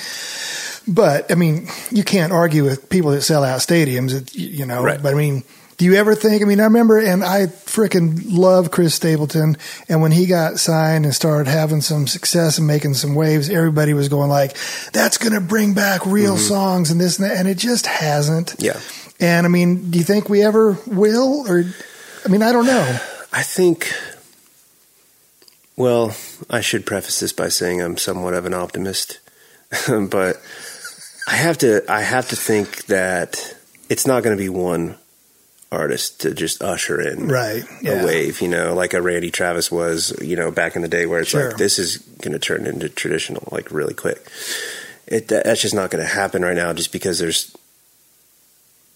But 0.88 1.30
I 1.30 1.36
mean, 1.36 1.68
you 1.92 2.02
can't 2.02 2.32
argue 2.32 2.64
with 2.64 2.90
people 2.90 3.12
that 3.12 3.22
sell 3.22 3.44
out 3.44 3.60
stadiums. 3.60 4.34
You 4.34 4.66
know, 4.66 4.82
Right. 4.82 5.00
but 5.00 5.14
I 5.14 5.16
mean. 5.16 5.44
Do 5.78 5.86
you 5.86 5.94
ever 5.94 6.14
think? 6.14 6.42
I 6.42 6.44
mean, 6.44 6.60
I 6.60 6.64
remember, 6.64 6.98
and 6.98 7.24
I 7.24 7.46
freaking 7.46 8.22
love 8.26 8.70
Chris 8.70 8.94
Stapleton. 8.94 9.56
And 9.88 10.02
when 10.02 10.12
he 10.12 10.26
got 10.26 10.58
signed 10.58 11.04
and 11.04 11.14
started 11.14 11.50
having 11.50 11.80
some 11.80 12.06
success 12.06 12.58
and 12.58 12.66
making 12.66 12.94
some 12.94 13.14
waves, 13.14 13.48
everybody 13.48 13.94
was 13.94 14.08
going 14.08 14.28
like, 14.28 14.56
"That's 14.92 15.18
going 15.18 15.32
to 15.32 15.40
bring 15.40 15.74
back 15.74 16.04
real 16.06 16.34
mm-hmm. 16.34 16.42
songs 16.42 16.90
and 16.90 17.00
this 17.00 17.18
and 17.18 17.28
that," 17.30 17.36
and 17.36 17.48
it 17.48 17.58
just 17.58 17.86
hasn't. 17.86 18.54
Yeah. 18.58 18.78
And 19.18 19.46
I 19.46 19.48
mean, 19.48 19.90
do 19.90 19.98
you 19.98 20.04
think 20.04 20.28
we 20.28 20.42
ever 20.42 20.76
will? 20.86 21.48
Or, 21.48 21.64
I 22.24 22.28
mean, 22.28 22.42
I 22.42 22.52
don't 22.52 22.66
know. 22.66 22.98
I 23.32 23.42
think. 23.42 23.92
Well, 25.74 26.14
I 26.50 26.60
should 26.60 26.84
preface 26.84 27.20
this 27.20 27.32
by 27.32 27.48
saying 27.48 27.80
I'm 27.80 27.96
somewhat 27.96 28.34
of 28.34 28.44
an 28.44 28.52
optimist, 28.52 29.20
but 29.88 30.40
I 31.26 31.34
have 31.34 31.58
to. 31.58 31.82
I 31.90 32.02
have 32.02 32.28
to 32.28 32.36
think 32.36 32.86
that 32.86 33.56
it's 33.88 34.06
not 34.06 34.22
going 34.22 34.36
to 34.36 34.42
be 34.42 34.50
one 34.50 34.98
artist 35.72 36.20
to 36.20 36.34
just 36.34 36.62
usher 36.62 37.00
in 37.00 37.28
Right. 37.28 37.64
Yeah. 37.80 38.02
a 38.02 38.06
wave. 38.06 38.40
You 38.40 38.48
know, 38.48 38.74
like 38.74 38.92
a 38.94 39.02
Randy 39.02 39.30
Travis 39.30 39.70
was. 39.72 40.16
You 40.22 40.36
know, 40.36 40.50
back 40.50 40.76
in 40.76 40.82
the 40.82 40.88
day, 40.88 41.06
where 41.06 41.20
it's 41.20 41.30
Sure. 41.30 41.48
like 41.48 41.56
this 41.56 41.78
is 41.78 41.96
going 42.20 42.32
to 42.32 42.38
turn 42.38 42.66
into 42.66 42.88
traditional 42.88 43.48
like 43.50 43.70
really 43.72 43.94
quick. 43.94 44.24
It 45.06 45.28
that, 45.28 45.44
that's 45.44 45.62
just 45.62 45.74
not 45.74 45.90
going 45.90 46.04
to 46.04 46.10
happen 46.12 46.42
right 46.42 46.54
now, 46.56 46.72
just 46.72 46.92
because 46.92 47.18
there's 47.18 47.54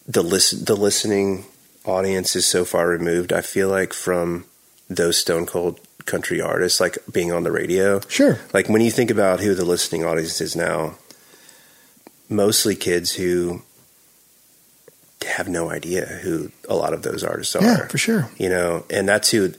the 0.07 0.23
listen 0.23 0.65
the 0.65 0.77
listening 0.77 1.47
audience 1.85 2.37
is 2.37 2.47
so 2.47 2.65
far 2.65 2.89
removed. 2.89 3.33
I 3.33 3.41
feel 3.41 3.69
like 3.69 3.93
from 3.93 4.45
those 4.89 5.17
stone 5.19 5.47
cold 5.47 5.81
country 6.05 6.41
artists, 6.41 6.79
like 6.81 6.97
being 7.11 7.33
on 7.33 7.43
the 7.43 7.51
radio. 7.51 8.01
Sure. 8.09 8.39
Like 8.55 8.69
when 8.69 8.81
you 8.81 8.91
think 8.93 9.11
about 9.11 9.41
who 9.41 9.55
the 9.55 9.65
listening 9.65 10.05
audience 10.05 10.41
is 10.41 10.55
now, 10.55 10.95
mostly 12.29 12.77
kids 12.77 13.13
who 13.15 13.63
have 15.25 15.49
no 15.49 15.71
idea 15.71 16.05
who 16.07 16.51
a 16.69 16.75
lot 16.75 16.93
of 16.93 17.03
those 17.03 17.25
artists 17.25 17.57
are. 17.57 17.63
Yeah, 17.63 17.87
for 17.89 17.99
sure. 17.99 18.31
You 18.39 18.49
know, 18.49 18.85
and 18.91 19.09
that's 19.09 19.31
who. 19.31 19.53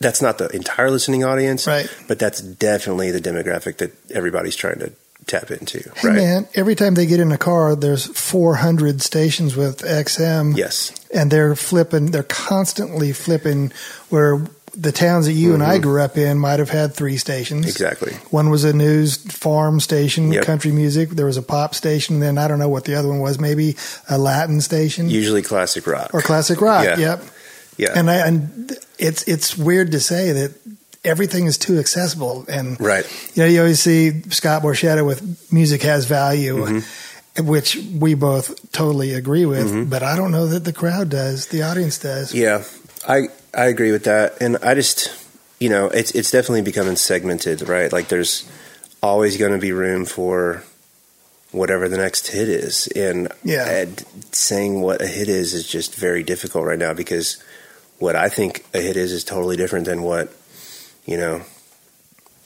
That's 0.00 0.22
not 0.22 0.38
the 0.38 0.46
entire 0.50 0.92
listening 0.92 1.24
audience, 1.24 1.66
Right. 1.66 1.92
But 2.06 2.20
that's 2.20 2.40
definitely 2.40 3.10
the 3.10 3.20
demographic 3.20 3.78
that 3.78 3.90
everybody's 4.12 4.54
trying 4.54 4.78
to 4.78 4.92
tap 5.26 5.50
into, 5.50 5.90
Hey 5.96 6.08
right? 6.08 6.16
man, 6.16 6.48
every 6.54 6.76
time 6.76 6.94
they 6.94 7.04
get 7.04 7.18
in 7.18 7.32
a 7.32 7.36
car, 7.38 7.74
there's 7.74 8.06
400 8.06 9.02
stations 9.02 9.56
with 9.56 9.78
XM. 9.78 10.56
Yes, 10.56 10.92
and 11.12 11.32
they're 11.32 11.56
flipping 11.56 12.12
they're 12.12 12.22
constantly 12.22 13.12
flipping 13.12 13.72
where 14.08 14.36
the 14.80 14.92
towns 14.92 15.26
that 15.26 15.32
you 15.32 15.54
and 15.54 15.62
I 15.62 15.78
grew 15.78 16.00
up 16.00 16.16
in 16.16 16.38
might 16.38 16.60
have 16.60 16.70
had 16.70 16.94
three 16.94 17.16
stations. 17.16 17.62
Mm-hmm. 17.62 17.68
exactly. 17.70 18.12
One 18.30 18.48
was 18.48 18.62
a 18.64 18.72
news 18.72 19.16
farm 19.16 19.80
station, 19.80 20.30
Yep. 20.30 20.44
country 20.44 20.70
music. 20.70 21.10
There 21.10 21.26
was 21.26 21.36
a 21.36 21.42
pop 21.42 21.74
station, 21.74 22.14
and 22.16 22.22
then 22.22 22.38
I 22.38 22.46
don't 22.46 22.58
know 22.60 22.68
what 22.68 22.84
the 22.84 22.94
other 22.94 23.08
one 23.08 23.18
was, 23.18 23.40
maybe 23.40 23.76
a 24.08 24.16
Latin 24.18 24.60
station 24.60 25.10
Usually 25.10 25.42
classic 25.42 25.86
rock 25.86 26.14
or 26.14 26.22
classic 26.22 26.60
rock. 26.60 26.84
Yeah. 26.84 26.98
Yep. 26.98 27.22
Yeah, 27.76 27.92
And 27.94 28.10
I 28.10 28.26
and 28.26 28.76
it's 28.98 29.22
it's 29.28 29.56
weird 29.58 29.92
to 29.92 30.00
say 30.00 30.32
that 30.32 30.54
everything 31.04 31.46
is 31.46 31.56
too 31.58 31.78
accessible 31.78 32.44
and 32.48 32.80
right. 32.80 33.06
you 33.34 33.42
know, 33.44 33.48
you 33.48 33.60
always 33.60 33.78
see 33.80 34.20
Scott 34.30 34.62
Borchetta 34.62 35.04
with 35.06 35.52
music 35.52 35.82
has 35.82 36.04
value, 36.06 36.56
Mm-hmm. 36.56 37.46
which 37.46 37.76
we 37.76 38.14
both 38.14 38.72
totally 38.72 39.14
agree 39.14 39.46
with, 39.46 39.88
but 39.88 40.02
I 40.02 40.16
don't 40.16 40.32
know 40.32 40.48
that 40.48 40.64
the 40.64 40.72
crowd 40.72 41.08
does, 41.08 41.46
the 41.46 41.62
audience 41.62 41.98
does. 41.98 42.34
Yeah, 42.34 42.64
I 43.06 43.28
I 43.58 43.66
agree 43.66 43.92
with 43.92 44.04
that, 44.04 44.40
and 44.40 44.56
I 44.62 44.74
just 44.74 45.10
you 45.58 45.68
know 45.68 45.86
it's 45.88 46.12
it's 46.12 46.30
definitely 46.30 46.62
becoming 46.62 46.96
segmented, 46.96 47.68
right? 47.68 47.92
Like 47.92 48.08
there's 48.08 48.48
always 49.02 49.36
going 49.36 49.52
to 49.52 49.58
be 49.58 49.72
room 49.72 50.04
for 50.04 50.62
whatever 51.50 51.88
the 51.88 51.96
next 51.96 52.28
hit 52.28 52.48
is, 52.48 52.86
and 52.88 53.28
Yeah. 53.42 53.68
and 53.68 54.04
saying 54.32 54.80
what 54.80 55.00
a 55.02 55.06
hit 55.06 55.28
is 55.28 55.54
is 55.54 55.66
just 55.66 55.94
very 55.94 56.22
difficult 56.22 56.64
right 56.66 56.78
now 56.78 56.94
because 56.94 57.42
what 57.98 58.14
I 58.16 58.28
think 58.28 58.64
a 58.74 58.80
hit 58.80 58.96
is 58.96 59.12
is 59.12 59.24
totally 59.24 59.56
different 59.56 59.86
than 59.86 60.02
what 60.02 60.32
you 61.06 61.16
know 61.16 61.42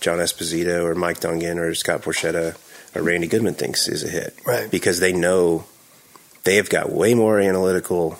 John 0.01 0.19
Esposito 0.19 0.85
or 0.85 0.95
Mike 0.95 1.21
Dungan 1.21 1.59
or 1.59 1.75
Scott 1.75 2.03
Borchetta 2.03 2.57
or 2.95 3.03
Randy 3.03 3.27
Goodman 3.27 3.55
thinks 3.55 3.89
is 3.89 4.03
a 4.05 4.09
hit, 4.09 4.35
Right. 4.47 4.71
Because 4.71 5.01
they 5.01 5.13
know 5.13 5.65
they 6.45 6.57
have 6.57 6.69
got 6.71 6.91
way 6.93 7.15
more 7.15 7.39
analytical 7.41 8.19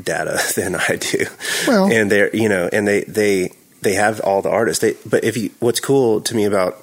data 0.00 0.40
than 0.56 0.74
I 0.74 0.96
do. 0.96 1.26
Well- 1.66 1.90
and 1.90 2.10
they're 2.10 2.34
you 2.34 2.48
know, 2.48 2.68
and 2.72 2.86
they 2.86 3.02
they 3.02 3.52
they 3.82 3.94
have 3.94 4.20
all 4.20 4.42
the 4.42 4.50
artists. 4.50 4.82
They 4.82 4.94
but 5.06 5.24
if 5.24 5.36
you 5.36 5.50
what's 5.60 5.80
cool 5.80 6.20
to 6.22 6.34
me 6.34 6.44
about 6.44 6.76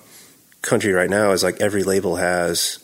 country 0.62 0.92
right 0.92 1.10
now 1.10 1.32
is 1.32 1.44
like 1.44 1.62
every 1.62 1.84
label 1.84 2.18
has 2.18 2.80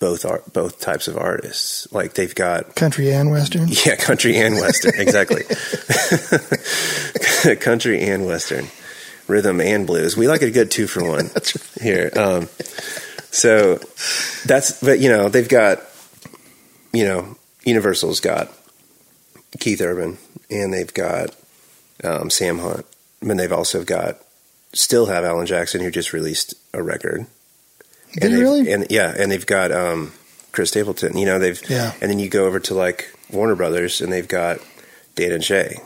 both 0.00 0.24
art 0.24 0.52
both 0.52 0.80
types 0.80 1.08
of 1.08 1.16
artists. 1.16 1.90
Like 1.92 2.14
they've 2.14 2.34
got 2.34 2.74
Country 2.74 3.12
and 3.12 3.30
Western. 3.30 3.68
yeah, 3.86 3.96
country 3.96 4.36
and 4.36 4.56
western, 4.56 5.00
exactly. 5.00 5.44
country 7.56 8.02
and 8.02 8.26
western, 8.26 8.66
rhythm 9.28 9.60
and 9.60 9.86
blues. 9.86 10.16
We 10.16 10.28
like 10.28 10.42
a 10.42 10.50
good 10.50 10.70
two 10.70 10.86
for 10.86 11.04
one 11.04 11.30
here. 11.80 12.10
Um, 12.16 12.48
so 13.30 13.78
that's, 14.44 14.80
but 14.82 14.98
you 14.98 15.08
know, 15.08 15.28
they've 15.28 15.48
got, 15.48 15.80
you 16.92 17.04
know, 17.04 17.36
Universal's 17.64 18.20
got 18.20 18.52
Keith 19.60 19.80
Urban, 19.80 20.18
and 20.50 20.72
they've 20.72 20.92
got 20.92 21.34
um, 22.02 22.30
Sam 22.30 22.58
Hunt, 22.58 22.86
and 23.20 23.38
they've 23.38 23.52
also 23.52 23.84
got 23.84 24.18
still 24.72 25.06
have 25.06 25.24
Alan 25.24 25.46
Jackson, 25.46 25.80
who 25.80 25.90
just 25.90 26.12
released 26.12 26.54
a 26.72 26.82
record. 26.82 27.26
Did 28.14 28.32
and 28.32 28.40
really? 28.40 28.72
And 28.72 28.86
yeah, 28.90 29.14
and 29.16 29.30
they've 29.30 29.46
got 29.46 29.72
um, 29.72 30.12
Chris 30.52 30.70
Stapleton. 30.70 31.16
You 31.16 31.26
know, 31.26 31.38
they've 31.38 31.60
Yeah. 31.70 31.92
and 32.00 32.10
then 32.10 32.18
you 32.18 32.28
go 32.28 32.46
over 32.46 32.60
to 32.60 32.74
like 32.74 33.12
Warner 33.30 33.54
Brothers, 33.54 34.00
and 34.00 34.12
they've 34.12 34.28
got 34.28 34.58
Dan 35.14 35.32
and 35.32 35.44
Shay, 35.44 35.78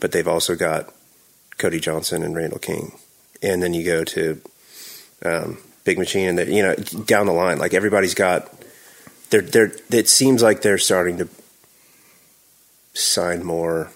but 0.00 0.12
they've 0.12 0.28
also 0.28 0.54
got 0.56 0.92
Cody 1.58 1.80
Johnson 1.80 2.22
and 2.22 2.34
Randall 2.34 2.58
King, 2.58 2.92
and 3.42 3.62
then 3.62 3.74
you 3.74 3.84
go 3.84 4.04
to 4.04 4.40
um, 5.24 5.58
Big 5.84 5.98
Machine, 5.98 6.28
and 6.28 6.38
they, 6.38 6.52
you 6.54 6.62
know 6.62 6.74
down 6.74 7.26
the 7.26 7.32
line, 7.32 7.58
like 7.58 7.74
everybody's 7.74 8.14
got. 8.14 8.52
They're 9.30 9.40
they're. 9.42 9.72
It 9.90 10.08
seems 10.08 10.42
like 10.42 10.62
they're 10.62 10.78
starting 10.78 11.18
to 11.18 11.28
sign 12.94 13.44
more 13.44 13.90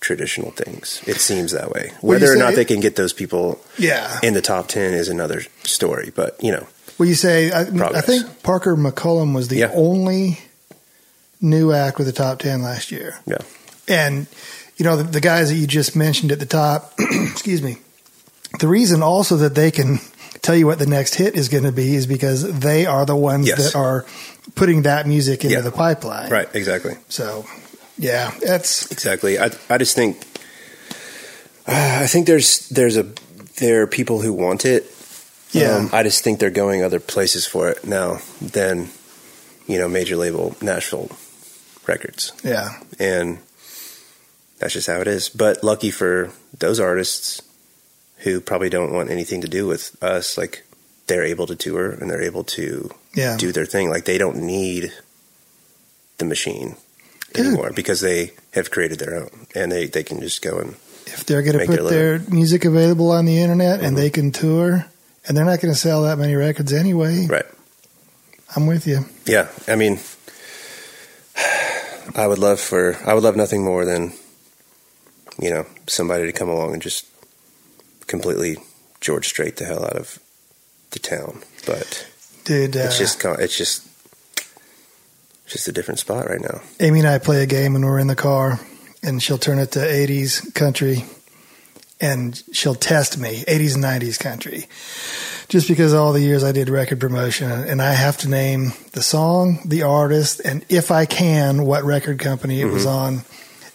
traditional 0.00 0.50
things. 0.50 1.00
It 1.06 1.20
seems 1.20 1.52
that 1.52 1.70
way. 1.70 1.92
Whether 2.00 2.32
or 2.32 2.36
not 2.36 2.54
they 2.54 2.64
can 2.64 2.80
get 2.80 2.96
those 2.96 3.12
people 3.12 3.60
Yeah. 3.78 4.18
in 4.22 4.34
the 4.34 4.40
top 4.40 4.68
ten 4.68 4.94
is 4.94 5.08
another 5.08 5.42
story. 5.62 6.12
But 6.14 6.42
you 6.42 6.50
know, 6.52 6.66
Well, 6.98 7.08
you 7.08 7.14
say, 7.14 7.50
I, 7.52 7.62
I 7.62 8.00
think 8.00 8.42
Parker 8.42 8.76
McCollum 8.76 9.34
was 9.34 9.48
the 9.48 9.56
Yeah. 9.56 9.70
only 9.74 10.40
new 11.40 11.72
act 11.72 11.98
with 11.98 12.06
the 12.06 12.12
top 12.12 12.38
10 12.38 12.62
last 12.62 12.92
year. 12.92 13.18
yeah, 13.26 13.38
And, 13.88 14.26
you 14.76 14.84
know, 14.84 14.96
the, 14.96 15.02
the 15.04 15.20
guys 15.20 15.48
that 15.48 15.56
you 15.56 15.66
just 15.66 15.96
mentioned 15.96 16.30
at 16.30 16.38
the 16.38 16.46
top, 16.46 16.92
excuse 16.98 17.60
me, 17.62 17.78
the 18.60 18.68
reason 18.68 19.02
also 19.02 19.36
that 19.38 19.54
they 19.56 19.70
can 19.72 19.98
tell 20.42 20.54
you 20.54 20.66
what 20.66 20.78
the 20.78 20.86
next 20.86 21.14
hit 21.16 21.34
is 21.34 21.48
going 21.48 21.64
to 21.64 21.72
be 21.72 21.96
is 21.96 22.06
because 22.06 22.60
they 22.60 22.86
are 22.86 23.04
the 23.04 23.16
ones 23.16 23.48
Yes. 23.48 23.72
that 23.72 23.76
are 23.76 24.04
putting 24.54 24.82
that 24.82 25.08
music 25.08 25.42
into 25.42 25.56
Yeah. 25.56 25.62
the 25.62 25.72
pipeline. 25.72 26.30
right, 26.30 26.48
exactly. 26.54 26.96
So, 27.08 27.44
yeah, 28.02 28.34
that's 28.40 28.90
Exactly. 28.90 29.38
I 29.38 29.50
I 29.70 29.78
just 29.78 29.94
think 29.94 30.16
uh, 31.66 31.98
I 32.02 32.06
think 32.06 32.26
there's 32.26 32.68
there's 32.68 32.96
a 32.96 33.06
there 33.58 33.82
are 33.82 33.86
people 33.86 34.20
who 34.20 34.32
want 34.32 34.64
it. 34.64 34.92
Yeah. 35.52 35.76
Um, 35.76 35.90
I 35.92 36.02
just 36.02 36.24
think 36.24 36.40
they're 36.40 36.50
going 36.50 36.82
other 36.82 36.98
places 36.98 37.46
for 37.46 37.68
it 37.68 37.84
now 37.84 38.18
than 38.40 38.88
you 39.66 39.78
know 39.78 39.88
major 39.88 40.16
label 40.16 40.56
Nashville 40.60 41.10
records, 41.86 42.32
yeah, 42.42 42.80
and 42.98 43.38
that's 44.58 44.72
just 44.72 44.88
how 44.88 45.00
it 45.00 45.06
is. 45.06 45.28
But 45.28 45.62
lucky 45.62 45.92
for 45.92 46.32
those 46.58 46.80
artists 46.80 47.40
who 48.18 48.40
probably 48.40 48.70
don't 48.70 48.92
want 48.92 49.10
anything 49.10 49.42
to 49.42 49.48
do 49.48 49.66
with 49.66 49.96
us, 50.02 50.36
like 50.36 50.64
they're 51.06 51.24
able 51.24 51.46
to 51.46 51.56
tour 51.56 51.90
and 51.90 52.10
they're 52.10 52.22
able 52.22 52.44
to 52.44 52.90
yeah. 53.14 53.36
do 53.36 53.52
their 53.52 53.66
thing. 53.66 53.90
Like 53.90 54.06
they 54.06 54.18
don't 54.18 54.38
need 54.38 54.92
the 56.18 56.24
machine 56.24 56.76
Isn't- 57.40 57.52
anymore 57.52 57.72
because 57.74 58.00
they 58.00 58.32
have 58.52 58.70
created 58.70 58.98
their 58.98 59.14
own 59.16 59.46
and 59.54 59.70
they, 59.72 59.86
they 59.86 60.02
can 60.02 60.20
just 60.20 60.42
go 60.42 60.58
and 60.58 60.74
if 61.06 61.24
they're 61.26 61.42
going 61.42 61.58
to 61.58 61.66
put 61.66 61.88
their 61.88 62.18
their 62.18 62.30
music 62.30 62.64
available 62.64 63.10
on 63.10 63.24
the 63.26 63.38
internet 63.40 63.80
and 63.80 63.94
Mhm. 63.96 64.00
they 64.00 64.10
can 64.10 64.30
tour, 64.32 64.86
and 65.26 65.36
they're 65.36 65.44
not 65.44 65.60
going 65.60 65.72
to 65.74 65.78
sell 65.78 66.02
that 66.04 66.16
many 66.18 66.34
records 66.34 66.72
anyway, 66.72 67.26
Right. 67.26 67.44
I'm 68.56 68.66
with 68.66 68.86
you. 68.86 69.04
Yeah, 69.26 69.48
I 69.68 69.76
mean, 69.76 69.98
I 72.14 72.26
would 72.26 72.38
love 72.38 72.60
for 72.60 72.96
I 73.06 73.14
would 73.14 73.22
love 73.22 73.36
nothing 73.36 73.64
more 73.64 73.84
than 73.84 74.12
you 75.40 75.50
know 75.50 75.66
somebody 75.86 76.26
to 76.26 76.32
come 76.32 76.48
along 76.48 76.72
and 76.74 76.82
just 76.82 77.06
completely 78.06 78.58
George 79.00 79.28
Strait 79.28 79.56
the 79.56 79.64
hell 79.64 79.84
out 79.84 79.96
of 79.96 80.18
the 80.90 80.98
town. 80.98 81.42
But 81.66 82.06
Dude, 82.44 82.76
uh, 82.76 82.80
it's 82.80 82.98
just 82.98 83.24
it's 83.24 83.56
just 83.56 83.82
just 85.52 85.68
a 85.68 85.72
different 85.72 85.98
spot 85.98 86.28
right 86.28 86.40
now. 86.40 86.60
Amy 86.80 87.00
and 87.00 87.08
I 87.08 87.18
play 87.18 87.42
a 87.42 87.46
game 87.46 87.74
when 87.74 87.84
we're 87.84 87.98
in 87.98 88.06
the 88.06 88.16
car, 88.16 88.58
and 89.02 89.22
she'll 89.22 89.38
turn 89.38 89.58
it 89.58 89.72
to 89.72 89.80
80s 89.80 90.54
country, 90.54 91.04
and 92.00 92.42
she'll 92.52 92.74
test 92.74 93.18
me 93.18 93.44
80s 93.44 93.74
and 93.74 93.84
90s 93.84 94.18
country, 94.18 94.66
just 95.48 95.68
because 95.68 95.92
all 95.92 96.12
the 96.12 96.20
years 96.20 96.42
I 96.42 96.52
did 96.52 96.68
record 96.68 97.00
promotion, 97.00 97.50
and 97.50 97.82
I 97.82 97.92
have 97.92 98.16
to 98.18 98.28
name 98.28 98.72
the 98.92 99.02
song, 99.02 99.60
the 99.66 99.82
artist, 99.82 100.40
and 100.44 100.64
if 100.68 100.90
I 100.90 101.04
can, 101.04 101.64
what 101.64 101.84
record 101.84 102.18
company 102.18 102.60
it 102.60 102.66
was 102.66 102.86
mm-hmm. 102.86 103.18
on, 103.18 103.24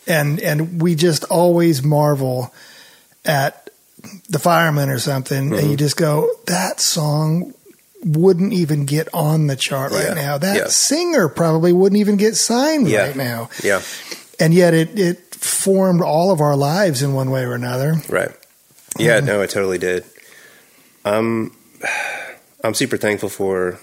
and 0.07 0.39
and 0.39 0.82
we 0.82 0.95
just 0.95 1.23
always 1.25 1.84
marvel 1.84 2.53
at 3.23 3.69
the 4.30 4.39
fireman 4.39 4.89
or 4.89 4.99
something, 4.99 5.38
and 5.38 5.51
you 5.51 5.57
mm-hmm. 5.61 5.75
just 5.75 5.97
go, 5.97 6.30
that 6.45 6.80
song 6.80 7.53
wouldn't 8.03 8.53
even 8.53 8.85
get 8.85 9.07
on 9.13 9.47
the 9.47 9.55
chart 9.55 9.91
right 9.91 10.07
Yeah. 10.09 10.13
now. 10.13 10.37
That 10.37 10.57
Yeah. 10.57 10.67
singer 10.67 11.27
probably 11.29 11.73
wouldn't 11.73 11.99
even 11.99 12.15
get 12.17 12.35
signed 12.35 12.87
Yeah. 12.87 13.07
right 13.07 13.15
now. 13.15 13.49
Yeah, 13.63 13.81
And 14.39 14.53
yet 14.53 14.73
it, 14.73 14.97
it 14.99 15.35
formed 15.35 16.01
all 16.01 16.31
of 16.31 16.39
our 16.41 16.55
lives 16.55 17.01
in 17.01 17.13
one 17.13 17.29
way 17.31 17.43
or 17.43 17.53
another. 17.53 18.01
right. 18.09 18.31
Yeah, 18.99 19.19
no, 19.19 19.41
it 19.41 19.49
totally 19.49 19.77
did. 19.77 20.03
I'm 21.05 21.51
I'm 22.63 22.73
super 22.73 22.97
thankful 22.97 23.29
for 23.29 23.79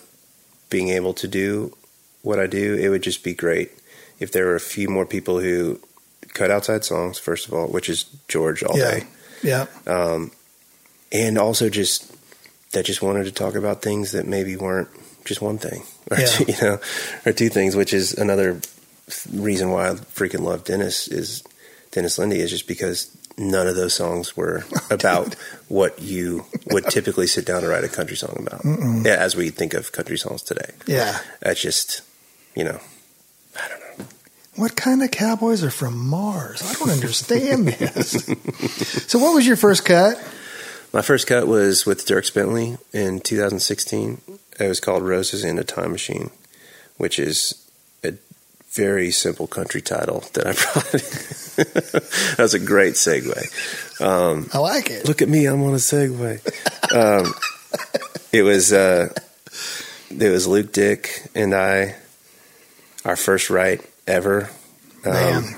being 0.68 0.88
able 0.90 1.14
to 1.14 1.28
do 1.28 1.76
what 2.22 2.40
I 2.40 2.46
do. 2.46 2.74
It 2.74 2.88
would 2.88 3.02
just 3.02 3.22
be 3.22 3.32
great 3.34 3.70
if 4.18 4.32
there 4.32 4.46
were 4.46 4.56
a 4.56 4.60
few 4.60 4.88
more 4.88 5.06
people 5.06 5.38
who 5.40 5.78
cut 6.34 6.50
outside 6.50 6.84
songs, 6.84 7.18
first 7.18 7.46
of 7.46 7.54
all, 7.54 7.68
which 7.68 7.88
is 7.88 8.06
George 8.28 8.62
all 8.64 8.76
Yeah. 8.78 8.90
day. 8.90 9.04
Yeah. 9.42 9.66
um, 9.86 10.32
and 11.12 11.38
also 11.38 11.68
just 11.68 12.06
that 12.74 12.84
just 12.84 13.02
wanted 13.02 13.24
to 13.24 13.32
talk 13.32 13.54
about 13.54 13.82
things 13.82 14.12
that 14.12 14.26
maybe 14.26 14.56
weren't 14.56 14.88
just 15.24 15.40
one 15.42 15.58
thing, 15.58 15.82
or 16.10 16.18
Yeah. 16.18 16.26
two, 16.26 16.44
you 16.44 16.60
know, 16.60 16.78
or 17.26 17.32
two 17.32 17.48
things, 17.48 17.74
which 17.74 17.92
is 17.94 18.12
another 18.12 18.60
reason 19.32 19.70
why 19.70 19.90
I 19.90 19.94
freaking 19.94 20.40
love 20.40 20.64
Dennis 20.64 21.08
is 21.08 21.42
Dennis 21.92 22.18
Linde 22.18 22.34
is 22.36 22.50
just 22.50 22.66
because 22.68 23.10
none 23.36 23.66
of 23.66 23.74
those 23.76 23.94
songs 23.94 24.36
were 24.36 24.64
about 24.90 25.34
what 25.68 26.00
you 26.00 26.44
would 26.70 26.84
typically 26.86 27.26
sit 27.26 27.44
down 27.46 27.62
to 27.62 27.68
write 27.68 27.84
a 27.84 27.88
country 27.88 28.16
song 28.16 28.36
about. 28.46 28.62
Mm-mm. 28.62 29.04
Yeah, 29.04 29.14
as 29.16 29.34
we 29.36 29.50
think 29.50 29.74
of 29.74 29.92
country 29.92 30.16
songs 30.18 30.42
today, 30.42 30.70
Yeah. 30.86 31.18
that's 31.40 31.60
just 31.60 32.02
you 32.54 32.62
know, 32.64 32.78
I 33.60 33.68
don't 33.68 33.98
know. 33.98 34.04
What 34.56 34.76
kind 34.76 35.02
of 35.02 35.10
cowboys 35.10 35.64
are 35.64 35.70
from 35.70 35.98
Mars? 36.08 36.62
I 36.64 36.72
don't 36.74 36.90
understand 36.90 37.66
this. 37.66 38.24
so, 39.08 39.18
what 39.18 39.34
was 39.34 39.44
your 39.46 39.56
first 39.56 39.84
cut? 39.84 40.16
My 40.94 41.02
first 41.02 41.26
cut 41.26 41.48
was 41.48 41.84
with 41.84 42.06
Dierks 42.06 42.32
Bentley 42.32 42.78
in 42.92 43.18
2016. 43.18 44.20
It 44.60 44.68
was 44.68 44.78
called 44.78 45.02
Roses 45.02 45.42
and 45.42 45.58
a 45.58 45.64
Time 45.64 45.90
Machine, 45.90 46.30
which 46.98 47.18
is 47.18 47.66
a 48.04 48.12
very 48.70 49.10
simple 49.10 49.48
country 49.48 49.82
title 49.82 50.22
that 50.34 50.46
I 50.46 50.52
brought. 50.62 52.36
That's 52.36 52.54
a 52.54 52.60
great 52.60 52.94
segue. 52.94 54.00
Um, 54.00 54.48
I 54.52 54.58
like 54.58 54.88
it. 54.88 55.08
look 55.08 55.20
at 55.20 55.28
me, 55.28 55.46
I'm 55.46 55.64
on 55.64 55.72
a 55.72 55.78
segue. 55.78 56.38
Um, 56.94 57.34
it 58.32 58.44
was 58.44 58.72
uh, 58.72 59.12
it 60.10 60.30
was 60.30 60.46
Luke 60.46 60.72
Dick 60.72 61.28
and 61.34 61.56
I, 61.56 61.96
our 63.04 63.16
first 63.16 63.50
write 63.50 63.84
ever. 64.06 64.48
Um, 65.04 65.56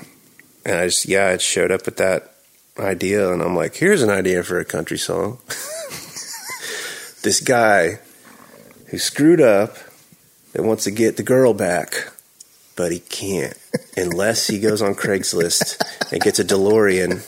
and 0.65 0.77
I 0.77 0.85
just 0.87 1.05
yeah, 1.05 1.27
I 1.27 1.37
showed 1.37 1.71
up 1.71 1.85
with 1.85 1.97
that 1.97 2.36
idea, 2.79 3.31
and 3.31 3.41
I'm 3.41 3.55
like, 3.55 3.75
here's 3.75 4.01
an 4.03 4.09
idea 4.09 4.43
for 4.43 4.59
a 4.59 4.65
country 4.65 4.97
song. 4.97 5.39
this 7.23 7.41
guy 7.41 7.99
who 8.87 8.97
screwed 8.97 9.41
up 9.41 9.75
that 10.53 10.63
wants 10.63 10.85
to 10.85 10.91
get 10.91 11.17
the 11.17 11.23
girl 11.23 11.53
back, 11.53 12.11
but 12.75 12.91
he 12.91 12.99
can't 12.99 13.57
unless 13.95 14.47
he 14.47 14.59
goes 14.59 14.81
on 14.81 14.93
Craigslist 14.95 15.81
and 16.11 16.21
gets 16.21 16.39
a 16.39 16.45
DeLorean, 16.45 17.21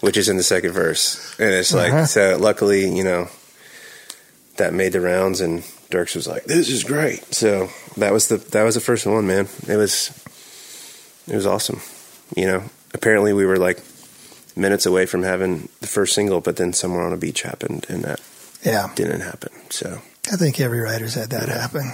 which 0.00 0.16
is 0.16 0.28
in 0.28 0.36
the 0.36 0.42
second 0.42 0.72
verse. 0.72 1.38
And 1.38 1.50
it's 1.52 1.74
like, 1.74 1.92
Uh-huh. 1.92 2.06
so 2.06 2.36
luckily, 2.40 2.88
you 2.94 3.04
know, 3.04 3.28
that 4.56 4.72
made 4.72 4.92
the 4.92 5.00
rounds, 5.00 5.40
and 5.40 5.62
Dierks 5.90 6.16
was 6.16 6.26
like, 6.26 6.44
"This 6.44 6.68
is 6.68 6.82
great." 6.84 7.32
So 7.34 7.68
that 7.96 8.12
was 8.12 8.26
the 8.28 8.38
that 8.38 8.64
was 8.64 8.74
the 8.74 8.80
first 8.80 9.06
one, 9.06 9.26
man. 9.26 9.46
It 9.68 9.76
was 9.76 10.10
it 11.28 11.34
was 11.36 11.46
awesome. 11.46 11.80
You 12.36 12.46
know, 12.46 12.62
apparently 12.92 13.32
we 13.32 13.46
were 13.46 13.56
like 13.58 13.78
minutes 14.58 14.86
away 14.86 15.06
from 15.06 15.22
having 15.22 15.68
the 15.80 15.86
first 15.86 16.14
single, 16.14 16.40
but 16.40 16.56
then 16.56 16.72
somewhere 16.72 17.02
on 17.02 17.12
a 17.12 17.16
beach 17.16 17.42
happened, 17.42 17.86
and 17.88 18.02
that 18.04 18.20
Yeah. 18.62 18.90
didn't 18.94 19.20
happen. 19.20 19.50
So 19.70 20.00
I 20.32 20.36
think 20.36 20.60
every 20.60 20.80
writer's 20.80 21.14
had 21.14 21.30
that 21.30 21.48
happen. 21.48 21.92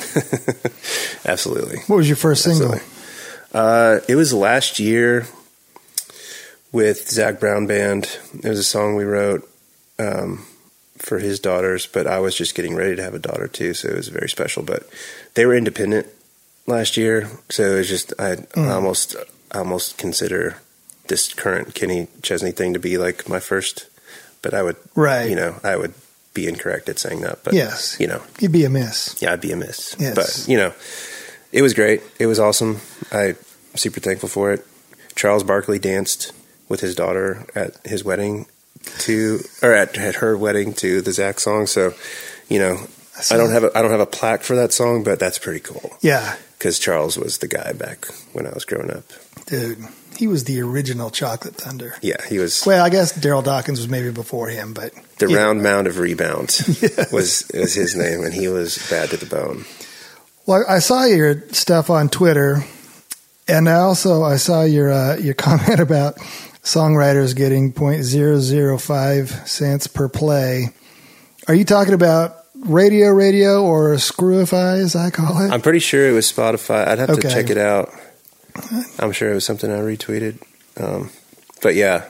absolutely. 1.27 1.79
What 1.87 1.97
was 1.97 2.09
your 2.09 2.17
first 2.17 2.43
single? 2.43 2.81
Uh, 3.53 4.01
it 4.09 4.17
was 4.17 4.33
last 4.33 4.79
year 4.79 5.27
with 6.73 7.09
Zac 7.09 7.39
Brown 7.41 7.67
Band. 7.67 8.19
It 8.43 8.49
was 8.49 8.59
a 8.59 8.65
song 8.65 8.97
we 8.97 9.05
wrote 9.05 9.49
um, 9.99 10.45
for 10.99 11.19
his 11.19 11.39
daughters, 11.39 11.87
but 11.87 12.07
I 12.07 12.19
was 12.19 12.35
just 12.35 12.55
getting 12.55 12.75
ready 12.75 12.97
to 12.97 13.03
have 13.03 13.15
a 13.15 13.19
daughter 13.21 13.47
too, 13.47 13.75
so 13.75 13.89
it 13.89 13.97
was 13.97 14.09
very 14.09 14.29
special. 14.29 14.63
But 14.63 14.89
they 15.35 15.47
were 15.47 15.55
independent 15.55 16.09
last 16.67 16.97
year, 16.97 17.29
so 17.51 17.63
it 17.63 17.77
was 17.79 17.89
just 17.89 18.13
I 18.19 18.37
Mm. 18.37 18.71
almost 18.71 19.15
I 19.53 19.59
almost 19.59 19.99
consider 19.99 20.57
this 21.09 21.33
current 21.35 21.75
Kenny 21.75 22.09
Chesney 22.23 22.53
thing 22.53 22.73
to 22.75 22.79
be 22.81 22.99
like 22.99 23.29
my 23.29 23.41
first. 23.41 23.87
But 24.43 24.55
I 24.55 24.63
would, 24.63 24.77
Right. 24.95 25.29
you 25.31 25.37
know, 25.37 25.57
I 25.65 25.77
would 25.77 25.95
be 26.35 26.47
incorrect 26.49 26.89
at 26.89 26.99
saying 26.99 27.21
that. 27.23 27.39
But 27.45 27.55
Yes. 27.55 27.97
you 27.99 28.07
know, 28.07 28.23
You'd 28.41 28.53
be 28.53 28.65
a 28.65 28.71
miss. 28.71 29.15
yeah, 29.21 29.33
I'd 29.33 29.41
be 29.41 29.53
amiss. 29.53 29.97
Yes. 29.99 30.15
But, 30.15 30.45
you 30.51 30.57
know, 30.59 30.73
it 31.53 31.63
was 31.63 31.73
great. 31.75 32.03
It 32.19 32.27
was 32.27 32.39
awesome. 32.39 32.81
I'm 33.13 33.37
super 33.75 34.01
thankful 34.01 34.29
for 34.29 34.53
it. 34.53 34.67
Charles 35.15 35.45
Barkley 35.45 35.79
danced 35.79 36.33
with 36.69 36.81
his 36.81 36.95
daughter 36.95 37.47
at 37.55 37.77
his 37.87 38.03
wedding 38.05 38.47
to, 39.01 39.41
or 39.63 39.73
at, 39.73 39.97
at 39.97 40.17
her 40.17 40.37
wedding 40.37 40.75
to 40.75 41.01
the 41.01 41.13
Zac 41.13 41.39
song. 41.41 41.67
So, 41.67 41.95
you 42.49 42.59
know, 42.59 42.79
I 43.31 43.37
don't 43.37 43.51
have 43.53 43.65
a, 43.65 43.79
I 43.79 43.81
don't 43.81 43.93
have 43.93 44.01
a 44.01 44.07
plaque 44.07 44.43
for 44.43 44.57
that 44.57 44.73
song, 44.73 45.05
but 45.05 45.19
that's 45.21 45.39
pretty 45.39 45.61
cool 45.61 45.97
Yeah, 46.03 46.37
because 46.59 46.79
Charles 46.81 47.17
was 47.17 47.39
the 47.39 47.47
guy 47.49 47.73
back 47.73 48.07
when 48.33 48.47
I 48.47 48.51
was 48.51 48.65
growing 48.65 48.91
up. 48.91 49.05
dude. 49.47 49.79
He 50.17 50.27
was 50.27 50.45
the 50.45 50.61
original 50.63 51.11
Chocolate 51.11 51.55
Thunder. 51.57 51.95
Yeah, 52.03 52.17
he 52.29 52.39
was 52.39 52.63
Well, 52.67 52.85
I 52.85 52.89
guess 52.91 53.13
Darryl 53.19 53.43
Dawkins 53.45 53.79
was 53.81 53.89
maybe 53.89 54.11
before 54.11 54.49
him, 54.49 54.73
but 54.75 54.93
the 55.19 55.29
yeah. 55.29 55.39
round 55.39 55.63
mound 55.63 55.87
of 55.87 55.99
rebound 55.99 56.57
Yes. 56.81 57.13
was 57.13 57.51
was 57.55 57.75
his 57.75 57.95
name, 57.97 58.23
and 58.25 58.33
he 58.35 58.49
was 58.49 58.79
bad 58.91 59.11
to 59.11 59.17
the 59.17 59.27
bone. 59.27 59.65
Well, 60.47 60.65
I 60.69 60.79
saw 60.81 61.05
your 61.05 61.49
stuff 61.51 61.89
on 61.91 62.09
Twitter, 62.11 62.63
and 63.49 63.69
I 63.69 63.75
also 63.77 64.23
I 64.23 64.37
saw 64.37 64.63
your 64.63 64.91
uh, 64.93 65.17
your 65.17 65.35
comment 65.47 65.81
about 65.81 66.17
songwriters 66.63 67.35
getting 67.37 67.73
.005 67.73 69.47
cents 69.47 69.87
per 69.87 70.09
play. 70.09 70.69
Are 71.49 71.55
you 71.55 71.65
talking 71.65 71.93
about 71.95 72.37
radio, 72.55 73.11
radio, 73.11 73.63
or 73.63 73.95
screwify, 73.95 74.79
as 74.83 74.97
I 74.97 75.11
call 75.11 75.43
it? 75.45 75.51
I'm 75.51 75.61
pretty 75.61 75.79
sure 75.81 76.09
it 76.09 76.13
was 76.13 76.31
Spotify. 76.31 76.87
I'd 76.89 76.99
have 76.99 77.11
Okay. 77.11 77.29
to 77.29 77.29
check 77.35 77.51
it 77.51 77.59
out. 77.59 77.91
I'm 78.99 79.13
sure 79.13 79.31
it 79.31 79.35
was 79.35 79.45
something 79.45 79.71
I 79.71 79.79
retweeted. 79.79 80.41
Um, 80.81 81.11
but 81.63 81.75
yeah, 81.75 82.05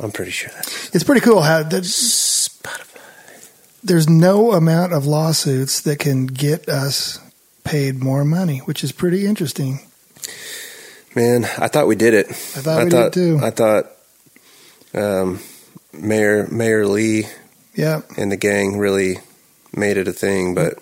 I'm 0.00 0.10
pretty 0.12 0.30
sure 0.30 0.50
that's 0.54 0.94
it's 0.94 1.04
pretty 1.04 1.20
cool 1.20 1.42
how 1.42 1.62
that 1.62 1.82
Spotify. 1.84 3.50
there's 3.82 4.08
no 4.08 4.52
amount 4.52 4.92
of 4.92 5.06
lawsuits 5.06 5.80
that 5.82 5.98
can 5.98 6.26
get 6.26 6.68
us 6.68 7.18
paid 7.64 8.02
more 8.02 8.24
money, 8.24 8.58
which 8.58 8.82
is 8.84 8.92
pretty 8.92 9.26
interesting. 9.26 9.80
Man, 11.14 11.44
I 11.58 11.68
thought 11.68 11.86
we 11.86 11.94
did 11.96 12.12
it. 12.14 12.28
I 12.28 12.32
thought 12.60 12.84
we 12.84 12.90
did 12.90 13.12
too. 13.12 13.38
I 13.42 13.50
thought 13.50 13.86
um, 14.94 15.40
Mayor 15.92 16.48
Mayor 16.48 16.86
Lee 16.86 17.24
Yeah, 17.74 18.00
and 18.16 18.32
the 18.32 18.36
gang 18.36 18.78
really 18.78 19.18
made 19.72 19.96
it 19.96 20.08
a 20.08 20.12
thing, 20.12 20.54
but 20.54 20.74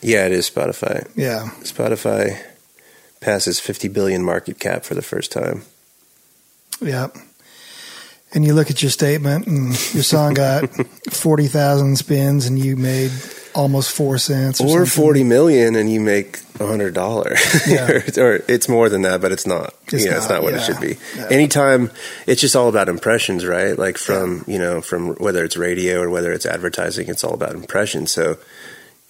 yeah, 0.00 0.26
it 0.26 0.32
is 0.32 0.48
Spotify. 0.50 1.08
yeah. 1.16 1.50
Spotify 1.62 2.40
passes 3.22 3.58
50 3.58 3.88
billion 3.88 4.22
market 4.22 4.58
cap 4.58 4.84
for 4.84 4.94
the 4.94 5.02
first 5.02 5.32
time. 5.32 5.62
Yeah. 6.80 7.08
And 8.34 8.44
you 8.44 8.54
look 8.54 8.70
at 8.70 8.82
your 8.82 8.90
statement, 8.90 9.46
and 9.46 9.68
your 9.94 10.02
song 10.02 10.34
got 10.34 10.68
40,000 11.10 11.96
spins, 11.96 12.46
and 12.46 12.58
you 12.58 12.76
made 12.76 13.10
almost 13.54 13.94
four 13.94 14.18
cents, 14.18 14.60
or, 14.60 14.82
or 14.82 14.86
forty 14.86 15.24
million, 15.24 15.76
and 15.76 15.90
you 15.90 16.00
make 16.00 16.40
a 16.58 16.66
hundred 16.66 16.94
dollars, 16.94 17.38
Yeah. 17.66 18.00
or 18.16 18.42
it's 18.48 18.68
more 18.68 18.88
than 18.88 19.02
that, 19.02 19.20
but 19.20 19.32
it's 19.32 19.46
not. 19.46 19.74
It's 19.92 20.04
you 20.04 20.10
know, 20.10 20.16
it's 20.16 20.28
not, 20.28 20.36
not 20.36 20.42
what 20.42 20.54
yeah. 20.54 20.60
it 20.60 20.64
should 20.64 20.80
be. 20.80 20.96
Yeah. 21.16 21.28
Anytime, 21.30 21.90
it's 22.26 22.40
just 22.40 22.56
all 22.56 22.68
about 22.68 22.88
impressions, 22.88 23.44
right? 23.44 23.78
Like 23.78 23.98
from 23.98 24.44
you 24.46 24.58
know, 24.58 24.80
from 24.80 25.14
whether 25.16 25.44
it's 25.44 25.56
radio 25.56 26.00
or 26.00 26.10
whether 26.10 26.32
it's 26.32 26.46
advertising, 26.46 27.08
it's 27.08 27.24
all 27.24 27.34
about 27.34 27.52
impressions. 27.52 28.10
So 28.10 28.38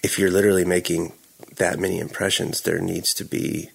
if 0.02 0.18
you're 0.18 0.30
literally 0.30 0.64
making 0.64 1.12
that 1.56 1.78
many 1.78 1.98
impressions, 1.98 2.62
there 2.62 2.80
needs 2.80 3.14
to 3.14 3.24
be 3.24 3.70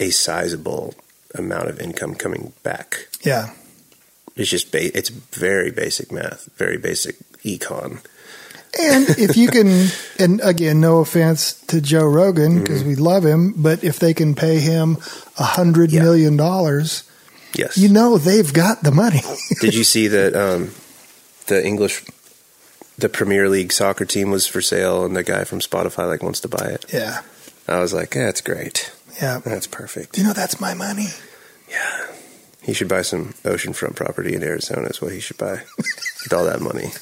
a 0.00 0.10
sizable 0.10 0.94
amount 1.34 1.68
of 1.68 1.80
income 1.80 2.14
coming 2.14 2.52
back. 2.62 3.08
Yeah, 3.22 3.50
It's 4.36 4.50
just 4.50 4.70
ba- 4.72 4.96
it's 4.96 5.08
very 5.10 5.70
basic 5.70 6.10
math, 6.12 6.48
very 6.56 6.78
basic 6.78 7.16
econ. 7.44 8.00
and 8.78 9.08
if 9.18 9.36
you 9.36 9.48
can, 9.48 9.88
and 10.18 10.40
again, 10.42 10.80
no 10.80 10.98
offense 10.98 11.54
to 11.68 11.80
Joe 11.80 12.06
Rogan 12.06 12.52
Mm-hmm. 12.52 12.60
because 12.62 12.84
we 12.84 12.94
love 12.94 13.24
him, 13.24 13.54
but 13.56 13.82
if 13.82 13.98
they 13.98 14.14
can 14.14 14.34
pay 14.34 14.58
him 14.60 14.98
a 15.38 15.44
hundred 15.44 15.90
Yeah. 15.90 16.02
million 16.02 16.36
dollars, 16.36 17.02
Yes. 17.54 17.76
you 17.78 17.88
know 17.88 18.18
they've 18.18 18.52
got 18.52 18.82
the 18.82 18.90
money. 18.92 19.22
Did 19.60 19.74
you 19.74 19.84
see 19.84 20.06
that 20.08 20.36
um, 20.36 20.70
the 21.46 21.64
English, 21.64 22.04
the 22.98 23.08
Premier 23.08 23.48
League 23.48 23.72
soccer 23.72 24.04
team 24.04 24.30
was 24.30 24.46
for 24.46 24.60
sale, 24.60 25.04
and 25.04 25.16
the 25.16 25.22
guy 25.24 25.44
from 25.44 25.60
Spotify 25.60 26.06
like 26.06 26.22
wants 26.22 26.40
to 26.40 26.48
buy 26.48 26.66
it? 26.68 26.84
yeah, 26.92 27.22
I 27.66 27.80
was 27.80 27.92
like, 27.92 28.14
yeah, 28.14 28.26
that's 28.26 28.40
great. 28.42 28.92
Yeah. 29.20 29.38
That's 29.38 29.66
perfect. 29.66 30.18
You 30.18 30.24
know 30.24 30.32
that's 30.32 30.60
my 30.60 30.74
money. 30.74 31.08
Yeah, 31.70 32.06
he 32.62 32.72
should 32.72 32.88
buy 32.88 33.02
some 33.02 33.34
oceanfront 33.44 33.96
property 33.96 34.34
in 34.34 34.42
Arizona. 34.42 34.88
Is 34.88 35.02
what 35.02 35.12
he 35.12 35.20
should 35.20 35.38
buy 35.38 35.62
with 35.76 36.32
all 36.32 36.44
that 36.44 36.60
money. 36.60 36.90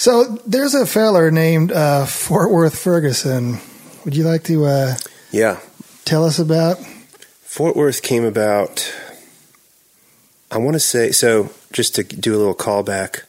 So 0.00 0.24
there's 0.46 0.74
a 0.74 0.86
feller 0.86 1.30
named 1.30 1.72
uh, 1.72 2.06
Fort 2.06 2.50
Worth 2.50 2.78
Ferguson. 2.78 3.58
Would 4.06 4.16
you 4.16 4.24
like 4.24 4.44
to 4.44 4.64
uh, 4.64 4.94
Yeah, 5.30 5.60
tell 6.06 6.24
us 6.24 6.38
about? 6.38 6.78
Fort 7.42 7.76
Worth 7.76 8.00
came 8.00 8.24
about. 8.24 8.90
I 10.50 10.56
want 10.56 10.72
to 10.72 10.80
say 10.80 11.12
so. 11.12 11.50
Just 11.74 11.96
to 11.96 12.02
do 12.02 12.34
a 12.34 12.38
little 12.38 12.54
callback. 12.54 13.24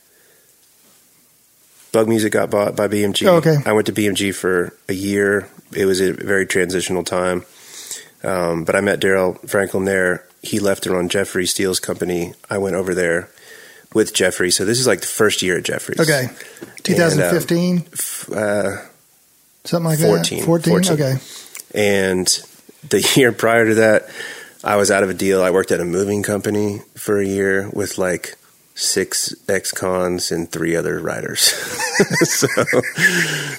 Bug 1.92 2.08
Music 2.08 2.32
got 2.32 2.50
bought 2.50 2.78
by 2.78 2.88
BMG. 2.88 3.28
Oh, 3.28 3.36
okay. 3.36 3.58
I 3.66 3.74
went 3.74 3.88
to 3.88 3.94
BMG 3.94 4.34
for 4.34 4.72
a 4.88 4.94
year. 4.94 5.50
It 5.76 5.86
was 5.86 6.02
a 6.02 6.14
very 6.14 6.46
transitional 6.46 7.04
time. 7.04 7.46
Um, 8.24 8.66
but 8.66 8.76
I 8.76 8.82
met 8.82 9.00
Daryl 9.00 9.40
Franklin 9.50 9.86
there. 9.86 10.26
He 10.44 10.60
left 10.60 10.84
to 10.84 10.92
run 10.92 11.10
Jeffrey 11.10 11.46
Steele's 11.46 11.80
company. 11.80 12.34
I 12.50 12.58
went 12.58 12.76
over 12.76 12.94
there 12.94 13.30
with 13.94 14.14
Jeffrey. 14.14 14.52
So 14.52 14.66
this 14.66 14.80
is 14.80 14.88
like 14.88 15.02
the 15.02 15.08
first 15.08 15.42
year 15.42 15.58
at 15.58 15.64
Jeffrey's. 15.64 16.00
Okay, 16.00 16.30
2015, 16.84 17.86
Uh, 18.36 18.78
something 19.64 19.86
like 19.86 20.00
14, 20.00 20.40
that. 20.40 20.46
14. 20.46 20.72
14. 20.74 20.94
Okay. 20.94 21.16
And 21.74 22.28
the 22.90 23.02
year 23.16 23.32
prior 23.32 23.68
to 23.68 23.76
that, 23.76 24.08
I 24.64 24.76
was 24.76 24.92
out 24.92 25.04
of 25.04 25.10
a 25.10 25.14
deal. 25.14 25.42
I 25.42 25.50
worked 25.52 25.72
at 25.72 25.80
a 25.80 25.86
moving 25.86 26.22
company 26.24 26.82
for 26.96 27.20
a 27.20 27.26
year 27.26 27.70
with 27.72 27.98
like 27.98 28.36
six 28.74 29.36
ex-cons 29.48 30.32
and 30.32 30.52
three 30.52 30.76
other 30.76 31.00
writers. 31.00 31.42
so 32.24 32.48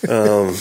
um, 0.09 0.55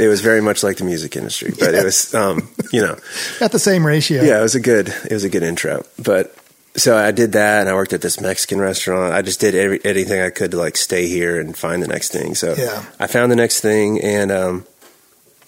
it 0.00 0.08
was 0.08 0.20
very 0.20 0.40
much 0.40 0.62
like 0.62 0.78
the 0.78 0.84
music 0.84 1.16
industry, 1.16 1.52
but 1.58 1.74
it 1.74 1.84
was, 1.84 2.14
um, 2.14 2.48
you 2.72 2.80
know, 2.80 2.96
At 3.40 3.52
the 3.52 3.58
same 3.58 3.86
ratio. 3.86 4.22
yeah, 4.22 4.38
it 4.38 4.42
was 4.42 4.54
a 4.54 4.60
good, 4.60 4.88
it 4.88 5.12
was 5.12 5.24
a 5.24 5.28
good 5.28 5.42
intro. 5.42 5.84
But 6.02 6.34
so 6.76 6.96
I 6.96 7.10
did 7.10 7.32
that, 7.32 7.60
and 7.60 7.68
I 7.68 7.74
worked 7.74 7.92
at 7.92 8.00
this 8.00 8.20
Mexican 8.20 8.60
restaurant. 8.60 9.12
I 9.12 9.22
just 9.22 9.40
did 9.40 9.54
every, 9.54 9.84
anything 9.84 10.20
I 10.20 10.30
could 10.30 10.52
to 10.52 10.56
like 10.56 10.76
stay 10.76 11.08
here 11.08 11.38
and 11.40 11.56
find 11.56 11.82
the 11.82 11.88
next 11.88 12.10
thing. 12.12 12.34
So 12.34 12.54
Yeah. 12.56 12.84
I 12.98 13.06
found 13.06 13.30
the 13.30 13.36
next 13.36 13.60
thing, 13.60 14.00
and 14.00 14.30
um, 14.32 14.66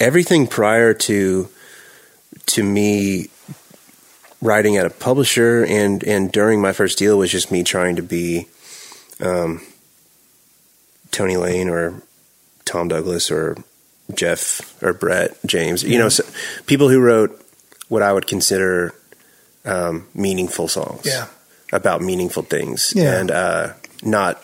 everything 0.01 0.47
prior 0.47 0.95
to 0.95 1.49
to 2.47 2.63
me 2.63 3.29
writing 4.43 4.77
at 4.77 4.85
a 4.85 4.91
publisher 4.91 5.65
and 5.65 6.03
and 6.05 6.31
during 6.31 6.61
my 6.61 6.73
first 6.75 6.99
deal 6.99 7.17
was 7.17 7.31
just 7.31 7.51
me 7.51 7.63
trying 7.63 7.97
to 7.97 8.03
be 8.03 8.47
um, 9.21 9.63
Tony 11.11 11.37
Lane 11.37 11.69
or 11.69 12.03
Tom 12.65 12.89
Douglas 12.89 13.31
or 13.31 13.57
Jeff 14.15 14.83
or 14.83 14.93
Brett 14.93 15.37
James. 15.47 15.83
You 15.85 15.99
know, 15.99 16.09
so, 16.09 16.25
people 16.67 16.89
who 16.89 17.01
wrote 17.01 17.39
what 17.89 18.03
I 18.03 18.13
would 18.13 18.27
consider 18.27 18.95
um, 19.65 20.07
meaningful 20.15 20.69
songs 20.69 21.03
Yeah. 21.07 21.27
about 21.73 22.03
meaningful 22.03 22.43
things 22.43 22.93
Yeah. 22.97 23.19
and 23.21 23.31
uh, 23.31 23.73
not 24.03 24.43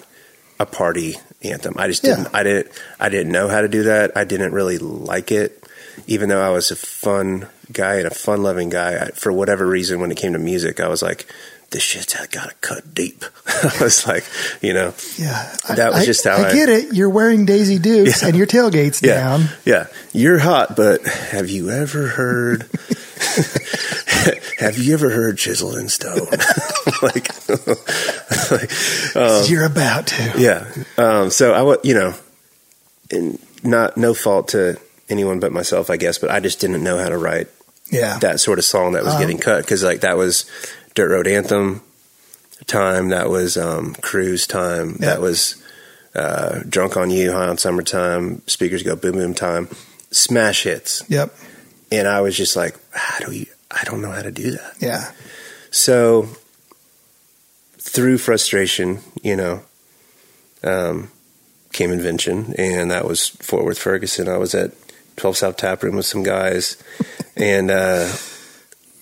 a 0.61 0.67
party 0.67 1.17
anthem. 1.43 1.75
I 1.77 1.87
just 1.89 2.03
didn't. 2.03 2.29
I 2.33 2.43
didn't. 2.43 2.71
I 3.01 3.09
didn't 3.09 3.33
know 3.33 3.49
how 3.49 3.61
to 3.63 3.69
do 3.69 3.85
that. 3.85 4.17
I 4.17 4.25
didn't 4.25 4.53
really 4.53 4.79
like 4.79 5.31
it, 5.33 5.65
even 6.07 6.29
though 6.29 6.41
I 6.43 6.51
was 6.51 6.71
a 6.71 6.77
fun 6.77 7.49
guy 7.73 7.97
and 7.97 8.07
a 8.07 8.11
fun-loving 8.15 8.71
guy. 8.71 8.97
I, 9.07 9.11
for 9.11 9.33
whatever 9.33 9.67
reason, 9.67 10.01
when 10.01 10.11
it 10.11 10.17
came 10.17 10.33
to 10.33 10.39
music, 10.39 10.81
I 10.81 10.89
was 10.89 11.03
like, 11.03 11.27
"This 11.71 11.83
shit's 11.83 12.15
got 12.15 12.49
to 12.49 12.55
cut 12.61 12.95
deep." 12.95 13.25
I 13.47 13.79
was 13.81 14.07
like, 14.07 14.25
you 14.63 14.73
know, 14.75 14.95
Yeah. 15.17 15.55
That 15.75 15.93
was 15.93 16.03
I, 16.03 16.05
just 16.05 16.25
how 16.25 16.37
I, 16.37 16.49
I- 16.49 16.53
get 16.53 16.69
it. 16.69 16.95
You're 16.95 17.11
wearing 17.11 17.45
Daisy 17.47 17.79
Dukes 17.79 18.23
Yeah. 18.23 18.29
and 18.29 18.37
your 18.37 18.47
tailgate's 18.47 19.03
yeah, 19.03 19.15
down. 19.15 19.45
yeah. 19.65 19.87
You're 20.13 20.39
hot, 20.39 20.77
but 20.77 21.05
have 21.07 21.49
you 21.51 21.71
ever 21.71 22.09
heard? 22.09 22.63
have 24.59 24.79
you 24.79 24.95
ever 24.95 25.11
heard 25.11 25.39
Chiseled 25.39 25.77
in 25.77 25.89
Stone? 25.89 26.19
like, 27.03 27.29
like 28.51 28.71
You're 29.51 29.65
about 29.65 30.07
to. 30.09 30.33
Yeah. 30.37 30.67
Um, 30.97 31.31
so 31.31 31.53
I 31.53 31.63
was, 31.63 31.79
you 31.85 31.95
know, 31.95 32.15
and 33.11 33.39
not 33.63 33.97
no 33.97 34.15
fault 34.15 34.49
to 34.49 34.79
anyone 35.09 35.41
but 35.41 35.53
myself, 35.53 35.91
I 35.91 35.97
guess, 35.97 36.19
but 36.19 36.31
I 36.31 36.41
just 36.41 36.61
didn't 36.61 36.83
know 36.83 36.99
how 36.99 37.09
to 37.09 37.17
write 37.19 37.49
Yeah. 37.91 38.19
that 38.19 38.41
sort 38.41 38.59
of 38.59 38.65
song 38.65 38.93
that 38.93 39.05
was 39.05 39.15
Um, 39.15 39.21
getting 39.21 39.39
cut 39.39 39.63
because 39.65 39.83
like 39.83 40.01
that 40.01 40.17
was 40.17 40.45
Dirt 40.95 41.11
Road 41.11 41.27
Anthem 41.27 41.81
time, 42.67 43.09
that 43.11 43.31
was 43.31 43.57
um, 43.57 43.95
Cruise 44.03 44.47
time, 44.47 44.97
Yeah. 45.01 45.07
that 45.15 45.21
was 45.21 45.57
uh, 46.15 46.61
Drunk 46.69 46.97
on 46.97 47.11
You, 47.11 47.33
High 47.33 47.47
on 47.49 47.57
Summertime, 47.59 48.43
Speakers 48.47 48.83
Go 48.83 48.97
Boom 48.97 49.13
Boom 49.13 49.35
time, 49.35 49.69
smash 50.11 50.65
hits, 50.65 51.03
Yep. 51.09 51.35
and 51.93 52.09
I 52.09 52.21
was 52.21 52.37
just 52.37 52.57
like, 52.57 52.75
how 52.93 53.25
do 53.25 53.33
you? 53.33 53.47
I 53.71 53.85
don't 53.85 54.01
know 54.03 54.11
how 54.11 54.23
to 54.23 54.31
do 54.33 54.51
that. 54.53 54.75
Yeah. 54.81 55.13
So 55.71 56.29
through 57.79 58.19
frustration, 58.19 59.01
you 59.23 59.37
know, 59.37 59.63
um, 60.65 61.11
came 61.73 61.93
invention, 61.93 62.55
and 62.59 62.91
that 62.91 63.05
was 63.07 63.29
Fort 63.29 63.65
Worth 63.65 63.79
Ferguson. 63.79 64.29
I 64.29 64.37
was 64.39 64.55
at 64.55 64.73
12 65.19 65.37
South 65.37 65.57
Tap 65.57 65.83
Room 65.83 65.97
with 65.97 66.07
some 66.07 66.23
guys, 66.23 66.77
and 67.37 67.71
uh, 67.71 68.11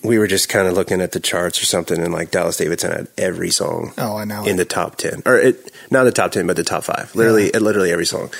we 0.02 0.18
were 0.18 0.26
just 0.26 0.48
kind 0.48 0.66
of 0.66 0.74
looking 0.74 1.00
at 1.00 1.12
the 1.12 1.20
charts 1.20 1.60
or 1.62 1.66
something, 1.66 2.00
and 2.00 2.12
like 2.12 2.30
Dallas 2.30 2.56
Davidson 2.56 2.92
had 2.92 3.08
every 3.18 3.50
song 3.50 3.92
Oh, 3.98 4.16
I 4.16 4.24
know. 4.24 4.44
in 4.44 4.56
the 4.56 4.64
top 4.64 4.96
10, 4.96 5.22
or 5.26 5.36
it, 5.36 5.72
not 5.90 6.04
the 6.04 6.12
top 6.12 6.32
10, 6.32 6.46
but 6.46 6.56
the 6.56 6.64
top 6.64 6.84
five. 6.84 7.14
Literally, 7.14 7.50
literally 7.52 7.90
every 7.92 8.06
song 8.06 8.30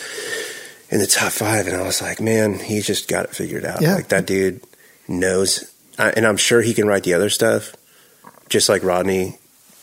in 0.91 1.01
the 1.01 1.07
top 1.07 1.33
five. 1.33 1.67
And 1.67 1.77
I 1.77 1.83
was 1.83 2.01
like, 2.01 2.21
man, 2.21 2.59
he's 2.59 2.87
just 2.87 3.09
got 3.09 3.25
it 3.25 3.31
figured 3.35 3.65
out. 3.65 3.81
Yeah. 3.83 3.95
Like 3.97 4.09
that 4.09 4.27
dude 4.27 4.63
knows, 5.09 5.73
I, 5.99 6.11
and 6.11 6.27
I'm 6.27 6.37
sure 6.37 6.63
he 6.63 6.75
can 6.75 6.87
write 6.87 7.05
the 7.05 7.15
other 7.15 7.31
stuff, 7.31 7.75
just 8.49 8.69
like 8.69 8.83
Rodney 8.83 9.39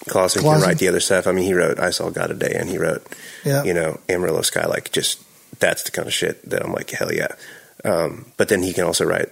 Clawson 0.08 0.42
can 0.42 0.62
write 0.62 0.78
the 0.80 0.88
other 0.88 1.00
stuff. 1.00 1.28
I 1.28 1.32
mean, 1.32 1.46
he 1.46 1.54
wrote 1.54 1.80
"I 1.80 1.90
Saw 1.92 2.10
God 2.10 2.28
Today" 2.28 2.54
and 2.56 2.70
he 2.70 2.78
wrote, 2.78 3.06
yeah. 3.46 3.64
you 3.64 3.74
know, 3.74 4.00
Amarillo 4.10 4.42
Sky. 4.42 4.66
Like, 4.66 4.92
just 4.92 5.22
that's 5.60 5.84
the 5.84 5.92
kind 5.92 6.08
of 6.08 6.14
shit 6.14 6.50
that 6.50 6.64
I'm 6.64 6.74
like, 6.74 6.90
hell 6.90 7.14
yeah. 7.14 7.36
Um, 7.84 8.32
but 8.38 8.48
then 8.50 8.62
he 8.64 8.74
can 8.74 8.84
also 8.86 9.04
write 9.06 9.30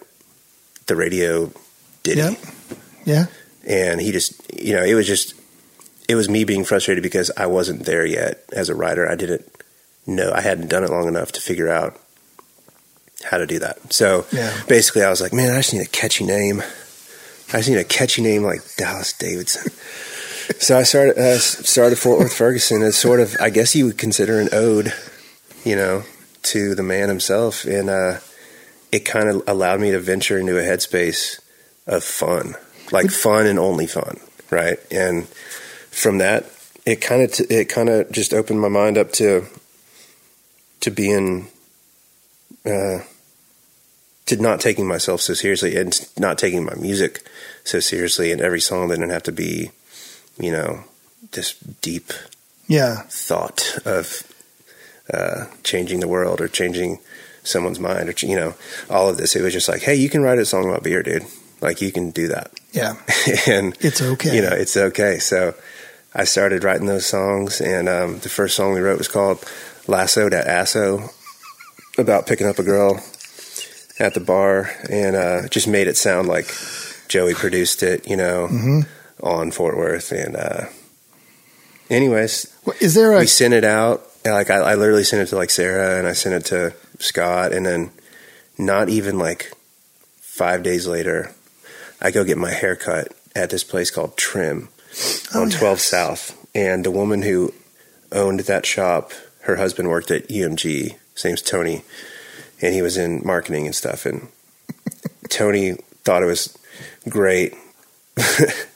the 0.87 0.95
radio 0.95 1.51
ditty 2.03 2.19
Yep. 2.19 2.37
Yeah. 3.05 3.25
and 3.65 4.01
he 4.01 4.11
just 4.11 4.33
you 4.61 4.73
know 4.75 4.83
it 4.83 4.93
was 4.95 5.07
just 5.07 5.33
it 6.09 6.15
was 6.15 6.27
me 6.27 6.43
being 6.43 6.65
frustrated 6.65 7.01
because 7.03 7.31
I 7.37 7.45
wasn't 7.45 7.85
there 7.85 8.05
yet 8.05 8.43
as 8.51 8.67
a 8.69 8.75
writer. 8.75 9.09
I 9.09 9.15
didn't 9.15 9.45
know 10.05 10.31
I 10.33 10.41
hadn't 10.41 10.67
done 10.69 10.83
it 10.83 10.89
long 10.89 11.07
enough 11.07 11.31
to 11.33 11.41
figure 11.41 11.69
out 11.69 11.97
how 13.23 13.37
to 13.37 13.45
do 13.47 13.59
that. 13.59 13.93
So 13.93 14.25
Yeah. 14.31 14.51
basically, 14.67 15.03
I 15.03 15.09
was 15.09 15.21
like, 15.21 15.31
man, 15.33 15.53
I 15.53 15.59
just 15.59 15.73
need 15.73 15.83
a 15.83 15.89
catchy 15.89 16.25
name. 16.25 16.61
I 17.53 17.57
just 17.57 17.69
need 17.69 17.77
a 17.77 17.83
catchy 17.85 18.21
name 18.21 18.43
like 18.43 18.61
Dallas 18.77 19.13
Davidson. 19.13 19.71
so 20.59 20.77
I 20.77 20.83
started 20.83 21.17
uh, 21.17 21.37
started 21.37 21.97
Fort 21.99 22.19
Worth 22.19 22.33
Ferguson 22.35 22.81
as 22.81 22.97
sort 22.97 23.19
of 23.21 23.37
I 23.39 23.49
guess 23.49 23.75
you 23.75 23.85
would 23.85 23.97
consider 23.97 24.39
an 24.41 24.49
ode, 24.51 24.91
you 25.63 25.75
know, 25.75 26.03
to 26.43 26.75
the 26.75 26.83
man 26.83 27.07
himself, 27.09 27.63
and 27.65 27.89
uh, 27.89 28.17
it 28.91 28.99
kind 29.01 29.29
of 29.29 29.43
allowed 29.47 29.79
me 29.79 29.91
to 29.91 29.99
venture 29.99 30.37
into 30.37 30.57
a 30.57 30.61
headspace 30.63 31.39
of 31.87 32.03
fun, 32.03 32.55
like 32.91 33.09
fun 33.09 33.45
and 33.45 33.57
only 33.59 33.87
fun, 33.87 34.19
right? 34.49 34.77
And 34.91 35.27
from 35.27 36.17
that, 36.19 36.45
it 36.85 37.01
kind 37.01 37.21
of 37.21 37.31
t- 37.31 37.45
it 37.49 37.65
kind 37.69 37.89
of 37.89 38.11
just 38.11 38.33
opened 38.33 38.59
my 38.61 38.69
mind 38.69 38.97
up 38.97 39.11
to 39.13 39.45
to 40.81 40.91
being 40.91 41.47
uh, 42.65 42.99
to 44.25 44.37
not 44.37 44.59
taking 44.59 44.87
myself 44.87 45.21
so 45.21 45.33
seriously 45.33 45.75
and 45.75 46.07
not 46.17 46.37
taking 46.37 46.63
my 46.65 46.75
music 46.75 47.21
so 47.63 47.79
seriously. 47.79 48.31
And 48.31 48.41
every 48.41 48.61
song 48.61 48.89
didn't 48.89 49.09
have 49.09 49.23
to 49.23 49.31
be, 49.31 49.71
you 50.39 50.51
know, 50.51 50.83
this 51.31 51.53
deep 51.81 52.13
Yeah. 52.67 53.03
thought 53.09 53.77
of 53.85 54.23
uh, 55.13 55.45
changing 55.63 55.99
the 55.99 56.07
world 56.07 56.41
or 56.41 56.47
changing 56.47 56.99
someone's 57.43 57.79
mind 57.79 58.09
or 58.09 58.13
you 58.25 58.35
know 58.35 58.53
all 58.89 59.09
of 59.09 59.17
this. 59.17 59.35
It 59.35 59.41
was 59.41 59.53
just 59.53 59.69
like, 59.69 59.81
hey, 59.81 59.95
you 59.95 60.09
can 60.09 60.21
write 60.21 60.39
a 60.39 60.45
song 60.45 60.69
about 60.69 60.83
beer, 60.83 61.03
dude. 61.03 61.25
Like 61.61 61.81
you 61.81 61.91
can 61.91 62.09
do 62.11 62.27
that. 62.29 62.51
Yeah. 62.71 62.93
and 63.47 63.77
It's 63.81 64.01
okay. 64.01 64.35
You 64.35 64.41
know, 64.41 64.49
it's 64.55 64.75
okay. 64.75 65.19
So 65.19 65.53
I 66.13 66.23
started 66.23 66.63
writing 66.63 66.87
those 66.87 67.05
songs, 67.05 67.61
and 67.61 67.87
um, 67.87 68.19
the 68.19 68.29
first 68.29 68.55
song 68.55 68.73
we 68.73 68.79
wrote 68.81 68.97
was 68.97 69.07
called 69.07 69.43
lasso 69.87 70.27
at 70.27 70.33
Asso," 70.47 71.09
about 71.97 72.25
picking 72.27 72.47
up 72.47 72.59
a 72.59 72.63
girl 72.63 72.99
at 73.99 74.13
the 74.13 74.19
bar, 74.19 74.71
and 74.89 75.15
uh, 75.15 75.47
just 75.49 75.67
made 75.67 75.87
it 75.87 75.97
sound 75.97 76.27
like 76.27 76.51
Joey 77.07 77.33
produced 77.35 77.83
it. 77.83 78.07
You 78.09 78.17
know, 78.17 78.47
Mhm. 78.51 78.87
on 79.21 79.51
Fort 79.51 79.77
Worth, 79.77 80.11
and 80.11 80.35
uh, 80.35 80.65
anyways, 81.89 82.47
Is 82.79 82.93
there 82.95 83.13
a 83.13 83.19
we 83.19 83.27
sent 83.27 83.53
it 83.53 83.63
out. 83.63 84.05
Like 84.26 84.49
I, 84.49 84.57
I 84.57 84.76
literally 84.76 85.03
sent 85.03 85.22
it 85.24 85.28
to 85.28 85.36
like 85.36 85.49
Sarah, 85.49 85.97
and 85.97 86.07
I 86.07 86.13
sent 86.13 86.36
it 86.36 86.45
to 86.49 86.74
Scott, 86.99 87.53
and 87.53 87.65
then 87.65 87.91
not 88.57 88.89
even 88.89 89.17
like 89.17 89.51
five 90.19 90.63
days 90.63 90.88
later, 90.88 91.34
I 92.01 92.11
go 92.11 92.24
get 92.24 92.38
my 92.38 92.51
hair 92.51 92.76
cut 92.76 93.13
at 93.36 93.49
this 93.49 93.63
place 93.63 93.89
called 93.91 94.17
Trim 94.17 94.69
Oh, 95.34 95.43
on 95.43 95.49
12 95.49 95.61
yes. 95.78 95.84
South, 95.84 96.47
and 96.53 96.84
the 96.84 96.91
woman 96.91 97.22
who 97.22 97.53
owned 98.11 98.41
that 98.41 98.65
shop, 98.65 99.13
her 99.41 99.55
husband 99.55 99.89
worked 99.89 100.11
at 100.11 100.28
EMG. 100.28 100.95
His 101.13 101.26
name's 101.26 101.41
Tony, 101.41 101.84
and 102.61 102.74
he 102.74 102.82
was 102.82 102.97
in 102.97 103.22
marketing 103.26 103.65
and 103.65 103.76
stuff. 103.76 104.05
And 104.05 104.28
Tony 105.30 105.74
thought 106.03 106.24
it 106.24 106.28
was 106.28 106.57
great, 107.07 107.53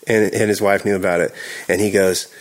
and 0.08 0.34
and 0.34 0.50
his 0.50 0.62
wife 0.62 0.86
knew 0.86 0.96
about 0.96 1.22
it. 1.22 1.34
And 1.68 1.82
he 1.82 1.92
goes, 1.92 2.34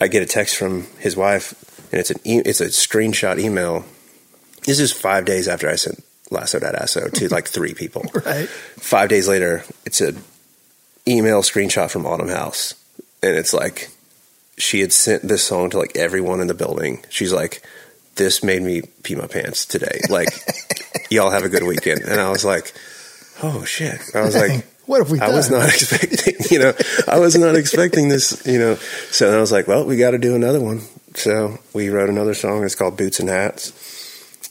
I 0.00 0.08
get 0.08 0.22
a 0.22 0.26
text 0.26 0.56
from 0.56 0.86
his 0.98 1.16
wife, 1.16 1.54
and 1.92 2.00
it's 2.00 2.10
an 2.10 2.18
e- 2.24 2.42
it's 2.44 2.60
a 2.60 2.66
screenshot 2.66 3.38
email. 3.38 3.84
This 4.66 4.80
is 4.80 4.92
five 4.92 5.24
days 5.24 5.46
after 5.48 5.68
I 5.68 5.76
sent 5.76 6.02
Lasso 6.30 6.58
that 6.58 6.74
Asso 6.74 7.08
to 7.08 7.28
like 7.30 7.48
three 7.48 7.74
people. 7.74 8.04
right? 8.24 8.48
Five 8.48 9.08
days 9.08 9.28
later, 9.28 9.64
it's 9.84 10.00
a 10.00 10.14
email 11.06 11.42
screenshot 11.42 11.90
from 11.90 12.06
Autumn 12.06 12.28
House, 12.28 12.74
and 13.22 13.36
it's 13.36 13.52
like 13.52 13.90
she 14.56 14.80
had 14.80 14.92
sent 14.92 15.22
this 15.22 15.44
song 15.44 15.70
to 15.70 15.78
like 15.78 15.96
everyone 15.96 16.40
in 16.40 16.46
the 16.46 16.54
building. 16.54 17.04
She's 17.10 17.32
like, 17.32 17.62
"This 18.16 18.42
made 18.42 18.62
me 18.62 18.82
pee 19.02 19.14
my 19.14 19.26
pants 19.26 19.66
today. 19.66 20.00
Like, 20.08 20.28
y'all 21.10 21.30
have 21.30 21.44
a 21.44 21.48
good 21.48 21.64
weekend." 21.64 22.02
And 22.02 22.20
I 22.20 22.30
was 22.30 22.44
like, 22.44 22.72
"Oh 23.42 23.64
shit!" 23.64 24.00
I 24.14 24.22
was 24.22 24.34
like. 24.34 24.66
What 24.86 24.98
have 24.98 25.10
we 25.10 25.18
I 25.18 25.30
was 25.30 25.50
not 25.50 25.66
expecting, 25.66 26.34
you 26.50 26.58
know, 26.58 26.74
I 27.08 27.18
was 27.18 27.38
not 27.38 27.56
expecting 27.56 28.10
this, 28.10 28.46
you 28.46 28.58
know. 28.58 28.74
So 29.10 29.34
I 29.34 29.40
was 29.40 29.50
like, 29.50 29.66
well, 29.66 29.86
we 29.86 29.96
got 29.96 30.10
to 30.10 30.18
do 30.18 30.34
another 30.34 30.60
one. 30.60 30.82
So 31.14 31.58
we 31.72 31.88
wrote 31.88 32.10
another 32.10 32.34
song. 32.34 32.64
It's 32.64 32.74
called 32.74 32.96
Boots 32.96 33.20
and 33.20 33.28
Hats. 33.28 33.72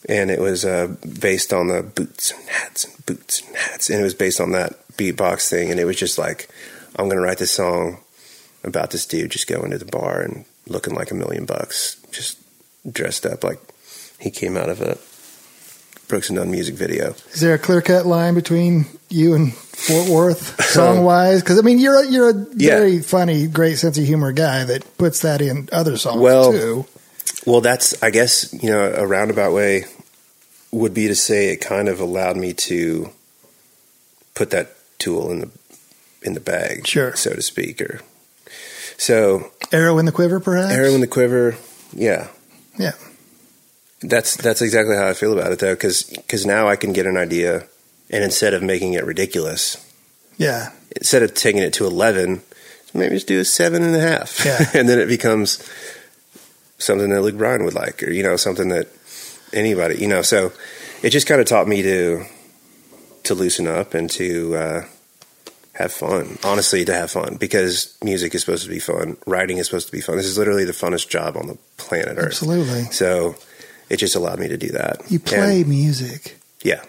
And 0.09 0.30
it 0.30 0.39
was 0.39 0.66
uh, 0.66 0.95
based 1.20 1.53
on 1.53 1.68
the 1.68 1.82
boots 1.82 2.32
and 2.32 2.49
hats 2.49 2.84
and 2.84 3.05
boots 3.05 3.41
and 3.41 3.55
hats. 3.55 3.89
And 3.89 4.01
it 4.01 4.03
was 4.03 4.14
based 4.14 4.41
on 4.41 4.51
that 4.51 4.74
beatbox 4.97 5.49
thing. 5.49 5.72
And 5.72 5.80
it 5.80 5.86
was 5.86 5.95
just 5.95 6.18
like, 6.18 6.49
I'm 6.95 7.05
going 7.05 7.18
to 7.18 7.24
write 7.24 7.38
this 7.38 7.51
song 7.51 7.99
about 8.64 8.91
this 8.91 9.05
dude 9.05 9.32
just 9.32 9.47
going 9.47 9.72
to 9.72 9.78
the 9.78 9.86
bar 9.86 10.22
and 10.22 10.45
looking 10.68 10.95
like 10.95 11.11
a 11.11 11.16
million 11.16 11.45
bucks, 11.45 11.97
just 12.11 12.39
dressed 12.89 13.26
up 13.26 13.43
like 13.43 13.59
he 14.20 14.30
came 14.32 14.57
out 14.57 14.70
of 14.70 14.82
a 14.82 14.97
Brooks 16.07 16.30
and 16.30 16.38
Dunn 16.38 16.51
music 16.51 16.76
video. 16.76 17.16
Is 17.32 17.41
there 17.41 17.53
a 17.53 17.59
clear 17.59 17.82
cut 17.82 18.05
line 18.05 18.36
between 18.36 18.86
you 19.09 19.34
and 19.34 19.53
Fort 19.88 20.10
Worth, 20.10 20.64
song 20.72 21.04
wise? 21.04 21.42
Because 21.42 21.60
I 21.60 21.62
mean, 21.62 21.80
you're 21.80 22.02
a, 22.04 22.08
you're 22.08 22.30
a 22.30 22.46
Yeah. 22.56 22.78
very 22.80 23.02
funny, 23.02 23.48
great 23.48 23.78
sense 23.78 23.98
of 23.98 24.06
humor 24.06 24.32
guy 24.32 24.64
that 24.64 24.98
puts 24.98 25.20
that 25.22 25.42
in 25.42 25.68
other 25.72 25.98
songs 25.98 26.22
Well, 26.22 26.52
too. 26.52 26.86
Well, 27.46 27.62
that's 27.62 28.02
I 28.02 28.10
guess 28.10 28.54
you 28.54 28.70
know 28.70 28.94
a 28.96 29.06
roundabout 29.06 29.54
way 29.54 29.86
would 30.72 30.94
be 30.94 31.08
to 31.08 31.16
say 31.16 31.50
it 31.50 31.58
kind 31.58 31.88
of 31.90 32.00
allowed 32.00 32.38
me 32.38 32.54
to 32.54 33.12
put 34.36 34.50
that 34.52 34.76
tool 35.00 35.30
in 35.32 35.40
the 35.42 35.50
in 36.24 36.34
the 36.34 36.40
bag, 36.40 36.88
Sure. 36.88 37.14
so 37.16 37.34
to 37.34 37.42
speak, 37.42 37.82
or 37.82 38.00
so 38.98 39.52
Arrow 39.74 39.98
in 39.98 40.06
the 40.06 40.12
quiver, 40.14 40.40
perhaps. 40.40 40.72
arrow 40.74 40.92
in 40.94 41.02
the 41.02 41.08
quiver. 41.08 41.56
Yeah, 41.92 42.28
Yeah. 42.80 42.94
that's 44.02 44.38
that's 44.38 44.62
exactly 44.62 44.96
how 44.96 45.08
I 45.08 45.14
feel 45.14 45.38
about 45.38 45.52
it 45.52 45.60
though, 45.60 45.74
because 45.76 46.46
now 46.46 46.70
I 46.70 46.78
can 46.78 46.94
get 46.94 47.06
an 47.06 47.18
idea, 47.18 47.68
and 48.14 48.24
instead 48.24 48.53
of 48.53 48.64
making 48.64 48.93
it 48.93 49.03
ridiculous, 49.05 49.76
Yeah. 50.38 50.70
instead 50.95 51.22
of 51.24 51.34
taking 51.34 51.61
it 51.61 51.74
to 51.74 51.86
eleven, 51.86 52.41
maybe 52.93 53.16
just 53.16 53.28
do 53.28 53.39
a 53.39 53.45
seven 53.45 53.84
and 53.84 53.95
a 53.95 53.99
half, 53.99 54.45
Yeah. 54.45 54.70
and 54.80 54.88
then 54.88 54.99
it 54.99 55.07
becomes 55.07 55.59
something 56.78 57.09
that 57.09 57.22
Luke 57.22 57.38
Bryan 57.38 57.64
would 57.66 57.74
like, 57.74 58.03
or 58.03 58.11
you 58.11 58.24
know, 58.24 58.36
something 58.38 58.70
that 58.70 58.88
anybody, 59.51 59.95
you 59.97 60.07
know. 60.07 60.22
So 60.22 60.51
it 61.01 61.09
just 61.09 61.28
kind 61.28 61.41
of 61.41 61.47
taught 61.47 61.68
me 61.68 61.82
to 61.82 62.26
to 63.24 63.34
loosen 63.36 63.68
up 63.68 63.93
and 63.93 64.09
to 64.11 64.55
uh, 64.55 64.86
have 65.74 65.91
fun. 65.93 66.38
Honestly, 66.43 66.84
to 66.86 66.93
have 66.93 67.09
fun 67.11 67.38
because 67.38 67.97
music 68.03 68.36
is 68.36 68.41
supposed 68.41 68.64
to 68.64 68.70
be 68.70 68.80
fun. 68.80 69.18
Writing 69.26 69.57
is 69.57 69.66
supposed 69.68 69.88
to 69.88 69.91
be 69.93 70.01
fun. 70.01 70.18
This 70.18 70.26
is 70.26 70.38
literally 70.38 70.66
the 70.66 70.74
funnest 70.74 71.07
job 71.09 71.38
on 71.38 71.47
the 71.47 71.57
planet 71.78 72.18
Earth. 72.18 72.26
Absolutely. 72.43 72.84
So 72.91 73.36
it 73.89 73.97
just 73.97 74.16
allowed 74.16 74.39
me 74.39 74.49
to 74.49 74.57
do 74.57 74.70
that. 74.70 75.01
You 75.09 75.20
play 75.20 75.61
And, 75.61 75.70
music. 75.70 76.38
yeah. 76.64 76.84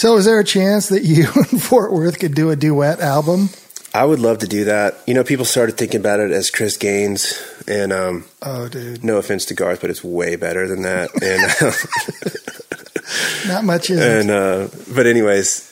So, 0.00 0.16
is 0.16 0.24
there 0.24 0.40
a 0.40 0.44
chance 0.44 0.88
that 0.88 1.02
you 1.02 1.26
and 1.34 1.62
Fort 1.62 1.92
Worth 1.92 2.18
could 2.18 2.34
do 2.34 2.48
a 2.48 2.56
duet 2.56 3.00
album? 3.00 3.50
I 3.92 4.06
would 4.06 4.18
love 4.18 4.38
to 4.38 4.46
do 4.46 4.64
that. 4.64 4.94
You 5.06 5.12
know, 5.12 5.24
people 5.24 5.44
started 5.44 5.76
thinking 5.76 6.00
about 6.00 6.20
it 6.20 6.30
as 6.30 6.50
Chris 6.50 6.78
Gaines, 6.78 7.34
and 7.68 7.92
um, 7.92 8.24
Oh, 8.40 8.66
dude, 8.70 9.04
no 9.04 9.18
offense 9.18 9.44
to 9.44 9.54
Garth, 9.54 9.82
but 9.82 9.90
it's 9.90 10.02
way 10.02 10.36
better 10.36 10.66
than 10.66 10.80
that. 10.84 11.10
And 13.44 13.52
not 13.52 13.64
much 13.64 13.90
is 13.90 14.00
and 14.00 14.30
uh, 14.30 14.68
but 14.94 15.06
anyways, 15.06 15.70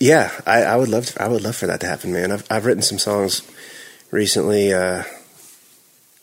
yeah, 0.00 0.32
I, 0.44 0.64
I 0.64 0.74
would 0.74 0.88
love 0.88 1.06
to, 1.06 1.22
I 1.22 1.28
would 1.28 1.42
love 1.42 1.54
for 1.54 1.68
that 1.68 1.78
to 1.82 1.86
happen, 1.86 2.12
man. 2.12 2.32
I've 2.32 2.44
I've 2.50 2.66
written 2.66 2.82
some 2.82 2.98
songs 2.98 3.42
recently. 4.10 4.74
Uh, 4.74 5.04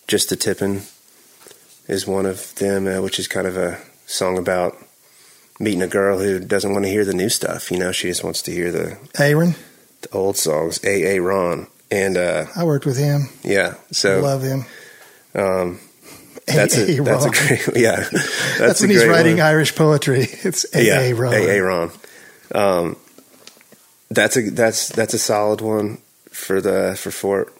Just 0.10 0.28
the 0.28 0.36
tippin' 0.36 0.82
is 1.88 2.06
one 2.06 2.26
of 2.26 2.54
them, 2.56 2.86
uh, 2.86 3.02
which 3.02 3.18
is 3.18 3.30
kind 3.30 3.48
of 3.48 3.56
a 3.56 3.80
song 4.08 4.38
about 4.38 4.76
meeting 5.62 5.82
a 5.82 5.88
girl 5.88 6.20
who 6.20 6.40
doesn't 6.40 6.72
want 6.72 6.86
to 6.86 6.92
hear 6.92 7.06
the 7.06 7.14
new 7.14 7.30
stuff. 7.30 7.72
You 7.72 7.78
know, 7.80 7.92
she 7.92 8.08
just 8.08 8.24
wants 8.24 8.42
to 8.44 8.52
hear 8.52 8.72
the, 8.72 8.98
Aaron, 9.18 9.56
the 10.02 10.10
old 10.12 10.38
songs. 10.38 10.80
A. 10.84 11.18
A. 11.18 11.22
Ron, 11.22 11.68
and 11.90 12.18
uh, 12.18 12.46
I 12.56 12.64
worked 12.64 12.86
with 12.86 12.98
him. 12.98 13.30
yeah, 13.44 13.76
so 13.92 14.20
Love 14.22 14.44
him. 14.44 14.66
um, 15.36 15.80
that's 16.48 16.78
a, 16.78 16.92
A.A. 16.92 17.04
that's 17.04 17.26
a 17.26 17.30
great 17.30 17.62
yeah. 17.82 17.98
That's, 17.98 18.60
That's, 18.60 18.82
when 18.82 18.90
he's 18.90 19.06
writing 19.06 19.38
one. 19.38 19.46
Irish 19.46 19.76
poetry. 19.76 20.28
It's 20.44 20.66
A. 20.76 20.84
yeah, 20.84 21.00
A. 21.00 21.14
Ron. 21.14 21.34
A.A. 21.34 21.60
Ron. 21.62 21.92
Um, 22.54 22.98
that's 24.10 24.36
a 24.36 24.50
that's 24.50 24.90
that's 24.90 25.14
a 25.14 25.20
solid 25.20 25.62
one 25.62 26.00
for 26.30 26.60
the 26.60 26.96
for 27.00 27.12
Fort. 27.12 27.56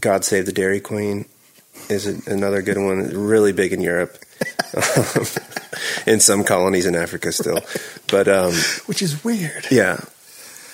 God 0.00 0.24
save 0.24 0.46
the 0.46 0.52
Dairy 0.52 0.80
Queen 0.80 1.26
is 1.88 2.06
another 2.26 2.62
good 2.62 2.78
one. 2.78 3.10
Really 3.14 3.52
big 3.52 3.72
in 3.72 3.80
Europe, 3.80 4.16
in 6.06 6.20
some 6.20 6.44
colonies 6.44 6.86
in 6.86 6.94
Africa 6.94 7.32
still, 7.32 7.60
but 8.08 8.28
um, 8.28 8.52
Which 8.86 9.02
is 9.02 9.22
weird. 9.24 9.66
yeah, 9.70 10.00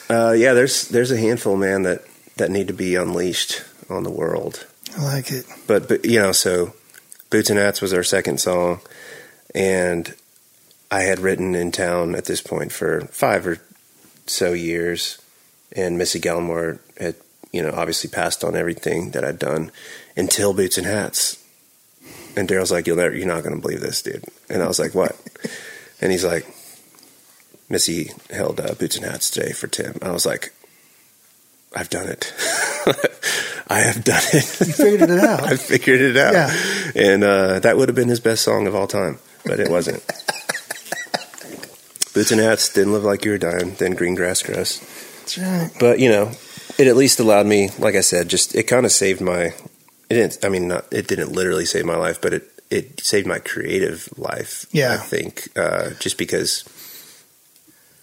uh, 0.09 0.33
yeah. 0.33 0.53
There's 0.55 0.89
there's 0.89 1.11
a 1.11 1.17
handful, 1.19 1.57
man, 1.57 1.83
that 1.83 2.03
that 2.37 2.51
need 2.51 2.69
to 2.69 2.75
be 2.75 2.95
unleashed 2.95 3.63
on 3.91 4.03
the 4.05 4.11
world 4.11 4.67
I 4.97 5.03
like 5.05 5.31
it. 5.33 5.47
but 5.67 5.89
but 5.89 6.05
you 6.05 6.21
know, 6.21 6.33
so 6.33 6.75
Boots 7.31 7.51
and 7.51 7.59
Hats 7.59 7.81
was 7.81 7.93
our 7.93 8.03
second 8.05 8.39
song, 8.39 8.81
and 9.55 10.15
I 10.91 11.01
had 11.03 11.19
written 11.21 11.55
in 11.55 11.73
town 11.73 12.15
at 12.15 12.25
this 12.27 12.41
point 12.41 12.73
for 12.73 13.03
five 13.07 13.47
or 13.47 13.59
so 14.27 14.53
years, 14.53 15.19
and 15.73 15.99
Missy 15.99 16.21
Gallimore 16.21 16.79
had 16.99 17.17
you 17.53 17.63
know 17.63 17.73
obviously 17.75 18.11
passed 18.11 18.45
on 18.45 18.55
everything 18.57 19.11
that 19.13 19.25
I'd 19.25 19.39
done 19.39 19.71
until 20.17 20.53
Boots 20.55 20.79
and 20.79 20.87
Hats, 20.87 21.43
and 22.39 22.49
Daryl's 22.49 22.71
like, 22.71 22.87
"You'll 22.87 22.97
never, 22.97 23.15
you're 23.15 23.27
not 23.27 23.43
going 23.43 23.55
to 23.55 23.61
believe 23.61 23.81
this, 23.81 24.03
dude," 24.03 24.25
and 24.49 24.63
I 24.63 24.67
was 24.67 24.79
like, 24.79 24.95
"What?" 24.95 25.17
and 26.01 26.13
he's 26.13 26.25
like, 26.25 26.47
"Missy 27.69 28.13
held 28.31 28.61
uh, 28.61 28.75
Boots 28.75 28.97
and 28.97 29.05
Hats 29.05 29.31
today 29.31 29.53
for 29.53 29.67
Tim." 29.67 29.99
I 30.03 30.13
was 30.13 30.27
like. 30.27 30.53
I've 31.77 31.91
done 31.91 32.09
it. 32.09 32.33
I 33.69 33.81
have 33.81 34.03
done 34.03 34.23
it. 34.33 34.61
You 34.67 34.73
figured 34.73 35.11
it 35.11 35.21
out. 35.21 35.43
I 35.43 35.57
figured 35.57 36.01
it 36.01 36.17
out. 36.17 36.33
Yeah. 36.33 36.51
And 36.95 37.23
uh, 37.23 37.59
that 37.61 37.77
would 37.77 37.91
have 37.91 37.97
been 37.97 38.09
his 38.09 38.21
best 38.21 38.43
song 38.43 38.67
of 38.67 38.75
all 38.75 38.87
time, 38.87 39.19
but 39.45 39.61
it 39.61 39.71
wasn't. 39.71 40.03
Boots 42.15 42.33
and 42.33 42.41
Hats, 42.41 42.73
Didn't 42.73 42.95
Live 42.95 43.05
Like 43.05 43.25
You 43.25 43.33
Were 43.33 43.39
Dying, 43.39 43.75
then 43.75 43.95
Green 43.95 44.15
Grass 44.15 44.43
Grows. 44.43 44.81
That's 45.21 45.39
right. 45.39 45.71
But, 45.79 46.01
you 46.01 46.09
know, 46.09 46.33
it 46.79 46.87
at 46.87 46.97
least 46.97 47.21
allowed 47.21 47.47
me, 47.47 47.71
like 47.79 47.95
I 47.95 48.01
said, 48.01 48.29
just, 48.29 48.55
it 48.55 48.65
kind 48.65 48.87
of 48.87 48.93
saved 48.93 49.21
my, 49.21 49.53
it 50.11 50.15
didn't, 50.15 50.45
I 50.45 50.49
mean, 50.49 50.69
not, 50.69 50.87
it 50.93 51.07
didn't 51.07 51.33
literally 51.33 51.65
save 51.65 51.85
my 51.85 51.97
life, 51.97 52.21
but 52.21 52.33
it, 52.35 52.51
it 52.71 53.01
saved 53.01 53.27
my 53.27 53.39
creative 53.39 54.09
life. 54.19 54.67
Yeah. 54.73 54.95
I 54.95 54.97
think, 54.99 55.49
uh, 55.57 55.91
just 56.01 56.19
because 56.19 56.65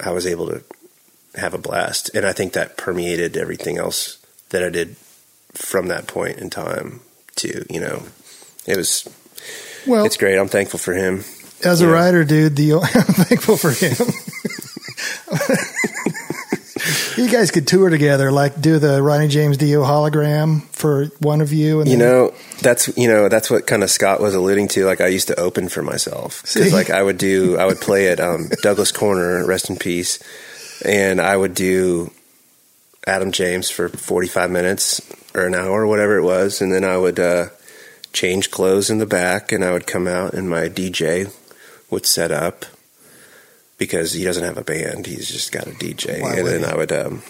I 0.04 0.12
was 0.12 0.26
able 0.26 0.48
to 0.48 0.64
have 1.36 1.54
a 1.54 1.58
blast. 1.58 2.10
And 2.16 2.26
I 2.26 2.32
think 2.34 2.54
that 2.54 2.78
permeated 2.78 3.38
everything 3.38 3.78
else 3.78 4.18
that 4.50 4.64
I 4.64 4.70
did 4.70 4.96
from 5.54 5.88
that 5.88 6.08
point 6.08 6.38
in 6.38 6.50
time 6.50 7.02
to, 7.38 7.66
you 7.70 7.80
know, 7.80 8.04
it 8.66 8.78
was 8.78 9.08
Well, 9.88 10.06
it's 10.06 10.18
great. 10.18 10.38
I'm 10.38 10.48
thankful 10.48 10.80
for 10.80 10.94
him. 10.94 11.24
as 11.64 11.82
a 11.82 11.88
writer, 11.88 12.24
dude, 12.24 12.56
the 12.56 12.74
I'm 12.74 12.80
thankful 13.26 13.58
for 13.58 13.72
him. 13.72 13.96
you 17.18 17.30
guys 17.30 17.52
could 17.52 17.68
tour 17.68 17.90
together, 17.90 18.32
like 18.32 18.60
do 18.60 18.80
the 18.80 19.02
Ronnie 19.02 19.28
James 19.28 19.58
Dio 19.58 19.84
hologram 19.84 20.64
for 20.70 21.06
one 21.20 21.42
of 21.42 21.52
you, 21.54 21.80
and 21.82 21.90
You 21.90 21.98
then- 21.98 22.08
know, 22.08 22.34
that's 22.62 22.96
you 22.98 23.08
know 23.08 23.30
that's 23.30 23.50
what 23.50 23.68
kind 23.68 23.84
of 23.84 23.90
Scott 23.90 24.20
was 24.22 24.36
alluding 24.36 24.68
to. 24.70 24.86
Like 24.86 25.02
I 25.02 25.08
used 25.08 25.28
to 25.30 25.40
open 25.40 25.70
for 25.70 25.82
myself 25.82 26.42
because 26.44 26.74
like 26.74 26.90
I 26.90 27.02
would 27.04 27.18
do 27.18 27.58
I 27.58 27.66
would 27.66 27.80
play 27.82 28.10
at 28.10 28.20
um, 28.20 28.50
Douglas 28.62 28.92
Corner, 28.92 29.46
rest 29.46 29.70
in 29.70 29.78
peace, 29.78 30.20
and 30.84 31.20
I 31.22 31.36
would 31.38 31.54
do 31.54 32.12
Adam 33.08 33.32
James 33.32 33.70
for 33.70 33.90
forty 33.90 34.28
five 34.28 34.52
minutes 34.52 35.02
or 35.34 35.46
an 35.46 35.56
hour 35.56 35.82
or 35.82 35.88
whatever 35.88 36.18
it 36.18 36.24
was, 36.24 36.62
and 36.62 36.72
then 36.74 36.84
I 36.84 36.98
would 36.98 37.20
uh, 37.20 37.48
change 38.14 38.52
clothes 38.52 38.90
in 38.90 39.00
the 39.00 39.06
back, 39.06 39.52
and 39.52 39.64
I 39.66 39.72
would 39.74 39.86
come 39.88 40.08
out, 40.08 40.34
and 40.34 40.50
my 40.50 40.70
DJ 40.70 41.32
would 41.90 42.06
set 42.06 42.32
up 42.32 42.66
because 43.78 44.14
he 44.14 44.24
doesn't 44.24 44.44
have 44.44 44.58
a 44.58 44.64
band; 44.64 45.06
he's 45.06 45.30
just 45.30 45.52
got 45.52 45.68
a 45.68 45.72
DJ, 45.72 46.22
Why 46.22 46.36
and 46.36 46.48
then 46.48 46.60
he? 46.62 46.66
I 46.66 46.76
would. 46.76 46.92
Um, 46.92 47.24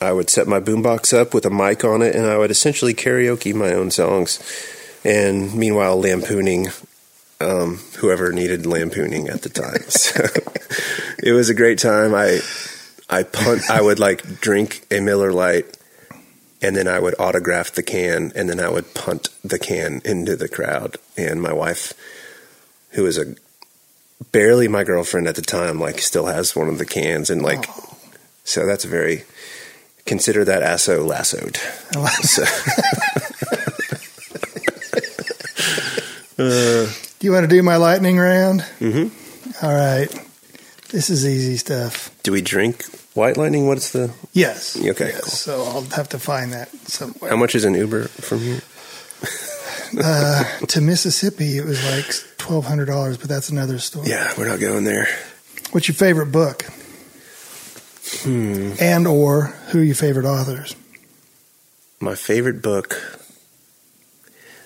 I 0.00 0.12
would 0.12 0.28
set 0.28 0.46
my 0.46 0.60
boombox 0.60 1.16
up 1.16 1.32
with 1.32 1.46
a 1.46 1.50
mic 1.50 1.84
on 1.84 2.02
it, 2.02 2.14
and 2.14 2.26
I 2.26 2.36
would 2.36 2.50
essentially 2.50 2.94
karaoke 2.94 3.54
my 3.54 3.72
own 3.72 3.90
songs, 3.90 4.38
and 5.04 5.54
meanwhile 5.54 5.98
lampooning 5.98 6.68
um, 7.40 7.78
whoever 7.98 8.32
needed 8.32 8.66
lampooning 8.66 9.28
at 9.28 9.42
the 9.42 9.48
time. 9.48 9.82
so 9.88 10.24
it 11.18 11.32
was 11.32 11.48
a 11.48 11.54
great 11.54 11.78
time. 11.78 12.14
I 12.14 12.40
I 13.08 13.22
punt. 13.22 13.70
I 13.70 13.80
would 13.80 13.98
like 13.98 14.40
drink 14.40 14.86
a 14.90 15.00
Miller 15.00 15.32
Lite, 15.32 15.76
and 16.62 16.76
then 16.76 16.88
I 16.88 16.98
would 16.98 17.14
autograph 17.18 17.72
the 17.72 17.82
can, 17.82 18.32
and 18.34 18.48
then 18.48 18.60
I 18.60 18.68
would 18.68 18.94
punt 18.94 19.28
the 19.42 19.58
can 19.58 20.00
into 20.04 20.36
the 20.36 20.48
crowd. 20.48 20.96
And 21.16 21.42
my 21.42 21.52
wife, 21.52 21.92
who 22.90 23.06
is 23.06 23.18
a 23.18 23.34
barely 24.32 24.68
my 24.68 24.84
girlfriend 24.84 25.26
at 25.28 25.34
the 25.36 25.42
time, 25.42 25.78
like 25.80 25.98
still 26.00 26.26
has 26.26 26.54
one 26.56 26.68
of 26.68 26.78
the 26.78 26.86
cans, 26.86 27.30
and 27.30 27.42
like 27.42 27.66
so 28.44 28.66
that's 28.66 28.84
a 28.84 28.88
very 28.88 29.24
consider 30.06 30.44
that 30.44 30.62
asso 30.62 31.02
lassoed. 31.04 31.56
So, 32.22 32.44
Do 36.36 36.88
you 37.20 37.32
want 37.32 37.44
to 37.44 37.48
do 37.48 37.62
my 37.62 37.76
lightning 37.76 38.18
round? 38.18 38.60
Mm-hmm. 38.80 39.64
All 39.64 39.72
right. 39.74 40.08
This 40.90 41.10
is 41.10 41.26
easy 41.26 41.56
stuff. 41.56 42.10
do 42.22 42.32
we 42.32 42.40
drink 42.40 42.84
White 43.14 43.36
Lightning? 43.36 43.66
What's 43.66 43.90
the 43.90 44.12
Yes. 44.32 44.76
Okay, 44.76 45.08
Yes. 45.08 45.20
cool. 45.20 45.30
So 45.30 45.62
I'll 45.64 45.82
have 45.96 46.08
to 46.10 46.18
find 46.18 46.52
that 46.52 46.68
somewhere. 46.88 47.30
how 47.30 47.36
much 47.36 47.54
is 47.54 47.64
an 47.64 47.74
Uber 47.74 48.04
from 48.08 48.40
here? 48.40 48.60
Uh, 50.02 50.44
to 50.68 50.80
Mississippi, 50.80 51.58
it 51.58 51.64
was 51.64 51.82
like 51.90 52.06
twelve 52.38 52.64
hundred 52.64 52.86
dollars, 52.86 53.16
but 53.16 53.28
that's 53.28 53.48
another 53.50 53.78
story. 53.78 54.08
Yeah, 54.08 54.32
we're 54.38 54.48
not 54.48 54.60
going 54.60 54.84
there. 54.84 55.06
What's 55.72 55.88
your 55.88 55.94
favorite 55.94 56.32
book? 56.32 56.64
Hmm. 58.22 58.72
And 58.80 59.06
or 59.06 59.46
who 59.70 59.80
are 59.80 59.84
your 59.84 59.94
favorite 59.94 60.26
authors? 60.26 60.74
My 62.00 62.14
favorite 62.14 62.62
book. 62.62 63.20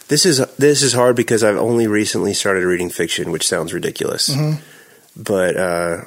This 0.08 0.24
is 0.24 0.38
this 0.56 0.82
is 0.82 0.92
hard 0.92 1.16
because 1.16 1.44
I've 1.44 1.56
only 1.56 1.86
recently 1.86 2.34
started 2.34 2.64
reading 2.64 2.88
fiction, 2.90 3.30
which 3.30 3.46
sounds 3.46 3.72
ridiculous. 3.74 4.28
Mhm. 4.30 4.60
But 5.16 5.56
uh, 5.56 6.04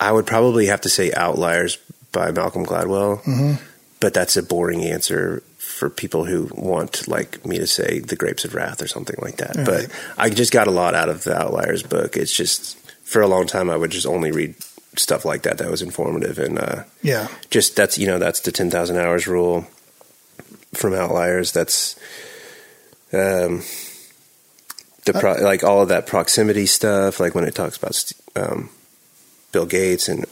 I 0.00 0.12
would 0.12 0.26
probably 0.26 0.66
have 0.66 0.80
to 0.82 0.88
say 0.88 1.12
Outliers 1.12 1.78
by 2.12 2.30
Malcolm 2.30 2.64
Gladwell. 2.64 3.22
Mhm. 3.24 3.60
But 4.00 4.14
that's 4.14 4.36
a 4.36 4.42
boring 4.42 4.82
answer 4.84 5.42
for 5.82 5.90
people 5.90 6.24
who 6.24 6.48
want 6.54 7.08
like 7.08 7.44
me 7.44 7.58
to 7.58 7.66
say 7.66 7.98
The 7.98 8.14
Grapes 8.14 8.44
of 8.44 8.54
Wrath 8.54 8.80
or 8.80 8.86
something 8.86 9.16
like 9.20 9.38
that. 9.38 9.56
All 9.58 9.64
but. 9.64 9.90
I 10.16 10.30
just 10.30 10.52
got 10.52 10.68
a 10.68 10.70
lot 10.70 10.94
out 10.94 11.08
of 11.08 11.24
the 11.24 11.36
Outliers 11.36 11.82
book. 11.82 12.16
It's 12.16 12.32
just 12.32 12.78
for 13.02 13.20
a 13.20 13.26
long 13.26 13.48
time 13.48 13.68
I 13.68 13.76
would 13.76 13.90
just 13.90 14.06
only 14.06 14.30
read 14.30 14.54
stuff 14.96 15.24
like 15.24 15.42
that 15.42 15.58
that 15.58 15.68
was 15.70 15.82
informative 15.82 16.38
and 16.38 16.56
uh, 16.58 16.84
Yeah. 17.02 17.26
just 17.50 17.74
that's 17.74 17.98
you 17.98 18.06
know 18.06 18.18
that's 18.20 18.38
the 18.40 18.52
10,000 18.52 18.96
hours 18.96 19.26
rule 19.26 19.66
from 20.72 20.94
outliers 20.94 21.50
that's 21.52 21.96
um 23.12 23.62
the 25.04 25.12
pro- 25.14 25.42
like 25.42 25.64
all 25.64 25.82
of 25.82 25.88
that 25.88 26.06
proximity 26.06 26.66
stuff 26.66 27.18
like 27.20 27.34
when 27.34 27.44
it 27.44 27.54
talks 27.54 27.76
about 27.76 28.12
um 28.36 28.70
Bill 29.50 29.66
Gates 29.66 30.08
and 30.08 30.24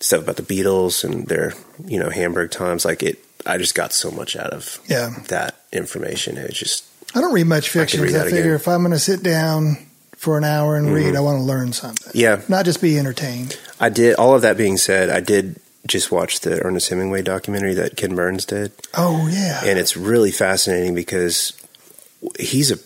stuff 0.00 0.22
about 0.22 0.36
the 0.36 0.42
Beatles 0.42 1.04
and 1.04 1.26
their 1.26 1.52
you 1.84 1.98
know 2.00 2.08
Hamburg 2.10 2.50
times 2.50 2.84
like 2.84 3.02
it 3.02 3.18
I 3.46 3.58
just 3.58 3.74
got 3.74 3.92
so 3.92 4.10
much 4.10 4.36
out 4.36 4.52
of 4.52 4.78
Yeah. 4.86 5.14
that 5.28 5.56
information 5.72 6.36
it 6.36 6.52
just 6.52 6.84
I 7.14 7.20
don't 7.20 7.32
read 7.32 7.46
much 7.46 7.70
fiction. 7.70 8.04
'cause 8.04 8.14
I, 8.14 8.24
figure 8.24 8.40
again. 8.40 8.54
if 8.54 8.68
I'm 8.68 8.80
going 8.82 8.92
to 8.92 8.98
sit 8.98 9.22
down 9.22 9.78
for 10.16 10.36
an 10.38 10.44
hour 10.44 10.76
and 10.76 10.92
read, 10.92 11.06
mm-hmm. 11.06 11.16
I 11.16 11.20
want 11.20 11.38
to 11.38 11.44
learn 11.44 11.72
something. 11.72 12.12
yeah 12.14 12.40
Not 12.48 12.64
just 12.66 12.80
be 12.80 12.98
entertained. 12.98 13.58
I 13.80 13.88
did 13.88 14.14
all 14.16 14.34
of 14.34 14.42
that 14.42 14.56
being 14.56 14.76
said 14.76 15.08
I 15.10 15.20
did 15.20 15.56
just 15.86 16.12
watch 16.12 16.40
the 16.40 16.60
Ernest 16.62 16.88
Hemingway 16.90 17.22
documentary 17.22 17.74
that 17.74 17.96
Ken 17.96 18.14
Burns 18.14 18.44
did 18.44 18.72
Oh 18.94 19.28
yeah. 19.32 19.62
and 19.64 19.78
it's 19.78 19.96
really 19.96 20.30
fascinating 20.30 20.94
because 20.94 21.52
he's 22.38 22.70
a 22.70 22.78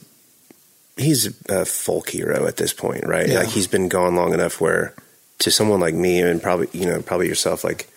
he's 0.97 1.35
a 1.49 1.65
folk 1.65 2.11
hero 2.11 2.47
at 2.47 2.57
this 2.57 2.73
point, 2.73 3.05
right? 3.07 3.29
Yeah. 3.29 3.41
Like 3.41 3.49
he's 3.49 3.67
been 3.67 3.89
gone 3.89 4.15
long 4.15 4.33
enough 4.33 4.61
where 4.61 4.95
to 5.41 5.51
someone 5.51 5.81
like 5.81 5.95
me 5.95 6.21
and 6.21 6.41
probably 6.41 6.69
you 6.73 6.87
know 6.87 7.03
probably 7.03 7.27
yourself, 7.29 7.65
like 7.65 7.89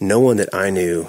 no 0.00 0.18
one 0.20 0.38
that 0.38 0.52
I 0.54 0.70
knew 0.70 1.06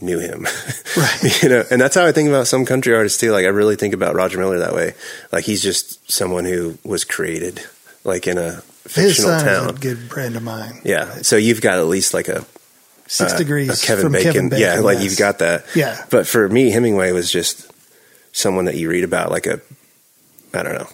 knew 0.00 0.18
him, 0.18 0.46
Right. 0.96 1.42
you 1.42 1.48
know. 1.48 1.64
And 1.70 1.80
that's 1.80 1.94
how 1.94 2.04
I 2.06 2.12
think 2.12 2.28
about 2.28 2.46
some 2.46 2.64
country 2.64 2.94
artists 2.94 3.18
too. 3.20 3.30
Like 3.32 3.44
I 3.44 3.48
really 3.48 3.76
think 3.76 3.94
about 3.94 4.14
Roger 4.14 4.38
Miller 4.38 4.58
that 4.58 4.74
way. 4.74 4.94
Like 5.32 5.44
he's 5.44 5.62
just 5.62 6.10
someone 6.10 6.44
who 6.44 6.78
was 6.84 7.04
created 7.04 7.62
like 8.04 8.26
in 8.26 8.38
a 8.38 8.62
fictional 8.86 9.38
town. 9.40 9.70
a 9.70 9.72
good 9.74 9.98
friend 10.10 10.34
of 10.36 10.42
mine. 10.42 10.80
Yeah, 10.84 11.22
so 11.22 11.36
you've 11.36 11.60
got 11.60 11.78
at 11.78 11.86
least 11.86 12.14
like 12.14 12.28
a 12.28 12.44
Six 13.08 13.34
uh, 13.34 13.36
degrees 13.38 13.82
a 13.82 13.86
Kevin 13.86 14.04
from 14.04 14.12
Bacon. 14.12 14.32
Kevin 14.32 14.48
Bacon. 14.48 14.62
Yeah, 14.62 14.80
like 14.80 15.00
you've 15.00 15.18
got 15.18 15.40
that. 15.40 15.66
Yeah. 15.74 16.02
But 16.10 16.26
for 16.26 16.48
me, 16.48 16.70
Hemingway 16.70 17.12
was 17.12 17.30
just 17.30 17.70
someone 18.32 18.64
that 18.64 18.76
you 18.76 18.88
read 18.88 19.04
about, 19.04 19.30
like 19.30 19.46
a, 19.46 19.60
I 20.54 20.62
don't 20.62 20.74
know. 20.74 20.88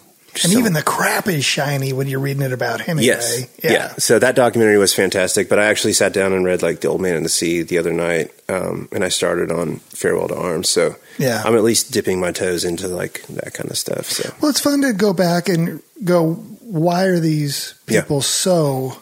And 0.45 0.53
some- 0.53 0.61
even 0.61 0.72
the 0.72 0.82
crap 0.82 1.28
is 1.28 1.45
shiny 1.45 1.93
when 1.93 2.07
you're 2.09 2.20
reading 2.20 2.43
it 2.43 2.53
about 2.53 2.80
Hemingway. 2.80 3.07
yes, 3.07 3.47
yeah. 3.62 3.93
So 3.99 4.18
that 4.18 4.34
documentary 4.34 4.78
was 4.78 4.93
fantastic. 4.95 5.49
But 5.49 5.59
I 5.59 5.66
actually 5.66 5.93
sat 5.95 6.12
down 6.12 6.32
and 6.32 6.45
read 6.45 6.62
like 6.62 6.80
The 6.80 6.89
Old 6.89 7.01
Man 7.01 7.14
and 7.16 7.24
the 7.24 7.28
Sea 7.30 7.62
the 7.62 7.78
other 7.78 7.93
night, 7.93 8.30
um, 8.49 8.89
and 8.93 9.05
I 9.05 9.09
started 9.09 9.51
on 9.51 9.76
Farewell 9.91 10.28
to 10.28 10.36
Arms. 10.36 10.68
So 10.68 10.97
Yeah. 11.18 11.43
I'm 11.45 11.55
at 11.57 11.64
least 11.64 11.91
dipping 11.93 12.20
my 12.20 12.32
toes 12.32 12.64
into 12.64 12.89
like 12.89 13.22
that 13.28 13.55
kind 13.55 13.70
of 13.70 13.76
stuff. 13.78 14.07
So 14.11 14.32
Well, 14.41 14.51
it's 14.51 14.61
fun 14.61 14.82
to 14.82 14.93
go 14.93 15.12
back 15.12 15.49
and 15.49 15.80
go, 16.05 16.34
why 16.61 17.05
are 17.05 17.18
these 17.20 17.74
Yeah. 17.89 18.03
people 18.03 18.20
so 18.22 18.99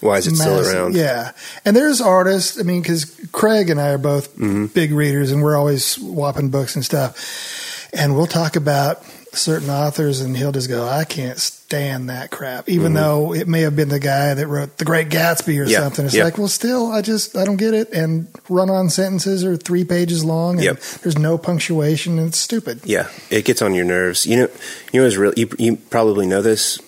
why 0.00 0.16
is 0.16 0.26
it 0.26 0.34
still 0.36 0.60
around? 0.66 0.94
Yeah. 0.96 1.32
And 1.64 1.76
there's 1.76 2.00
artists, 2.00 2.58
I 2.58 2.62
mean, 2.62 2.80
because 2.80 3.04
Craig 3.32 3.68
and 3.68 3.78
I 3.78 3.90
are 3.90 3.98
both 3.98 4.34
Mm-hmm. 4.36 4.66
big 4.66 4.92
readers 4.92 5.30
and 5.30 5.42
we're 5.42 5.56
always 5.56 5.84
swapping 5.84 6.48
books 6.48 6.74
and 6.74 6.82
stuff. 6.84 7.90
And 7.92 8.16
we'll 8.16 8.26
talk 8.26 8.56
about 8.56 9.02
certain 9.32 9.70
authors 9.70 10.20
and 10.20 10.36
he'll 10.36 10.52
just 10.52 10.68
go, 10.68 10.86
I 10.88 11.04
can't 11.04 11.38
stand 11.38 12.08
that 12.10 12.30
crap, 12.30 12.68
even 12.68 12.94
though 12.94 13.32
it 13.32 13.46
may 13.46 13.60
have 13.60 13.76
been 13.76 13.88
the 13.88 14.00
guy 14.00 14.34
that 14.34 14.46
wrote 14.48 14.76
The 14.78 14.84
Great 14.84 15.08
Gatsby 15.08 15.56
or 15.58 15.62
Mm-hmm. 15.64 15.70
Yeah. 15.70 15.78
something. 15.80 16.04
It's 16.06 16.14
Yeah. 16.14 16.24
like, 16.24 16.36
well, 16.38 16.48
still, 16.48 16.90
I 16.90 17.00
just, 17.00 17.36
I 17.36 17.44
don't 17.44 17.56
get 17.56 17.72
it. 17.74 17.92
And 17.92 18.26
run 18.48 18.70
on 18.70 18.90
sentences 18.90 19.44
are 19.44 19.56
three 19.56 19.84
pages 19.84 20.24
long 20.24 20.56
and 20.56 20.64
Yep. 20.64 20.80
there's 21.02 21.18
no 21.18 21.38
punctuation 21.38 22.18
and 22.18 22.28
it's 22.28 22.38
stupid. 22.38 22.80
Yeah, 22.84 23.08
it 23.30 23.44
gets 23.44 23.62
on 23.62 23.72
your 23.74 23.84
nerves. 23.84 24.26
You 24.26 24.36
know, 24.36 24.48
you 24.92 25.00
know, 25.00 25.06
it's 25.06 25.16
real. 25.16 25.32
You, 25.36 25.48
you 25.58 25.76
probably 25.76 26.26
know 26.26 26.42
this, 26.42 26.80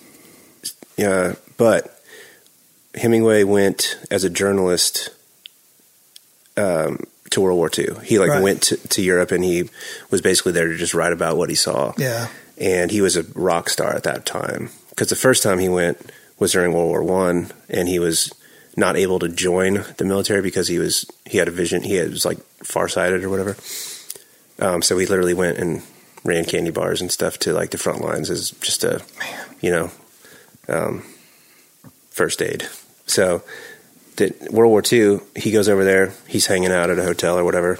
uh, 0.99 1.35
but 1.57 1.97
Hemingway 2.95 3.43
went 3.43 3.97
as 4.11 4.23
a 4.23 4.29
journalist 4.29 5.09
um, 6.57 6.99
to 7.33 7.41
World 7.41 7.57
War 7.57 7.69
II. 7.77 7.89
He 8.03 8.17
like 8.19 8.29
Right. 8.29 8.41
went 8.43 8.61
to, 8.63 8.77
to 8.77 9.01
Europe 9.01 9.31
and 9.31 9.43
he 9.43 9.69
was 10.09 10.21
basically 10.21 10.51
there 10.53 10.67
to 10.67 10.75
just 10.77 10.93
write 10.93 11.13
about 11.13 11.37
what 11.37 11.49
he 11.49 11.55
saw. 11.55 11.93
Yeah. 11.97 12.27
and 12.57 12.89
he 12.91 13.01
was 13.01 13.15
a 13.17 13.23
rock 13.35 13.69
star 13.69 13.93
at 13.95 14.03
that 14.03 14.25
time 14.25 14.69
because 14.89 15.09
the 15.09 15.15
first 15.15 15.43
time 15.43 15.59
he 15.59 15.69
went 15.69 15.97
was 16.39 16.51
during 16.53 16.73
World 16.73 16.89
War 16.89 17.03
One, 17.03 17.51
and 17.69 17.87
he 17.87 17.99
was 17.99 18.31
not 18.75 18.95
able 18.97 19.19
to 19.19 19.29
join 19.29 19.85
the 19.97 20.03
military 20.05 20.41
because 20.41 20.67
he 20.67 20.79
was 20.79 21.05
he 21.25 21.37
had 21.37 21.47
a 21.47 21.51
vision. 21.51 21.83
He 21.83 21.95
had, 21.95 22.09
was 22.09 22.25
like 22.25 22.39
farsighted 22.63 23.23
or 23.23 23.29
whatever. 23.29 23.55
Um, 24.59 24.81
so 24.81 24.97
he 24.97 25.05
literally 25.05 25.33
went 25.35 25.57
and 25.57 25.81
ran 26.23 26.45
candy 26.45 26.71
bars 26.71 27.01
and 27.01 27.11
stuff 27.11 27.37
to 27.39 27.53
like 27.53 27.69
the 27.71 27.77
front 27.77 28.01
lines 28.01 28.29
as 28.29 28.51
just 28.61 28.83
a, 28.83 29.01
you 29.61 29.69
know, 29.71 29.91
um, 30.67 31.03
first 32.09 32.41
aid. 32.41 32.67
So 33.05 33.43
that 34.17 34.51
World 34.51 34.71
War 34.71 34.83
II, 34.91 35.19
he 35.35 35.51
goes 35.51 35.69
over 35.69 35.83
there. 35.83 36.13
He's 36.27 36.47
hanging 36.47 36.71
out 36.71 36.89
at 36.89 36.99
a 36.99 37.03
hotel 37.03 37.37
or 37.37 37.43
whatever, 37.43 37.79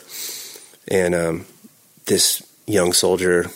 and 0.88 1.16
um, 1.16 1.46
this 2.06 2.44
young 2.66 2.94
soldier 2.94 3.48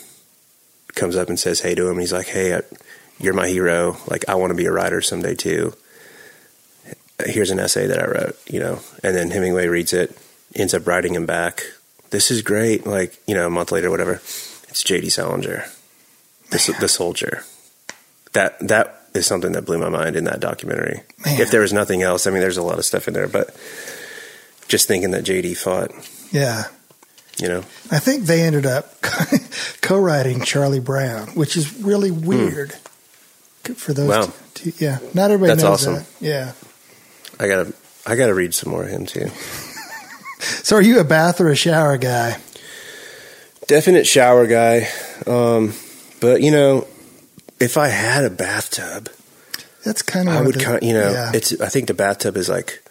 comes 0.96 1.16
up 1.16 1.30
and 1.30 1.40
says 1.40 1.62
hey 1.62 1.76
to 1.76 1.90
him. 1.90 2.00
He's 2.00 2.14
like, 2.14 2.28
"Hey, 2.28 2.56
I, 2.56 2.62
you're 3.20 3.34
my 3.34 3.48
hero. 3.48 3.98
Like, 4.08 4.26
I 4.28 4.36
want 4.36 4.52
to 4.52 4.56
be 4.58 4.66
a 4.66 4.72
writer 4.72 5.02
someday 5.02 5.36
too. 5.36 5.74
Here's 7.26 7.52
an 7.52 7.60
essay 7.60 7.88
that 7.88 8.00
I 8.00 8.06
wrote, 8.06 8.38
you 8.48 8.60
know." 8.60 8.80
And 9.04 9.16
then 9.16 9.32
Hemingway 9.32 9.68
reads 9.68 9.94
it, 9.94 10.18
ends 10.56 10.74
up 10.74 10.88
writing 10.88 11.16
him 11.16 11.26
back. 11.26 11.64
This 12.10 12.32
is 12.32 12.42
great. 12.42 12.86
Like, 12.86 13.18
you 13.28 13.36
know, 13.36 13.48
a 13.48 13.50
month 13.50 13.72
later, 13.72 13.90
whatever. 13.90 14.14
It's 14.70 14.84
J.D. 14.84 15.10
Salinger. 15.10 15.66
the, 16.52 16.78
the 16.80 16.88
soldier. 16.88 17.44
That 18.34 18.60
that 18.68 18.97
is 19.18 19.28
something 19.28 19.52
that 19.52 19.66
blew 19.66 19.78
my 19.78 19.90
mind 19.90 20.16
in 20.16 20.24
that 20.26 20.40
documentary. 20.40 21.02
Man. 21.26 21.42
If 21.42 21.52
there 21.52 21.62
was 21.62 21.74
nothing 21.74 22.02
else, 22.04 22.26
I 22.28 22.32
mean, 22.32 22.40
there's 22.40 22.58
a 22.58 22.64
lot 22.64 22.78
of 22.80 22.86
stuff 22.86 23.08
in 23.08 23.14
there, 23.14 23.28
but 23.28 23.50
just 24.68 24.88
thinking 24.88 25.12
that 25.12 25.24
JD 25.26 25.58
fought, 25.58 25.92
Yeah. 26.32 26.66
you 27.40 27.48
know, 27.50 27.60
I 27.92 28.00
think 28.00 28.24
they 28.24 28.42
ended 28.44 28.66
up 28.66 29.02
co-writing 29.82 30.42
Charlie 30.42 30.80
Brown, 30.80 31.28
which 31.30 31.58
is 31.58 31.78
really 31.82 32.12
weird 32.12 32.72
for 33.76 33.94
those. 33.94 34.06
Hmm. 34.06 34.10
Wow. 34.30 34.34
Two, 34.54 34.72
yeah, 34.78 35.00
not 35.14 35.30
everybody 35.32 35.50
That's 35.60 35.64
knows 35.64 35.88
awesome. 35.88 35.94
that. 35.96 36.06
Yeah. 36.20 36.52
I 37.40 37.48
gotta 37.48 37.74
I 38.08 38.16
gotta 38.16 38.34
read 38.34 38.54
some 38.56 38.72
more 38.72 38.84
of 38.84 38.90
him 38.90 39.06
too. 39.06 39.28
So, 40.40 40.76
are 40.76 40.82
you 40.84 41.00
a 41.00 41.04
bath 41.04 41.42
or 41.42 41.50
a 41.50 41.56
shower 41.56 41.98
guy? 41.98 42.38
Definite 43.66 44.06
shower 44.06 44.46
guy, 44.46 44.88
um, 45.26 45.74
but 46.22 46.42
you 46.42 46.52
know, 46.52 46.88
if 47.60 47.78
I 47.78 47.88
had 47.90 48.24
a 48.26 48.30
bathtub, 48.30 49.10
That's 49.84 50.02
kind 50.02 50.28
of. 50.30 50.36
I 50.36 50.42
would 50.42 50.56
the- 50.56 50.64
kind, 50.64 50.84
you 50.84 50.94
know, 50.94 51.12
Yeah. 51.12 51.32
it's. 51.34 51.60
I 51.62 51.70
think 51.70 51.88
the 51.88 51.94
bathtub 51.94 52.38
is 52.38 52.50
like 52.50 52.84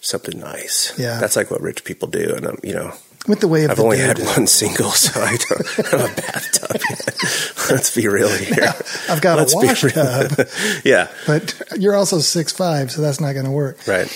something 0.00 0.38
nice. 0.38 0.92
Yeah. 0.98 1.18
that's 1.20 1.34
like 1.36 1.50
what 1.50 1.60
rich 1.60 1.84
people 1.84 2.08
do, 2.08 2.34
and 2.36 2.46
um, 2.46 2.58
you 2.62 2.72
know, 2.74 2.92
With 3.26 3.40
the 3.40 3.48
way 3.48 3.64
of 3.64 3.70
I've 3.72 3.76
the 3.78 3.82
only 3.84 3.96
dude. 3.96 4.06
had 4.18 4.18
one 4.26 4.46
single, 4.46 4.90
so 4.90 5.20
I 5.20 5.36
don't 5.48 5.66
have 5.86 6.00
a 6.00 6.14
bathtub 6.20 6.80
yet. 6.90 7.16
Let's 7.70 7.94
be 7.94 8.06
real 8.08 8.28
here. 8.30 8.72
I've 9.08 9.20
got 9.20 9.38
Let's 9.38 9.54
a 9.54 9.60
be 9.60 9.66
wash 9.66 9.80
tub, 9.92 10.46
yeah, 10.84 11.08
but 11.26 11.60
you're 11.76 11.96
also 11.96 12.18
six 12.20 12.52
five, 12.52 12.90
so 12.92 13.02
that's 13.02 13.20
not 13.20 13.32
going 13.32 13.44
to 13.46 13.50
work. 13.50 13.78
right. 13.86 14.08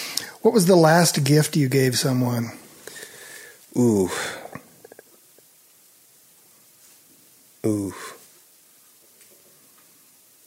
What 0.42 0.52
was 0.54 0.66
the 0.66 0.76
last 0.76 1.22
gift 1.24 1.56
you 1.56 1.68
gave 1.68 1.96
someone? 1.98 2.50
Ooh. 3.78 4.10
Ooh. 7.64 7.94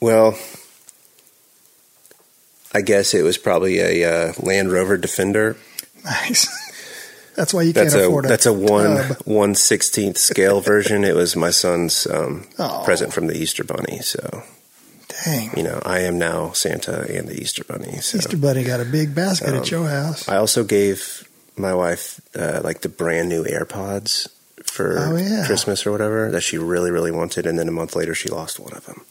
Well, 0.06 0.38
I 2.74 2.82
guess 2.82 3.14
it 3.14 3.24
was 3.24 3.38
probably 3.38 3.80
a 3.80 4.04
uh, 4.30 4.34
Land 4.40 4.72
Rover 4.72 4.98
Defender. 4.98 5.58
Nice. 6.04 6.46
that's 7.36 7.54
why 7.54 7.64
you 7.64 7.74
That's 7.74 7.94
can't 7.94 8.04
a 8.04 8.08
afford 8.08 8.26
a. 8.26 8.28
that's 8.28 8.46
a 8.46 8.54
one 8.54 8.98
tub. 9.08 9.18
one 9.26 9.56
sixteenth 9.56 10.18
scale 10.18 10.62
version. 10.62 11.04
It 11.04 11.16
was 11.16 11.36
my 11.36 11.50
son's 11.50 12.06
um, 12.08 12.46
present 12.84 13.14
from 13.14 13.28
the 13.28 13.36
Easter 13.36 13.64
Bunny. 13.64 14.00
So 14.00 14.44
Dang. 15.24 15.52
you 15.58 15.64
know, 15.64 15.82
I 15.86 16.00
am 16.02 16.20
now 16.20 16.52
Santa 16.52 17.02
and 17.12 17.28
the 17.28 17.40
Easter 17.42 17.64
Bunny. 17.64 17.98
So 18.02 18.18
Easter 18.20 18.38
Bunny 18.38 18.64
got 18.64 18.82
a 18.82 18.86
big 18.86 19.16
basket 19.16 19.50
Um, 19.50 19.56
at 19.56 19.72
your 19.72 19.88
house. 19.88 20.28
I 20.30 20.38
also 20.38 20.64
gave 20.64 21.28
my 21.58 21.74
wife 21.74 22.22
uh, 22.38 22.62
like 22.64 22.82
the 22.82 22.90
brand 22.90 23.30
new 23.30 23.44
AirPods 23.46 24.28
for 24.64 24.98
Oh, 25.00 25.16
yeah. 25.16 25.46
Christmas 25.48 25.86
or 25.88 25.92
whatever 25.92 26.30
that 26.32 26.42
she 26.42 26.58
really 26.58 26.92
really 26.92 27.12
wanted, 27.12 27.48
and 27.48 27.58
then 27.58 27.68
a 27.68 27.72
month 27.72 27.96
later 27.96 28.14
she 28.14 28.30
lost 28.30 28.60
one 28.60 28.74
of 28.74 28.86
them. 28.86 29.06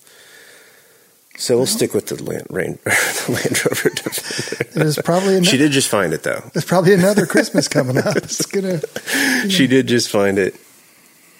So 1.36 1.56
we'll 1.56 1.66
stick 1.66 1.94
with 1.94 2.06
the 2.06 2.22
Land, 2.22 2.46
Rain, 2.48 2.78
the 2.84 3.24
Land 3.32 3.64
Rover 3.66 3.90
Defender. 3.90 4.70
There's 4.72 4.98
probably 4.98 5.42
She 5.44 5.56
did 5.56 5.72
just 5.72 5.88
find 5.88 6.12
it 6.12 6.22
though. 6.22 6.42
There's 6.52 6.64
probably 6.64 6.94
another 6.94 7.26
Christmas 7.26 7.66
coming 7.66 7.98
up. 7.98 8.16
It's 8.16 8.46
gonna. 8.46 8.80
She 9.50 9.66
did 9.66 9.88
just 9.88 10.10
find 10.10 10.38
it, 10.38 10.54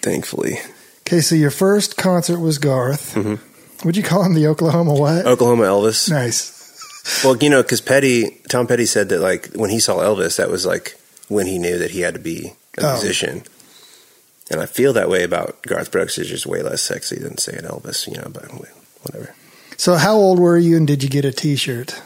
thankfully. 0.01 0.59
Okay, 1.07 1.21
so 1.21 1.35
your 1.35 1.51
first 1.51 1.97
concert 1.97 2.39
was 2.39 2.57
Garth. 2.57 3.13
Mhm. 3.15 3.39
Would 3.85 3.95
you 3.95 4.03
call 4.03 4.23
him 4.23 4.33
the 4.33 4.47
Oklahoma 4.47 4.93
what? 4.93 5.25
Oklahoma 5.25 5.63
Elvis. 5.63 6.09
Nice. 6.09 6.51
Well, 7.23 7.37
you 7.37 7.49
know, 7.49 7.61
because 7.61 7.81
Petty, 7.81 8.41
Tom 8.49 8.67
Petty 8.67 8.85
said 8.85 9.09
that 9.09 9.19
like 9.21 9.51
when 9.53 9.69
he 9.69 9.79
saw 9.79 9.97
Elvis, 9.97 10.37
that 10.37 10.49
was 10.49 10.65
like 10.65 10.99
when 11.27 11.45
he 11.45 11.57
knew 11.59 11.77
that 11.77 11.91
he 11.91 12.01
had 12.01 12.15
to 12.15 12.19
be 12.19 12.53
a 12.77 12.85
Oh. 12.85 12.91
musician. 12.93 13.43
And 14.51 14.59
I 14.61 14.65
feel 14.65 14.93
that 14.93 15.09
way 15.09 15.23
about 15.23 15.61
Garth 15.63 15.91
Brooks. 15.91 16.17
Is 16.17 16.27
just 16.27 16.45
way 16.45 16.61
less 16.61 16.81
sexy 16.81 17.17
than 17.17 17.37
saying 17.37 17.61
Elvis, 17.63 18.07
you 18.07 18.13
know. 18.17 18.27
But 18.31 18.45
whatever. 19.03 19.33
So, 19.77 19.95
how 19.95 20.15
old 20.15 20.39
were 20.39 20.57
you, 20.57 20.77
and 20.77 20.87
did 20.87 21.03
you 21.03 21.09
get 21.09 21.25
a 21.25 21.31
T-shirt? 21.31 22.01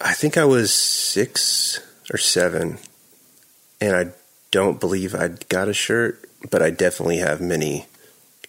I 0.00 0.12
think 0.14 0.36
I 0.36 0.44
was 0.44 0.72
six 0.72 1.80
or 2.12 2.18
seven, 2.18 2.78
and 3.80 3.94
I 3.96 4.12
don't 4.50 4.80
believe 4.80 5.14
I 5.14 5.28
got 5.48 5.68
a 5.68 5.74
shirt, 5.74 6.28
but 6.50 6.62
I 6.62 6.70
definitely 6.70 7.18
have 7.18 7.40
many 7.40 7.86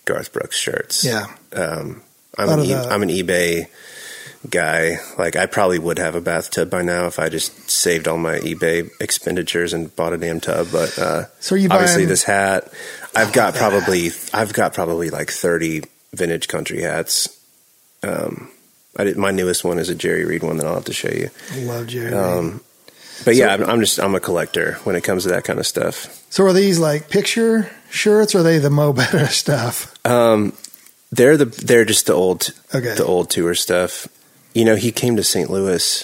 Garth 0.05 0.31
Brooks 0.31 0.57
shirts. 0.57 1.03
Yeah. 1.03 1.25
Um, 1.53 2.01
I'm, 2.37 2.49
an 2.49 2.65
e- 2.65 2.73
I'm 2.73 3.01
an 3.01 3.09
eBay 3.09 3.67
guy. 4.49 4.97
Like 5.17 5.35
I 5.35 5.45
probably 5.47 5.79
would 5.79 5.97
have 5.99 6.15
a 6.15 6.21
bathtub 6.21 6.69
by 6.69 6.81
now 6.83 7.07
if 7.07 7.17
I 7.19 7.29
just 7.29 7.69
saved 7.69 8.07
all 8.07 8.17
my 8.17 8.37
eBay 8.39 8.89
expenditures 9.01 9.73
and 9.73 9.93
bought 9.95 10.13
a 10.13 10.17
damn 10.17 10.39
tub. 10.39 10.67
But 10.71 10.97
uh, 10.99 11.25
So, 11.39 11.55
you 11.55 11.69
obviously 11.69 12.01
buying? 12.03 12.09
this 12.09 12.23
hat, 12.23 12.71
I've 13.15 13.33
got 13.33 13.55
probably 13.55 14.11
I've 14.33 14.53
got 14.53 14.73
probably 14.73 15.09
like 15.09 15.31
30 15.31 15.83
vintage 16.13 16.47
country 16.47 16.81
hats. 16.81 17.36
Um, 18.03 18.49
I 18.97 19.03
did, 19.03 19.17
my 19.17 19.31
newest 19.31 19.63
one 19.63 19.79
is 19.79 19.89
a 19.89 19.95
Jerry 19.95 20.25
Reed 20.25 20.43
one 20.43 20.57
that 20.57 20.65
I'll 20.67 20.75
have 20.75 20.85
to 20.85 20.93
show 20.93 21.09
you. 21.09 21.29
I 21.51 21.59
love 21.59 21.87
Jerry. 21.87 22.13
Um, 22.13 22.61
but 23.25 23.35
yeah, 23.35 23.49
I'm, 23.53 23.63
I'm 23.63 23.79
just 23.79 23.99
I'm 23.99 24.15
a 24.15 24.19
collector 24.19 24.73
when 24.83 24.95
it 24.95 25.03
comes 25.03 25.23
to 25.23 25.29
that 25.29 25.43
kind 25.43 25.59
of 25.59 25.65
stuff. 25.67 26.23
so, 26.29 26.43
are 26.45 26.53
these 26.53 26.79
like 26.79 27.09
picture 27.09 27.69
shirts, 27.89 28.35
or 28.35 28.39
are 28.39 28.43
they 28.43 28.59
the 28.59 28.69
Mo 28.69 28.93
Better 28.93 29.25
stuff? 29.43 29.93
Um, 30.05 30.53
they're 31.11 31.37
the 31.37 31.45
they're 31.45 31.85
just 31.85 32.05
the 32.07 32.13
old 32.13 32.49
Okay. 32.75 32.93
the 32.95 33.05
old 33.05 33.29
tour 33.29 33.55
stuff. 33.55 34.07
You 34.53 34.65
know, 34.65 34.75
he 34.75 34.91
came 34.91 35.15
to 35.17 35.23
St. 35.23 35.49
Louis, 35.49 36.03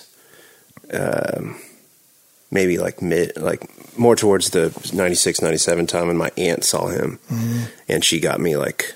um, 0.94 1.58
maybe 2.52 2.78
like 2.78 3.02
mid, 3.02 3.38
like 3.38 3.64
more 3.98 4.16
towards 4.16 4.52
the 4.52 4.70
96, 4.94 5.41
97 5.41 5.88
time, 5.88 6.10
and 6.10 6.18
my 6.18 6.32
aunt 6.38 6.64
saw 6.64 6.88
him, 6.88 7.20
Mm-hmm. 7.32 7.64
and 7.89 8.04
she 8.06 8.20
got 8.20 8.39
me 8.39 8.56
like, 8.58 8.94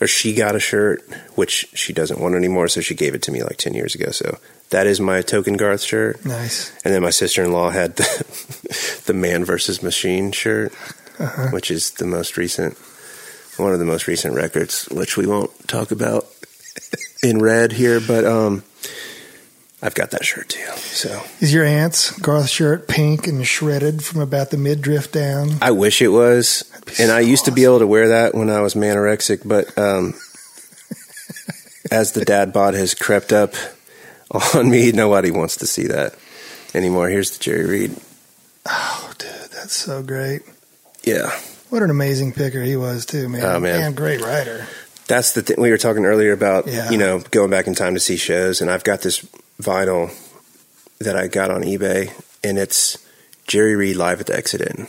or 0.00 0.06
she 0.06 0.34
got 0.34 0.54
a 0.56 0.60
shirt, 0.60 1.02
which 1.34 1.66
she 1.74 1.92
doesn't 1.92 2.20
want 2.20 2.34
anymore, 2.34 2.68
so 2.68 2.80
she 2.80 2.94
gave 2.94 3.14
it 3.14 3.22
to 3.22 3.32
me 3.32 3.42
like 3.42 3.56
10 3.58 3.74
years 3.74 3.94
ago. 3.94 4.10
So 4.10 4.38
that 4.70 4.86
is 4.86 5.00
my 5.00 5.20
token 5.22 5.56
Garth 5.56 5.82
shirt. 5.82 6.24
Nice. 6.24 6.72
And 6.84 6.94
then 6.94 7.02
my 7.02 7.10
sister 7.10 7.42
in 7.44 7.52
law 7.52 7.70
had 7.70 7.96
the, 7.96 9.02
the 9.06 9.14
Man 9.14 9.44
versus 9.44 9.82
Machine 9.82 10.32
shirt, 10.32 10.72
Uh-huh. 11.18 11.48
which 11.50 11.70
is 11.70 11.90
the 11.92 12.06
most 12.06 12.36
recent, 12.38 12.78
one 13.58 13.72
of 13.74 13.78
the 13.78 13.84
most 13.84 14.06
recent 14.06 14.34
records, 14.34 14.86
which 14.90 15.16
we 15.18 15.26
won't 15.26 15.50
talk 15.68 15.90
about 15.90 16.26
in 17.22 17.38
red 17.42 17.72
here, 17.72 18.00
but 18.00 18.24
um, 18.24 18.62
I've 19.82 19.94
got 19.94 20.10
that 20.10 20.24
shirt 20.24 20.50
too. 20.50 20.66
So 20.76 21.22
Is 21.40 21.52
your 21.54 21.64
aunt's 21.64 22.10
Garth 22.18 22.48
shirt 22.50 22.86
pink 22.86 23.26
and 23.26 23.46
shredded 23.46 24.04
from 24.04 24.20
about 24.20 24.50
the 24.50 24.56
midriff 24.58 25.10
down? 25.10 25.52
I 25.62 25.70
wish 25.70 26.02
it 26.02 26.08
was, 26.08 26.70
and 26.98 27.08
so 27.08 27.16
I 27.16 27.20
used 27.20 27.46
to 27.46 27.50
be 27.52 27.64
able 27.64 27.78
to 27.78 27.86
wear 27.86 28.08
that 28.08 28.34
when 28.34 28.50
I 28.50 28.60
was 28.60 28.74
manorexic, 28.74 29.40
but 29.46 29.76
um, 29.78 30.14
as 31.90 32.12
the 32.12 32.24
dad 32.24 32.52
bod 32.52 32.74
has 32.74 32.94
crept 32.94 33.32
up 33.32 33.54
on 34.54 34.70
me, 34.70 34.92
nobody 34.92 35.30
wants 35.30 35.56
to 35.56 35.66
see 35.66 35.86
that 35.86 36.14
anymore. 36.74 37.08
Here's 37.08 37.36
the 37.36 37.42
Jerry 37.42 37.66
Reed. 37.66 37.96
Oh, 38.66 39.12
dude, 39.18 39.28
that's 39.52 39.74
so 39.74 40.02
great. 40.02 40.42
Yeah. 41.02 41.30
What 41.70 41.82
an 41.82 41.90
amazing 41.90 42.32
picker 42.32 42.62
he 42.62 42.76
was 42.76 43.06
too, 43.06 43.28
man. 43.28 43.42
Oh, 43.44 43.58
man. 43.60 43.94
great 43.94 44.20
writer. 44.20 44.66
That's 45.08 45.32
the 45.32 45.42
thing 45.42 45.56
we 45.60 45.70
were 45.70 45.78
talking 45.78 46.04
earlier 46.04 46.32
about, 46.32 46.66
Yeah. 46.68 46.90
you 46.90 46.98
know, 46.98 47.20
going 47.30 47.50
back 47.50 47.66
in 47.66 47.74
time 47.74 47.94
to 47.94 48.00
see 48.00 48.16
shows. 48.16 48.60
And 48.60 48.70
I've 48.70 48.84
got 48.84 49.02
this 49.02 49.26
vinyl 49.60 50.10
that 50.98 51.16
I 51.16 51.28
got 51.28 51.50
on 51.50 51.62
eBay, 51.62 52.12
and 52.42 52.58
it's 52.58 52.98
Jerry 53.46 53.76
Reed 53.76 53.96
live 53.96 54.20
at 54.20 54.26
the 54.26 54.36
Exit 54.36 54.60
Inn. 54.60 54.86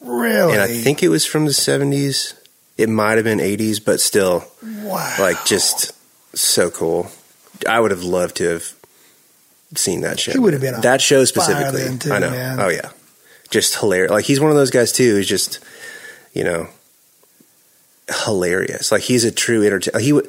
Really? 0.00 0.52
And 0.52 0.60
I 0.60 0.68
think 0.68 1.02
it 1.02 1.08
was 1.08 1.24
from 1.24 1.44
the 1.44 1.52
70s. 1.52 2.34
It 2.76 2.88
might 2.88 3.16
have 3.16 3.24
been 3.24 3.38
80s, 3.38 3.84
but 3.84 4.00
still, 4.00 4.44
wow. 4.62 5.14
like, 5.18 5.44
just 5.44 5.92
so 6.36 6.70
cool. 6.70 7.10
I 7.68 7.78
would 7.80 7.90
have 7.90 8.02
loved 8.02 8.36
to 8.36 8.44
have 8.48 8.74
seen 9.76 10.02
that 10.02 10.20
show. 10.20 10.32
He 10.32 10.38
would 10.38 10.52
have 10.52 10.62
been 10.62 10.74
on 10.74 10.80
that 10.82 11.00
show 11.00 11.24
specifically. 11.24 11.98
too, 11.98 12.12
I 12.12 12.18
know. 12.18 12.30
man. 12.30 12.60
Oh 12.60 12.68
yeah, 12.68 12.90
just 13.50 13.78
hilarious. 13.78 14.10
Like 14.10 14.24
he's 14.24 14.40
one 14.40 14.50
of 14.50 14.56
those 14.56 14.70
guys 14.70 14.92
too. 14.92 15.14
Who's 15.14 15.28
just, 15.28 15.60
you 16.32 16.44
know, 16.44 16.68
hilarious. 18.24 18.92
Like 18.92 19.02
he's 19.02 19.24
a 19.24 19.32
true 19.32 19.64
entertainer. 19.64 19.98
He 20.00 20.12
would. 20.12 20.28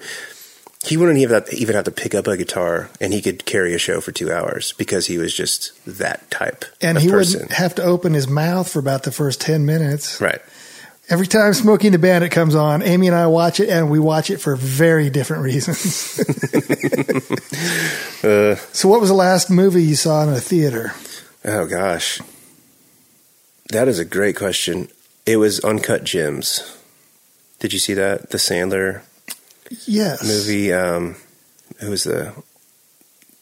He 0.84 0.98
wouldn't 0.98 1.18
even 1.20 1.34
have, 1.36 1.54
even 1.54 1.76
have 1.76 1.86
to 1.86 1.92
pick 1.92 2.14
up 2.14 2.28
a 2.28 2.36
guitar, 2.36 2.90
and 3.00 3.14
he 3.14 3.22
could 3.22 3.46
carry 3.46 3.74
a 3.74 3.78
show 3.78 4.02
for 4.02 4.12
two 4.12 4.32
hours 4.32 4.74
because 4.74 5.08
he 5.08 5.18
was 5.18 5.34
just 5.34 5.72
that 5.86 6.30
type 6.30 6.66
and 6.82 6.98
he 7.00 7.10
person. 7.10 7.40
wouldn't 7.40 7.54
have 7.58 7.74
to 7.76 7.84
open 7.84 8.14
his 8.14 8.28
mouth 8.28 8.70
for 8.70 8.80
about 8.80 9.04
the 9.04 9.12
first 9.12 9.40
10 9.40 9.66
minutes. 9.66 10.20
Right. 10.20 10.42
Every 11.10 11.28
time 11.28 11.54
Smokey 11.54 11.88
and 11.88 11.94
the 11.94 12.00
Bandit 12.00 12.32
comes 12.32 12.54
on, 12.56 12.82
Amy 12.82 13.08
and 13.08 13.16
I 13.16 13.28
watch 13.28 13.60
it, 13.60 13.70
and 13.70 13.90
we 13.90 14.00
watch 14.00 14.30
it 14.30 14.38
for 14.38 14.56
very 14.56 15.10
different 15.10 15.44
reasons. 15.44 16.20
Uh, 18.24 18.56
so, 18.72 18.88
what 18.88 19.02
was 19.02 19.10
the 19.10 19.16
last 19.16 19.50
movie 19.50 19.84
you 19.84 19.96
saw 19.96 20.24
in 20.24 20.30
a 20.30 20.40
theater? 20.40 20.94
oh 21.44 21.68
gosh, 21.68 22.22
that 23.70 23.90
is 23.90 24.00
a 24.00 24.06
great 24.06 24.38
question. 24.38 24.88
It 25.26 25.36
was 25.36 25.60
Uncut 25.60 26.06
Gems. 26.06 26.78
Did 27.60 27.74
you 27.74 27.80
see 27.80 27.94
that? 27.96 28.30
The 28.30 28.38
Sandler 28.38 29.02
Yes. 29.86 30.24
movie. 30.24 30.72
Um, 30.74 31.16
it 31.82 31.90
was 31.90 32.04
the 32.04 32.34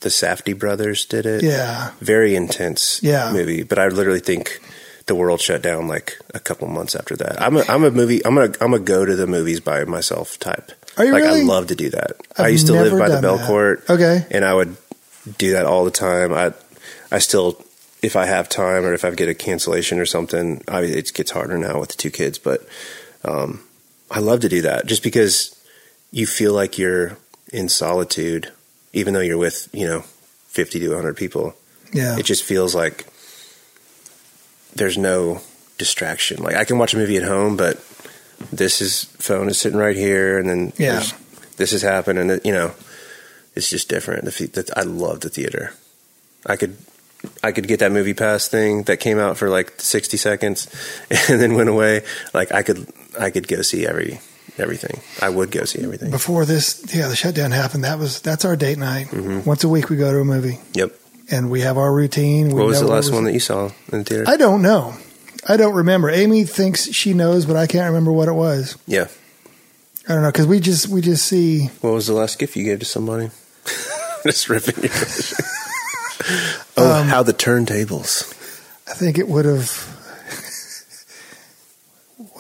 the 0.02 0.10
Safdie 0.10 0.58
brothers 0.58 1.06
did 1.06 1.26
it. 1.26 1.44
Yeah. 1.44 1.92
very 2.00 2.36
intense 2.36 3.00
Yeah. 3.04 3.32
movie. 3.32 3.64
But 3.64 3.78
I 3.80 3.88
literally 3.88 4.20
think 4.20 4.60
the 5.06 5.14
world 5.16 5.42
shut 5.42 5.62
down 5.62 5.88
like 5.88 6.18
a 6.34 6.40
couple 6.40 6.68
months 6.68 6.96
after 6.96 7.16
that. 7.18 7.42
I'm 7.42 7.58
a 7.58 7.64
I'm 7.70 7.84
a 7.84 7.92
movie. 7.92 8.26
I'm 8.26 8.36
gonna 8.36 8.54
I'm 8.62 8.74
a 8.74 8.80
go 8.80 9.06
to 9.06 9.16
the 9.16 9.28
movies 9.28 9.60
by 9.60 9.84
myself 9.84 10.40
type. 10.40 10.72
Are 10.98 11.06
you 11.06 11.12
like 11.14 11.24
really? 11.24 11.42
I 11.42 11.44
love 11.44 11.68
to 11.68 11.76
do 11.76 11.90
that. 11.92 12.14
I 12.38 12.46
I've 12.46 12.52
used 12.52 12.68
to 12.68 12.74
live 12.74 12.98
by 12.98 13.10
the 13.10 13.22
Bell 13.22 13.38
that. 13.38 13.48
Belcourt. 13.50 13.90
Okay. 13.90 14.26
and 14.32 14.44
I 14.44 14.54
would 14.54 14.76
do 15.38 15.52
that 15.54 15.66
all 15.66 15.86
the 15.86 15.92
time. 15.92 16.34
I 16.34 16.54
I 17.12 17.20
still, 17.20 17.64
if 18.02 18.16
I 18.16 18.26
have 18.26 18.48
time 18.50 18.86
or 18.86 18.94
if 18.94 19.04
I 19.06 19.12
get 19.12 19.28
a 19.30 19.34
cancellation 19.36 20.00
or 20.00 20.06
something, 20.06 20.64
I, 20.68 20.82
it 20.82 21.14
gets 21.14 21.32
harder 21.32 21.58
now 21.58 21.80
with 21.80 21.90
the 21.90 21.98
two 21.98 22.10
kids. 22.10 22.40
But 22.40 22.66
um, 23.26 23.62
I 24.10 24.20
love 24.20 24.40
to 24.42 24.50
do 24.50 24.62
that 24.64 24.86
just 24.86 25.04
because 25.04 25.56
you 26.12 26.28
feel 26.28 26.54
like 26.54 26.78
you're 26.78 27.18
in 27.54 27.70
solitude, 27.70 28.52
even 28.94 29.14
though 29.14 29.20
you're 29.22 29.38
with 29.38 29.68
you 29.74 29.88
know 29.88 30.02
fifty 30.48 30.80
to 30.80 30.94
hundred 30.96 31.18
people. 31.18 31.56
Yeah. 31.94 32.18
It 32.18 32.24
just 32.26 32.44
feels 32.44 32.74
like 32.74 33.06
there's 34.76 34.98
no 34.98 35.42
distraction. 35.78 36.42
Like 36.44 36.56
I 36.56 36.64
can 36.64 36.78
watch 36.78 36.94
a 36.94 36.98
movie 36.98 37.18
at 37.18 37.24
home, 37.24 37.58
but 37.58 37.78
this 38.52 38.82
is 38.82 39.04
phone 39.20 39.50
is 39.50 39.60
sitting 39.60 39.80
right 39.80 39.96
here, 39.96 40.38
and 40.40 40.50
then 40.50 40.74
Yeah. 40.78 41.04
this 41.58 41.72
has 41.72 41.82
happened, 41.82 42.20
and 42.20 42.32
it, 42.32 42.46
you 42.46 42.52
know, 42.54 42.72
it's 43.56 43.70
just 43.70 43.90
different. 43.90 44.26
The, 44.26 44.32
the, 44.48 44.74
I 44.78 44.84
love 44.84 45.20
the 45.22 45.30
theater. 45.30 45.74
I 46.46 46.56
could. 46.56 46.78
I 47.44 47.52
could 47.52 47.68
get 47.68 47.80
that 47.82 47.92
movie 47.92 48.16
pass 48.16 48.48
thing 48.48 48.82
that 48.84 48.98
came 49.00 49.20
out 49.20 49.38
for 49.38 49.48
like 49.48 49.80
60 49.80 50.18
seconds 50.18 50.68
and 51.30 51.40
then 51.40 51.54
went 51.54 51.70
away. 51.70 52.04
Like 52.34 52.52
I 52.52 52.64
could, 52.64 52.88
I 53.20 53.30
could 53.30 53.48
go 53.48 53.62
see 53.62 53.86
every, 53.86 54.20
everything. 54.58 55.00
I 55.22 55.30
would 55.30 55.52
go 55.52 55.66
see 55.66 55.82
everything. 55.84 56.12
Before 56.12 56.46
this, 56.46 56.84
yeah, 56.94 57.08
the 57.08 57.16
shutdown 57.16 57.52
happened. 57.52 57.84
That 57.84 58.00
was 58.00 58.20
that's 58.22 58.46
our 58.46 58.56
date 58.56 58.78
night. 58.78 59.08
Mhm. 59.08 59.46
Once 59.46 59.64
a 59.64 59.70
week, 59.70 59.90
we 59.90 59.96
go 59.98 60.12
to 60.12 60.20
a 60.20 60.26
movie, 60.26 60.60
Yep. 60.74 60.92
and 61.30 61.50
we 61.50 61.62
have 61.62 61.78
our 61.78 61.92
routine. 61.94 62.50
We 62.50 62.54
What 62.56 62.68
was 62.68 62.80
the 62.80 62.88
last 62.88 63.06
was- 63.06 63.12
one 63.12 63.24
that 63.26 63.34
you 63.34 63.40
saw 63.40 63.72
in 63.92 64.00
the 64.00 64.04
theater? 64.04 64.24
I 64.28 64.38
don't 64.38 64.62
know. 64.62 64.96
I 65.48 65.58
don't 65.58 65.74
remember. 65.74 66.10
Amy 66.10 66.44
thinks 66.44 66.92
she 66.92 67.14
knows, 67.14 67.46
but 67.46 67.56
I 67.56 67.66
can't 67.66 67.88
remember 67.88 68.12
what 68.12 68.28
it 68.28 68.34
was. 68.34 68.76
yeah. 68.88 69.08
I 70.10 70.14
don't 70.14 70.24
know 70.24 70.30
because 70.32 70.48
we 70.48 70.60
just 70.60 70.88
we 70.88 71.00
just 71.02 71.26
see. 71.28 71.70
What 71.82 71.94
was 71.94 72.08
the 72.08 72.14
last 72.14 72.40
gift 72.40 72.56
you 72.56 72.64
gave 72.64 72.80
to 72.80 72.86
somebody? 72.86 73.30
Just 74.26 74.50
ripping 74.50 74.84
your. 74.84 74.92
oh, 76.78 77.02
Um, 77.02 77.08
how 77.08 77.24
the 77.24 77.34
turntables! 77.34 78.32
I 78.88 78.94
think 78.94 79.18
it 79.18 79.28
would 79.28 79.46
have 79.46 79.70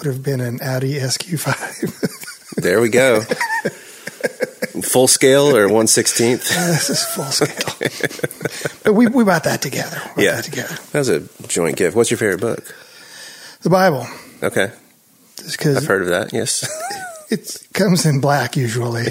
would 0.03 0.13
have 0.13 0.23
been 0.23 0.41
an 0.41 0.59
Audi 0.61 0.93
SQ5. 0.99 2.17
There 2.57 2.81
we 2.81 2.89
go. 2.89 3.21
Full 4.83 5.07
scale 5.07 5.55
or 5.55 5.69
one 5.69 5.87
sixteenth? 5.87 6.47
this 6.49 6.89
is 6.89 7.03
full 7.05 7.23
scale. 7.25 8.69
but 8.83 8.93
we 8.93 9.07
we 9.07 9.23
bought 9.23 9.45
that 9.45 9.61
together. 9.61 9.99
Bought 10.15 10.17
Yeah. 10.23 10.35
that 10.35 10.43
together. 10.43 10.75
That 10.91 10.99
was 10.99 11.09
a 11.09 11.21
joint 11.47 11.77
gift. 11.77 11.95
What's 11.95 12.11
your 12.11 12.17
favorite 12.17 12.41
book? 12.41 12.75
The 13.61 13.69
Bible, 13.69 14.05
Okay, 14.43 14.71
just 15.37 15.57
because 15.57 15.77
I've 15.77 15.85
heard 15.87 16.01
of 16.03 16.09
that. 16.09 16.33
Yes. 16.33 16.67
it 17.31 17.67
comes 17.73 18.05
in 18.05 18.19
black 18.19 18.57
usually. 18.57 19.07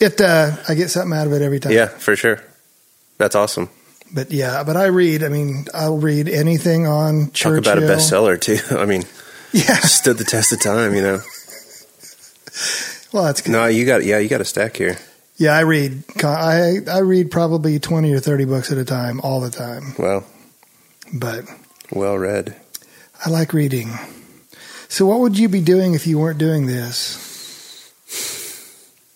It 0.00 0.20
uh, 0.20 0.56
I 0.68 0.74
get 0.74 0.90
something 0.90 1.16
out 1.16 1.28
of 1.28 1.32
it 1.34 1.42
every 1.42 1.60
time. 1.60 1.72
yeah, 1.72 1.86
for 1.86 2.16
sure. 2.16 2.42
That's 3.16 3.36
awesome. 3.36 3.70
But 4.12 4.32
yeah, 4.32 4.64
but 4.64 4.76
I 4.76 4.86
read. 4.86 5.22
I 5.22 5.28
mean, 5.28 5.66
I'll 5.72 5.98
read 5.98 6.28
anything 6.28 6.86
on 6.86 7.26
Talk 7.26 7.34
Churchill. 7.34 7.58
about 7.58 7.78
a 7.78 7.82
bestseller 7.82 8.38
too. 8.40 8.58
I 8.76 8.84
mean, 8.86 9.04
Yeah. 9.56 9.76
stood 9.80 10.18
the 10.18 10.24
test 10.24 10.52
of 10.52 10.60
time. 10.60 10.94
You 10.94 11.02
know. 11.02 11.20
Well, 13.12 13.24
that's 13.24 13.40
good. 13.40 13.52
No, 13.52 13.66
you 13.66 13.86
got 13.86 14.04
yeah, 14.04 14.18
you 14.18 14.28
got 14.28 14.40
a 14.40 14.44
stack 14.44 14.76
here. 14.76 14.98
Yeah, 15.36 15.52
I 15.52 15.60
read. 15.60 16.02
I 16.22 16.78
I 16.90 16.98
read 16.98 17.30
probably 17.30 17.78
twenty 17.78 18.12
or 18.12 18.20
thirty 18.20 18.44
books 18.44 18.70
at 18.72 18.78
a 18.78 18.84
time, 18.84 19.20
all 19.20 19.40
the 19.40 19.50
time. 19.50 19.94
Well, 19.98 20.24
But 21.12 21.44
well 21.92 22.18
read. 22.18 22.56
I 23.24 23.30
like 23.30 23.52
reading. 23.52 23.92
So, 24.88 25.06
what 25.06 25.20
would 25.20 25.38
you 25.38 25.48
be 25.48 25.60
doing 25.60 25.94
if 25.94 26.06
you 26.06 26.18
weren't 26.18 26.38
doing 26.38 26.66
this? 26.66 27.22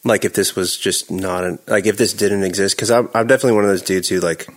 Like 0.04 0.24
if 0.24 0.32
this 0.32 0.56
was 0.56 0.76
just 0.78 1.10
not 1.10 1.44
an, 1.44 1.58
like 1.66 1.84
if 1.86 1.98
this 1.98 2.14
didn't 2.14 2.44
exist, 2.44 2.76
because 2.76 2.90
I'm 2.90 3.08
I'm 3.14 3.26
definitely 3.26 3.56
one 3.56 3.64
of 3.64 3.70
those 3.70 3.82
dudes 3.82 4.08
who 4.08 4.20
like 4.20 4.48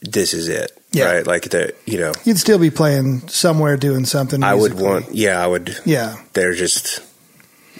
this 0.00 0.32
is 0.32 0.48
it, 0.48 0.72
Yeah. 0.94 1.12
right? 1.12 1.26
Like 1.26 1.50
the 1.50 1.74
you 1.86 1.98
know 1.98 2.12
You'd 2.24 2.38
still 2.38 2.58
be 2.58 2.70
playing 2.70 3.28
somewhere, 3.28 3.76
doing 3.76 4.04
something. 4.04 4.42
I 4.42 4.54
would 4.54 4.74
want 4.74 5.14
yeah 5.14 5.42
I 5.42 5.46
would 5.46 5.76
Yeah, 5.84 6.16
they're 6.32 6.54
just 6.54 7.00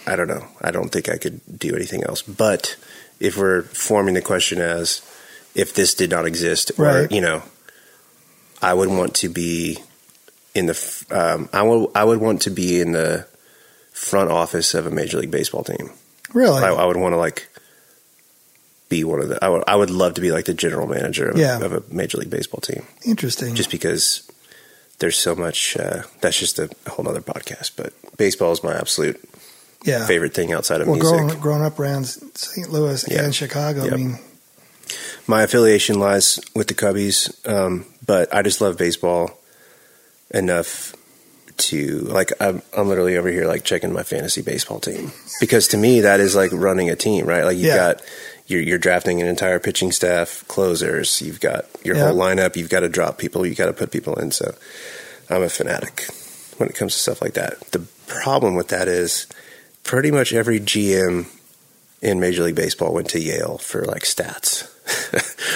I 0.07 0.15
don't 0.15 0.27
know. 0.27 0.45
I 0.61 0.71
don't 0.71 0.89
think 0.89 1.09
I 1.09 1.17
could 1.17 1.41
do 1.57 1.75
anything 1.75 2.03
else. 2.03 2.21
But 2.21 2.75
if 3.19 3.37
we're 3.37 3.63
forming 3.63 4.13
the 4.13 4.21
question 4.21 4.59
as 4.59 5.01
if 5.55 5.73
this 5.73 5.93
did 5.95 6.11
not 6.11 6.25
exist, 6.25 6.71
or 6.77 6.85
Right. 6.85 7.11
you 7.11 7.21
know, 7.21 7.41
I 8.61 8.73
would 8.73 8.89
want 8.89 9.15
to 9.15 9.29
be 9.29 9.79
in 10.53 10.65
the. 10.67 11.05
Um, 11.11 11.49
I 11.53 11.61
would. 11.63 11.89
I 11.95 12.03
would 12.03 12.19
want 12.19 12.41
to 12.43 12.49
be 12.49 12.79
in 12.81 12.91
the 12.91 13.25
front 13.93 14.29
office 14.31 14.73
of 14.73 14.85
a 14.85 14.91
major 14.91 15.17
league 15.19 15.31
baseball 15.31 15.63
team. 15.63 15.91
really. 16.33 16.61
I, 16.61 16.69
I 16.73 16.85
would 16.85 16.97
want 16.97 17.13
to 17.13 17.17
like 17.17 17.47
be 18.89 19.03
one 19.03 19.19
of 19.21 19.29
the. 19.29 19.43
I 19.43 19.49
would. 19.49 19.63
I 19.67 19.75
would 19.75 19.89
love 19.89 20.13
to 20.15 20.21
be 20.21 20.31
like 20.31 20.45
the 20.45 20.53
general 20.53 20.87
manager 20.87 21.29
of, 21.29 21.37
Yeah. 21.37 21.59
of 21.61 21.73
a 21.73 21.83
major 21.93 22.17
league 22.17 22.29
baseball 22.29 22.61
team, 22.61 22.85
Interesting. 23.05 23.55
just 23.55 23.71
because. 23.71 24.23
There's 24.99 25.17
so 25.17 25.35
much. 25.35 25.75
Uh, 25.75 26.03
that's 26.21 26.39
just 26.39 26.57
a 26.57 26.69
whole 26.87 27.05
other 27.09 27.19
podcast. 27.19 27.71
But 27.75 27.91
baseball 28.15 28.53
is 28.53 28.63
my 28.63 28.73
absolute 28.73 29.19
yeah. 29.83 30.05
favorite 30.07 30.33
thing 30.33 30.53
outside 30.53 30.79
of 30.79 30.87
Well, 30.87 30.95
music. 30.95 31.17
growing, 31.17 31.39
growing 31.41 31.61
up 31.63 31.77
around 31.77 32.05
St. 32.05 32.69
Louis 32.69 33.03
Yeah. 33.09 33.23
and 33.25 33.35
Chicago, 33.35 33.83
Yep. 33.83 33.93
I 33.93 33.95
mean, 33.97 34.19
My 35.27 35.43
affiliation 35.43 35.99
lies 35.99 36.39
with 36.55 36.67
the 36.67 36.75
Cubbies, 36.75 37.29
um, 37.45 37.85
but 38.05 38.33
I 38.33 38.41
just 38.41 38.61
love 38.61 38.77
baseball 38.77 39.37
enough 40.31 40.95
to 41.57 41.99
like. 42.01 42.31
I'm, 42.39 42.61
I'm 42.77 42.87
literally 42.87 43.17
over 43.17 43.29
here 43.29 43.47
like 43.47 43.63
checking 43.63 43.91
my 43.93 44.03
fantasy 44.03 44.41
baseball 44.41 44.79
team 44.79 45.11
because 45.39 45.67
to 45.69 45.77
me 45.77 46.01
that 46.01 46.19
is 46.19 46.35
like 46.35 46.51
running 46.53 46.89
a 46.89 46.95
team, 46.95 47.25
right? 47.25 47.43
Like 47.43 47.57
you've 47.57 47.65
Yeah. 47.67 47.93
got 47.93 48.01
you're, 48.47 48.61
you're 48.61 48.77
drafting 48.77 49.21
an 49.21 49.27
entire 49.27 49.59
pitching 49.59 49.91
staff, 49.91 50.43
closers. 50.47 51.21
You've 51.21 51.39
got 51.39 51.65
your 51.83 51.95
Yeah. 51.95 52.07
whole 52.07 52.15
lineup. 52.17 52.55
You've 52.55 52.69
got 52.69 52.81
to 52.81 52.89
drop 52.89 53.17
people. 53.17 53.45
You've 53.45 53.57
got 53.57 53.65
to 53.67 53.73
put 53.73 53.91
people 53.91 54.15
in. 54.15 54.31
So 54.31 54.53
I'm 55.29 55.41
a 55.43 55.49
fanatic 55.49 56.07
when 56.57 56.69
it 56.69 56.75
comes 56.75 56.93
to 56.93 56.99
stuff 56.99 57.21
like 57.21 57.33
that. 57.33 57.59
The 57.71 57.79
problem 58.07 58.55
with 58.55 58.67
that 58.69 58.87
is 58.87 59.27
pretty 59.83 60.11
much 60.11 60.31
every 60.33 60.59
GM 60.59 61.25
in 62.01 62.19
Major 62.19 62.43
League 62.43 62.55
Baseball 62.55 62.93
went 62.93 63.09
to 63.09 63.19
Yale 63.19 63.57
for 63.57 63.83
like 63.85 64.03
stats, 64.03 64.69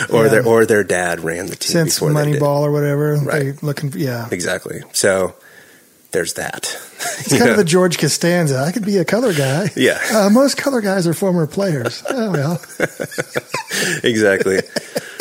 or 0.11 0.23
Yeah. 0.23 0.29
their 0.29 0.45
or 0.45 0.65
their 0.65 0.83
dad 0.83 1.19
ran 1.19 1.45
the 1.45 1.55
team 1.55 1.87
since. 1.87 1.99
Moneyball 1.99 2.61
or 2.61 2.71
whatever, 2.71 3.15
Right. 3.17 3.61
looking. 3.61 3.91
For, 3.91 3.99
yeah, 3.99 4.27
Exactly. 4.31 4.81
So 4.93 5.35
there's 6.11 6.33
that. 6.33 6.63
it's 7.19 7.37
kind 7.37 7.51
of 7.51 7.57
the 7.61 7.63
George 7.63 7.97
Costanza. 7.97 8.57
I 8.59 8.71
could 8.71 8.85
be 8.85 8.97
a 8.97 9.05
color 9.05 9.33
guy. 9.33 9.69
yeah, 9.75 9.99
Uh, 10.13 10.29
most 10.29 10.57
color 10.57 10.81
guys 10.81 11.05
are 11.07 11.13
former 11.13 11.45
players. 11.47 12.03
Oh 12.09 12.31
well, 12.31 12.61
exactly. 14.03 14.57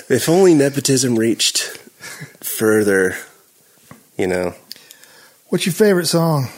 if 0.09 0.29
only 0.29 0.55
nepotism 0.55 1.17
reached 1.17 1.79
further, 2.41 3.17
you 4.17 4.27
know. 4.27 4.55
what's 5.49 5.67
your 5.67 5.73
favorite 5.75 6.07
song? 6.07 6.49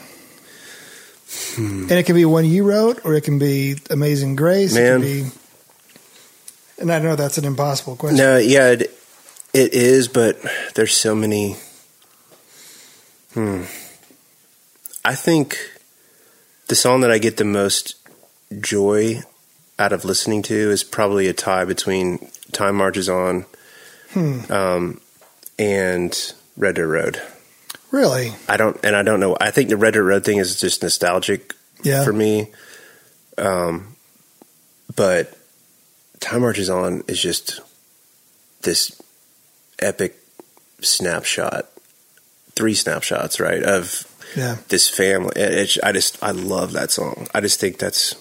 Hmm. 1.55 1.83
And 1.83 1.93
it 1.93 2.07
can 2.07 2.15
be 2.17 2.25
one 2.25 2.45
you 2.45 2.65
wrote, 2.65 3.05
or 3.05 3.15
it 3.15 3.23
can 3.25 3.39
be 3.39 3.77
Amazing 3.91 4.37
Grace. 4.37 4.75
It 4.75 4.81
Man. 4.81 5.01
can 5.01 5.03
be, 5.03 5.31
and 6.79 6.93
I 6.93 6.99
know 7.01 7.17
that's 7.17 7.39
an 7.39 7.45
impossible 7.45 7.97
question. 7.97 8.19
No, 8.19 8.37
yeah, 8.39 8.71
it, 8.71 8.83
it 9.53 9.75
is, 9.75 10.09
but 10.09 10.39
there's 10.75 10.97
so 10.97 11.15
many. 11.15 11.57
Hmm. 13.35 13.63
I 15.05 15.15
think 15.15 15.59
the 16.69 16.75
song 16.75 17.01
that 17.01 17.11
I 17.11 17.19
get 17.19 17.37
the 17.37 17.45
most 17.45 17.95
joy 18.61 19.23
out 19.79 19.93
of 19.93 20.05
listening 20.05 20.43
to 20.43 20.55
is 20.55 20.85
probably 20.85 21.27
a 21.27 21.33
tie 21.33 21.65
between 21.65 22.31
"Time 22.53 22.77
Marches 22.77 23.09
On" 23.09 23.47
Hmm. 24.13 24.53
um, 24.53 25.01
and 25.59 26.33
"Red 26.57 26.75
Dirt 26.77 26.89
Road." 26.89 27.23
Really? 27.91 28.35
I 28.49 28.57
don't, 28.57 28.79
and 28.85 28.95
I 28.95 29.03
don't 29.03 29.21
know. 29.21 29.37
I 29.41 29.51
think 29.51 29.69
the 29.69 29.77
Red 29.77 29.95
Dirt 29.95 30.05
Road 30.05 30.25
thing 30.25 30.39
is 30.39 30.61
just 30.61 30.83
nostalgic 30.83 31.55
Yeah. 31.83 32.05
for 32.05 32.13
me. 32.13 32.49
Um, 33.39 33.97
but 34.95 35.37
Time 36.21 36.43
Marches 36.43 36.69
On 36.71 37.03
is 37.09 37.21
just 37.21 37.61
this 38.63 39.01
epic 39.79 40.17
snapshot, 40.83 41.67
three 42.55 42.75
snapshots, 42.75 43.41
right, 43.41 43.63
of 43.63 44.05
Yeah. 44.37 44.57
this 44.69 44.89
family. 44.89 45.33
It, 45.37 45.53
it's- 45.53 45.79
I 45.83 45.93
just, 45.93 46.23
I 46.23 46.31
love 46.31 46.73
that 46.73 46.91
song. 46.91 47.27
I 47.35 47.41
just 47.41 47.59
think 47.61 47.79
that's 47.79 48.15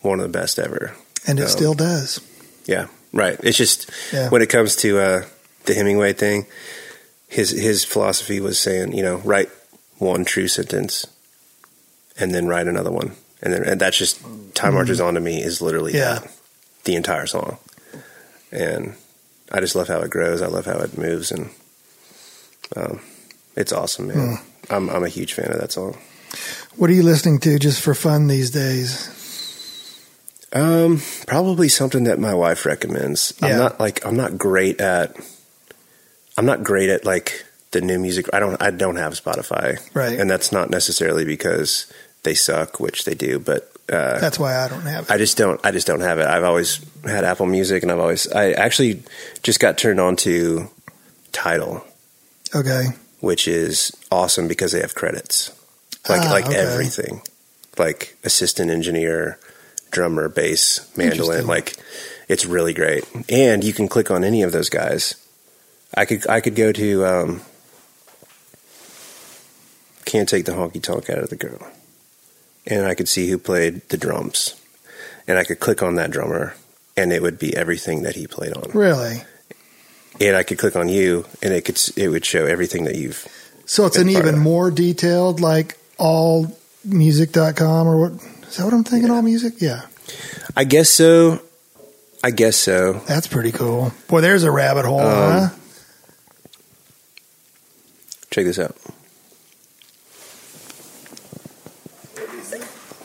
one 0.00 0.20
of 0.20 0.22
the 0.32 0.38
best 0.38 0.58
ever. 0.58 0.94
And 1.26 1.38
it 1.38 1.44
Um, 1.44 1.48
still 1.48 1.74
does. 1.74 2.20
Yeah, 2.66 2.86
right. 3.12 3.38
It's 3.42 3.56
just 3.58 3.90
Yeah. 4.12 4.28
when 4.30 4.42
it 4.42 4.48
comes 4.48 4.76
to 4.76 4.98
uh, 5.00 5.24
the 5.66 5.74
Hemingway 5.74 6.12
thing, 6.12 6.46
his 7.28 7.50
his 7.50 7.84
philosophy 7.84 8.40
was 8.40 8.58
saying, 8.58 8.92
you 8.96 9.02
know, 9.02 9.16
write 9.24 9.50
one 9.98 10.24
true 10.24 10.46
sentence, 10.48 11.06
and 12.18 12.32
then 12.34 12.46
write 12.46 12.68
another 12.68 12.90
one, 12.92 13.12
and 13.42 13.52
then 13.52 13.62
and 13.64 13.80
that's 13.80 13.98
just 13.98 14.20
time 14.54 14.74
marches 14.74 15.00
on 15.00 15.14
to 15.14 15.20
me 15.20 15.42
is 15.42 15.60
literally 15.60 15.92
Mm-hmm. 15.92 15.98
Yeah. 15.98 16.18
that, 16.20 16.30
the 16.84 16.94
entire 16.94 17.26
song, 17.26 17.58
and 18.52 18.94
I 19.50 19.58
just 19.60 19.74
love 19.74 19.88
how 19.88 20.00
it 20.00 20.10
grows. 20.10 20.40
I 20.40 20.46
love 20.46 20.66
how 20.66 20.78
it 20.78 20.96
moves, 20.96 21.32
and 21.32 21.50
um, 22.76 23.00
It's 23.56 23.72
awesome, 23.72 24.08
man. 24.08 24.38
I'm 24.70 24.88
I'm 24.90 25.04
a 25.04 25.08
huge 25.08 25.32
fan 25.34 25.50
of 25.52 25.60
that 25.60 25.72
song. 25.72 25.96
What 26.76 26.90
are 26.90 26.92
you 26.94 27.02
listening 27.02 27.38
to 27.40 27.58
just 27.58 27.80
for 27.80 27.94
fun 27.94 28.26
these 28.26 28.50
days? 28.50 29.12
Um, 30.52 31.00
probably 31.26 31.68
something 31.68 32.04
that 32.04 32.18
my 32.18 32.34
wife 32.34 32.64
recommends. 32.66 33.32
Yeah. 33.42 33.48
I'm 33.48 33.58
not 33.58 33.80
like 33.80 34.04
I'm 34.06 34.16
not 34.16 34.38
great 34.38 34.80
at. 34.80 35.16
I'm 36.38 36.46
not 36.46 36.62
great 36.62 36.90
at 36.90 37.04
like 37.04 37.44
the 37.72 37.80
new 37.80 37.98
music. 37.98 38.26
I 38.32 38.40
don't. 38.40 38.60
I 38.62 38.70
don't 38.70 38.96
have 38.96 39.14
Spotify, 39.14 39.78
Right. 39.94 40.18
And 40.18 40.30
that's 40.30 40.52
not 40.52 40.70
necessarily 40.70 41.24
because 41.24 41.92
they 42.22 42.34
suck, 42.34 42.80
which 42.80 43.04
they 43.04 43.14
do, 43.14 43.38
but. 43.38 43.70
Uh, 43.88 44.18
That's 44.18 44.36
why 44.36 44.56
I 44.56 44.66
don't 44.66 44.80
have 44.82 45.04
it. 45.04 45.10
I 45.12 45.16
just 45.16 45.36
don't. 45.36 45.64
I 45.64 45.70
just 45.70 45.86
don't 45.86 46.00
have 46.00 46.18
it. 46.18 46.26
I've 46.26 46.42
always 46.42 46.80
had 47.04 47.22
Apple 47.22 47.46
Music, 47.46 47.84
and 47.84 47.92
I've 47.92 48.00
always. 48.00 48.26
I 48.32 48.50
actually 48.50 49.02
just 49.44 49.60
got 49.60 49.78
turned 49.78 50.00
on 50.00 50.16
to 50.16 50.68
Tidal, 51.30 51.84
Okay. 52.54 52.86
Which 53.20 53.48
is 53.48 53.92
awesome 54.10 54.48
because 54.48 54.72
they 54.72 54.80
have 54.80 54.94
credits, 54.94 55.50
like 56.08 56.22
Ah, 56.22 56.30
like 56.30 56.46
okay. 56.46 56.56
everything, 56.56 57.22
like 57.78 58.16
assistant 58.24 58.70
engineer, 58.70 59.38
drummer, 59.90 60.28
bass, 60.28 60.80
mandolin. 60.96 61.46
Like 61.46 61.76
it's 62.28 62.46
really 62.46 62.74
great, 62.74 63.04
and 63.28 63.62
you 63.64 63.72
can 63.72 63.88
click 63.88 64.10
on 64.10 64.24
any 64.24 64.42
of 64.42 64.52
those 64.52 64.68
guys. 64.68 65.14
I 65.94 66.04
could 66.04 66.28
I 66.28 66.40
could 66.40 66.54
go 66.56 66.72
to. 66.72 67.04
Um, 67.06 67.40
can't 70.04 70.28
take 70.28 70.44
the 70.44 70.52
honky 70.52 70.82
tonk 70.82 71.10
out 71.10 71.18
of 71.18 71.30
the 71.30 71.36
girl, 71.36 71.66
and 72.66 72.86
I 72.86 72.94
could 72.94 73.08
see 73.08 73.28
who 73.28 73.38
played 73.38 73.88
the 73.88 73.96
drums, 73.96 74.54
and 75.26 75.36
I 75.38 75.44
could 75.44 75.58
click 75.60 75.82
on 75.82 75.96
that 75.96 76.10
drummer, 76.10 76.54
and 76.96 77.12
it 77.12 77.22
would 77.22 77.38
be 77.38 77.56
everything 77.56 78.02
that 78.02 78.14
he 78.16 78.26
played 78.26 78.52
on 78.52 78.70
Really? 78.72 79.22
And 80.20 80.36
I 80.36 80.42
could 80.42 80.58
click 80.58 80.76
on 80.76 80.88
you, 80.88 81.24
and 81.42 81.52
it 81.52 81.64
could 81.64 81.78
it 81.96 82.08
would 82.08 82.24
show 82.24 82.44
everything 82.46 82.84
that 82.84 82.96
you've. 82.96 83.26
So 83.66 83.84
it's 83.86 83.96
Been 83.96 84.08
an 84.08 84.14
part 84.14 84.24
even 84.26 84.34
of 84.36 84.40
more 84.42 84.70
detailed, 84.70 85.40
like 85.40 85.76
allmusic.com 85.98 87.86
or 87.88 87.96
what? 88.00 88.12
Is 88.48 88.56
that 88.56 88.64
what 88.64 88.74
I'm 88.74 88.84
thinking? 88.84 89.10
All 89.10 89.22
music? 89.22 89.54
Yeah. 89.60 89.82
I 90.56 90.64
guess 90.64 90.88
so. 90.88 91.40
I 92.22 92.30
guess 92.30 92.56
so. 92.56 92.94
That's 93.06 93.26
pretty 93.26 93.52
cool. 93.52 93.92
Boy, 94.08 94.20
there's 94.20 94.44
a 94.44 94.50
rabbit 94.50 94.84
hole, 94.84 95.00
Um, 95.00 95.32
huh? 95.32 95.48
Check 98.30 98.44
this 98.46 98.58
out. 98.58 98.76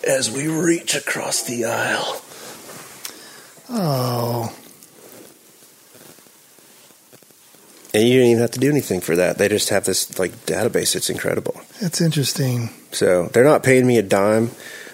As 0.08 0.30
we 0.32 0.48
reach 0.48 0.96
across 0.96 1.44
the 1.44 1.66
aisle, 1.66 2.22
Oh, 3.74 4.54
and 7.94 8.04
you 8.08 8.20
don't 8.20 8.28
even 8.30 8.42
have 8.42 8.52
to 8.52 8.60
do 8.60 8.70
anything 8.70 9.02
for 9.02 9.16
that. 9.16 9.38
They 9.38 9.48
just 9.50 9.70
have 9.70 9.86
this 9.86 10.18
like 10.20 10.32
database. 10.46 10.96
It's 10.96 11.10
incredible. 11.10 11.60
that's 11.82 12.02
interesting. 12.02 12.70
So 12.92 13.28
they're 13.28 13.44
not 13.44 13.64
paying 13.64 13.86
me 13.88 13.98
a 13.98 14.02
dime, 14.02 14.48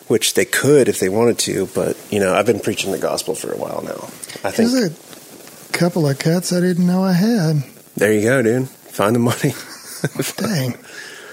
which 0.08 0.34
they 0.36 0.46
could 0.46 0.88
if 0.88 1.00
they 1.00 1.10
wanted 1.10 1.40
to. 1.40 1.68
But 1.74 1.98
you 2.12 2.20
know, 2.20 2.34
I've 2.34 2.46
been 2.46 2.60
preaching 2.60 2.92
the 2.92 3.00
gospel 3.00 3.36
for 3.36 3.52
a 3.52 3.58
while 3.58 3.82
now. 3.84 4.04
I 4.44 4.52
think 4.52 4.72
There's 4.72 4.92
a 4.92 5.74
couple 5.78 6.08
of 6.08 6.18
cuts 6.20 6.52
I 6.54 6.60
didn't 6.60 6.86
know 6.88 7.04
I 7.04 7.14
had. 7.14 7.64
there 7.96 8.14
you 8.14 8.22
go, 8.22 8.42
dude. 8.42 8.70
Find 8.70 9.16
the 9.16 9.20
money. 9.20 9.54
Dang. 10.38 10.78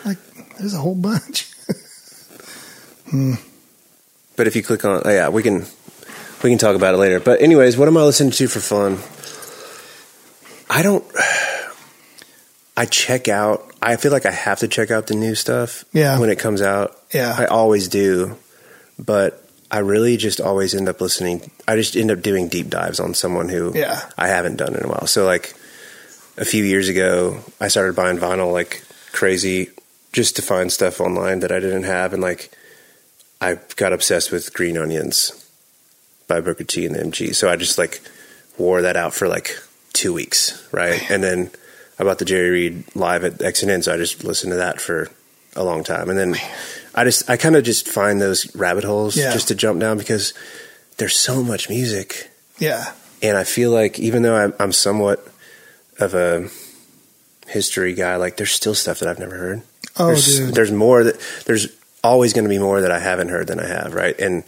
Like, 0.04 0.18
there's 0.58 0.74
a 0.74 0.78
whole 0.78 0.94
bunch. 0.94 1.50
hmm. 3.10 3.34
But 4.36 4.46
if 4.46 4.56
you 4.56 4.62
click 4.62 4.84
on, 4.84 5.02
oh 5.04 5.10
yeah, 5.10 5.28
we 5.28 5.42
can 5.42 5.64
we 6.42 6.50
can 6.50 6.58
talk 6.58 6.76
about 6.76 6.94
it 6.94 6.98
later. 6.98 7.20
But 7.20 7.40
anyways, 7.40 7.76
what 7.76 7.88
am 7.88 7.96
I 7.96 8.02
listening 8.02 8.32
to 8.32 8.48
for 8.48 8.60
fun? 8.60 8.98
I 10.68 10.82
don't. 10.82 11.04
I 12.76 12.86
check 12.86 13.28
out. 13.28 13.70
I 13.80 13.96
feel 13.96 14.10
like 14.12 14.26
I 14.26 14.30
have 14.32 14.58
to 14.60 14.68
check 14.68 14.90
out 14.90 15.06
the 15.06 15.14
new 15.14 15.34
stuff. 15.34 15.84
Yeah. 15.92 16.18
When 16.18 16.30
it 16.30 16.38
comes 16.38 16.60
out, 16.62 16.96
Yeah. 17.12 17.34
I 17.38 17.44
always 17.46 17.88
do. 17.88 18.36
But 18.98 19.40
I 19.70 19.78
really 19.78 20.16
just 20.16 20.40
always 20.40 20.74
end 20.74 20.88
up 20.88 21.00
listening. 21.00 21.50
I 21.68 21.76
just 21.76 21.96
end 21.96 22.10
up 22.10 22.20
doing 22.22 22.48
deep 22.48 22.68
dives 22.70 22.98
on 23.00 23.14
someone 23.14 23.48
who 23.48 23.72
Yeah. 23.74 24.00
I 24.18 24.28
haven't 24.28 24.56
done 24.56 24.74
in 24.74 24.84
a 24.84 24.88
while. 24.88 25.06
So 25.06 25.24
like 25.24 25.54
a 26.36 26.44
few 26.44 26.64
years 26.64 26.88
ago, 26.88 27.38
I 27.60 27.68
started 27.68 27.94
buying 27.94 28.18
vinyl 28.18 28.52
like 28.52 28.82
crazy 29.12 29.70
just 30.12 30.36
to 30.36 30.42
find 30.42 30.72
stuff 30.72 31.00
online 31.00 31.40
that 31.40 31.50
I 31.52 31.58
didn't 31.60 31.84
have, 31.84 32.12
and 32.12 32.22
like 32.22 32.50
I 33.40 33.58
got 33.76 33.92
obsessed 33.92 34.30
with 34.30 34.52
Green 34.54 34.76
Onions 34.78 35.32
by 36.28 36.40
Booker 36.40 36.62
T 36.64 36.86
and 36.86 36.94
the 36.94 37.00
MG. 37.00 37.34
So 37.34 37.48
I 37.48 37.56
just 37.56 37.78
like 37.78 38.00
wore 38.58 38.82
that 38.82 38.96
out 38.96 39.12
for 39.12 39.26
like 39.28 39.58
two 39.92 40.12
weeks, 40.12 40.66
right? 40.72 41.02
And 41.10 41.22
then 41.22 41.50
I 41.98 42.04
bought 42.04 42.18
the 42.18 42.24
Jerry 42.24 42.50
Reed 42.50 42.84
live 42.96 43.24
at 43.24 43.40
X 43.42 43.62
and 43.62 43.70
N, 43.70 43.82
so 43.82 43.92
I 43.94 43.96
just 43.96 44.24
listened 44.24 44.52
to 44.52 44.56
that 44.56 44.80
for 44.80 45.08
a 45.56 45.62
long 45.64 45.84
time, 45.84 46.10
and 46.10 46.18
then 46.18 46.34
I 46.94 47.04
just 47.04 47.28
I 47.30 47.36
kind 47.36 47.54
of 47.56 47.62
just 47.64 47.86
find 47.88 48.20
those 48.20 48.54
rabbit 48.56 48.84
holes 48.84 49.16
Yeah. 49.16 49.32
just 49.32 49.48
to 49.48 49.54
jump 49.54 49.80
down 49.80 49.98
because 49.98 50.34
there's 50.96 51.16
so 51.16 51.42
much 51.42 51.68
music 51.68 52.30
Yeah. 52.58 52.92
and 53.22 53.36
I 53.36 53.44
feel 53.44 53.70
like 53.70 53.98
even 54.00 54.22
though 54.22 54.34
I'm, 54.36 54.52
I'm 54.58 54.72
somewhat 54.72 55.26
of 56.00 56.14
a 56.14 56.48
history 57.46 57.94
guy, 57.94 58.16
like 58.16 58.36
there's 58.36 58.50
still 58.52 58.74
stuff 58.74 58.98
that 59.00 59.08
I've 59.08 59.18
never 59.18 59.36
heard. 59.36 59.62
Oh, 59.96 60.08
there's, 60.08 60.38
dude. 60.38 60.54
there's 60.54 60.72
more 60.72 61.04
that 61.04 61.20
there's 61.46 61.68
always 62.02 62.32
going 62.32 62.44
to 62.44 62.48
be 62.48 62.58
more 62.58 62.80
that 62.80 62.90
I 62.90 62.98
haven't 62.98 63.28
heard 63.28 63.46
than 63.46 63.60
I 63.60 63.66
have, 63.66 63.94
right? 63.94 64.18
And 64.18 64.44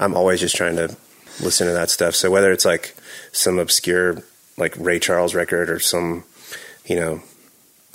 I'm 0.00 0.14
always 0.16 0.40
just 0.40 0.56
trying 0.56 0.76
to 0.76 0.96
listen 1.40 1.66
to 1.68 1.72
that 1.72 1.90
stuff. 1.90 2.14
So 2.14 2.30
whether 2.30 2.50
it's 2.52 2.64
like 2.64 2.94
some 3.32 3.58
obscure 3.58 4.22
like 4.56 4.74
Ray 4.76 4.98
Charles 4.98 5.34
record 5.34 5.70
or 5.70 5.78
some, 5.78 6.24
you 6.88 6.96
know, 6.96 7.22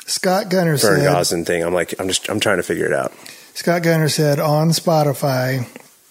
Scott 0.05 0.49
Gunner 0.49 0.77
Vern 0.77 0.99
said, 0.99 1.07
Gosdin 1.07 1.45
thing, 1.45 1.63
I'm 1.63 1.73
like 1.73 1.99
I'm 1.99 2.07
just 2.07 2.29
I'm 2.29 2.39
trying 2.39 2.57
to 2.57 2.63
figure 2.63 2.85
it 2.85 2.93
out. 2.93 3.13
Scott 3.53 3.83
Gunner 3.83 4.09
said 4.09 4.39
on 4.39 4.69
Spotify, 4.69 5.67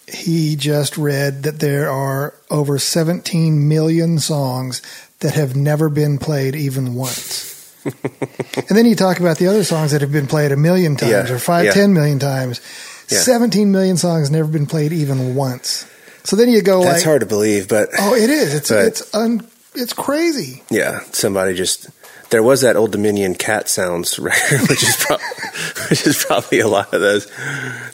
he 0.07 0.55
just 0.55 0.97
read 0.97 1.43
that 1.43 1.59
there 1.59 1.89
are 1.89 2.33
over 2.49 2.79
17 2.79 3.67
million 3.67 4.19
songs 4.19 4.81
that 5.19 5.33
have 5.35 5.55
never 5.55 5.89
been 5.89 6.17
played 6.17 6.55
even 6.55 6.95
once. 6.95 7.51
and 7.85 8.69
then 8.69 8.85
you 8.85 8.95
talk 8.95 9.19
about 9.19 9.37
the 9.37 9.47
other 9.47 9.63
songs 9.63 9.91
that 9.91 10.01
have 10.01 10.11
been 10.11 10.27
played 10.27 10.51
a 10.51 10.57
million 10.57 10.95
times 10.95 11.11
Yeah, 11.29 11.35
or 11.35 11.39
five, 11.39 11.65
yeah. 11.65 11.71
ten 11.73 11.93
million 11.93 12.17
times. 12.19 12.61
Yeah. 13.09 13.19
17 13.19 13.71
million 13.71 13.97
songs 13.97 14.31
never 14.31 14.47
been 14.47 14.65
played 14.65 14.93
even 14.93 15.35
once. 15.35 15.85
So 16.23 16.37
then 16.37 16.49
you 16.49 16.61
go 16.61 16.81
That's 16.81 16.99
like, 16.99 17.03
hard 17.03 17.19
to 17.19 17.25
believe, 17.27 17.67
but 17.67 17.89
oh, 17.99 18.15
it 18.15 18.29
is. 18.29 18.53
It's 18.55 18.69
But- 18.69 18.85
it's 18.85 19.13
un, 19.13 19.45
it's 19.75 19.91
crazy. 19.91 20.63
Yeah, 20.71 21.01
somebody 21.11 21.53
just 21.53 21.89
there 22.29 22.41
was 22.43 22.61
that 22.61 22.75
Old 22.75 22.91
Dominion 22.91 23.35
cat 23.35 23.69
sounds 23.69 24.17
record, 24.19 24.61
which 24.69 24.83
is 24.83 24.95
pro- 24.97 25.17
which 25.89 26.05
is 26.07 26.23
probably 26.25 26.59
a 26.59 26.67
lot 26.67 26.93
of 26.93 27.01
those. 27.01 27.29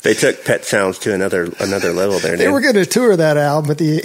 They 0.01 0.13
took 0.13 0.45
pet 0.45 0.63
sounds 0.65 0.97
to 0.99 1.13
another 1.13 1.49
another 1.59 1.91
level 1.93 2.19
there. 2.19 2.37
They 2.37 2.45
dude. 2.45 2.53
were 2.53 2.61
going 2.61 2.75
to 2.75 2.85
tour 2.85 3.15
that 3.17 3.37
album 3.37 3.71
at 3.71 3.77
the 3.77 4.01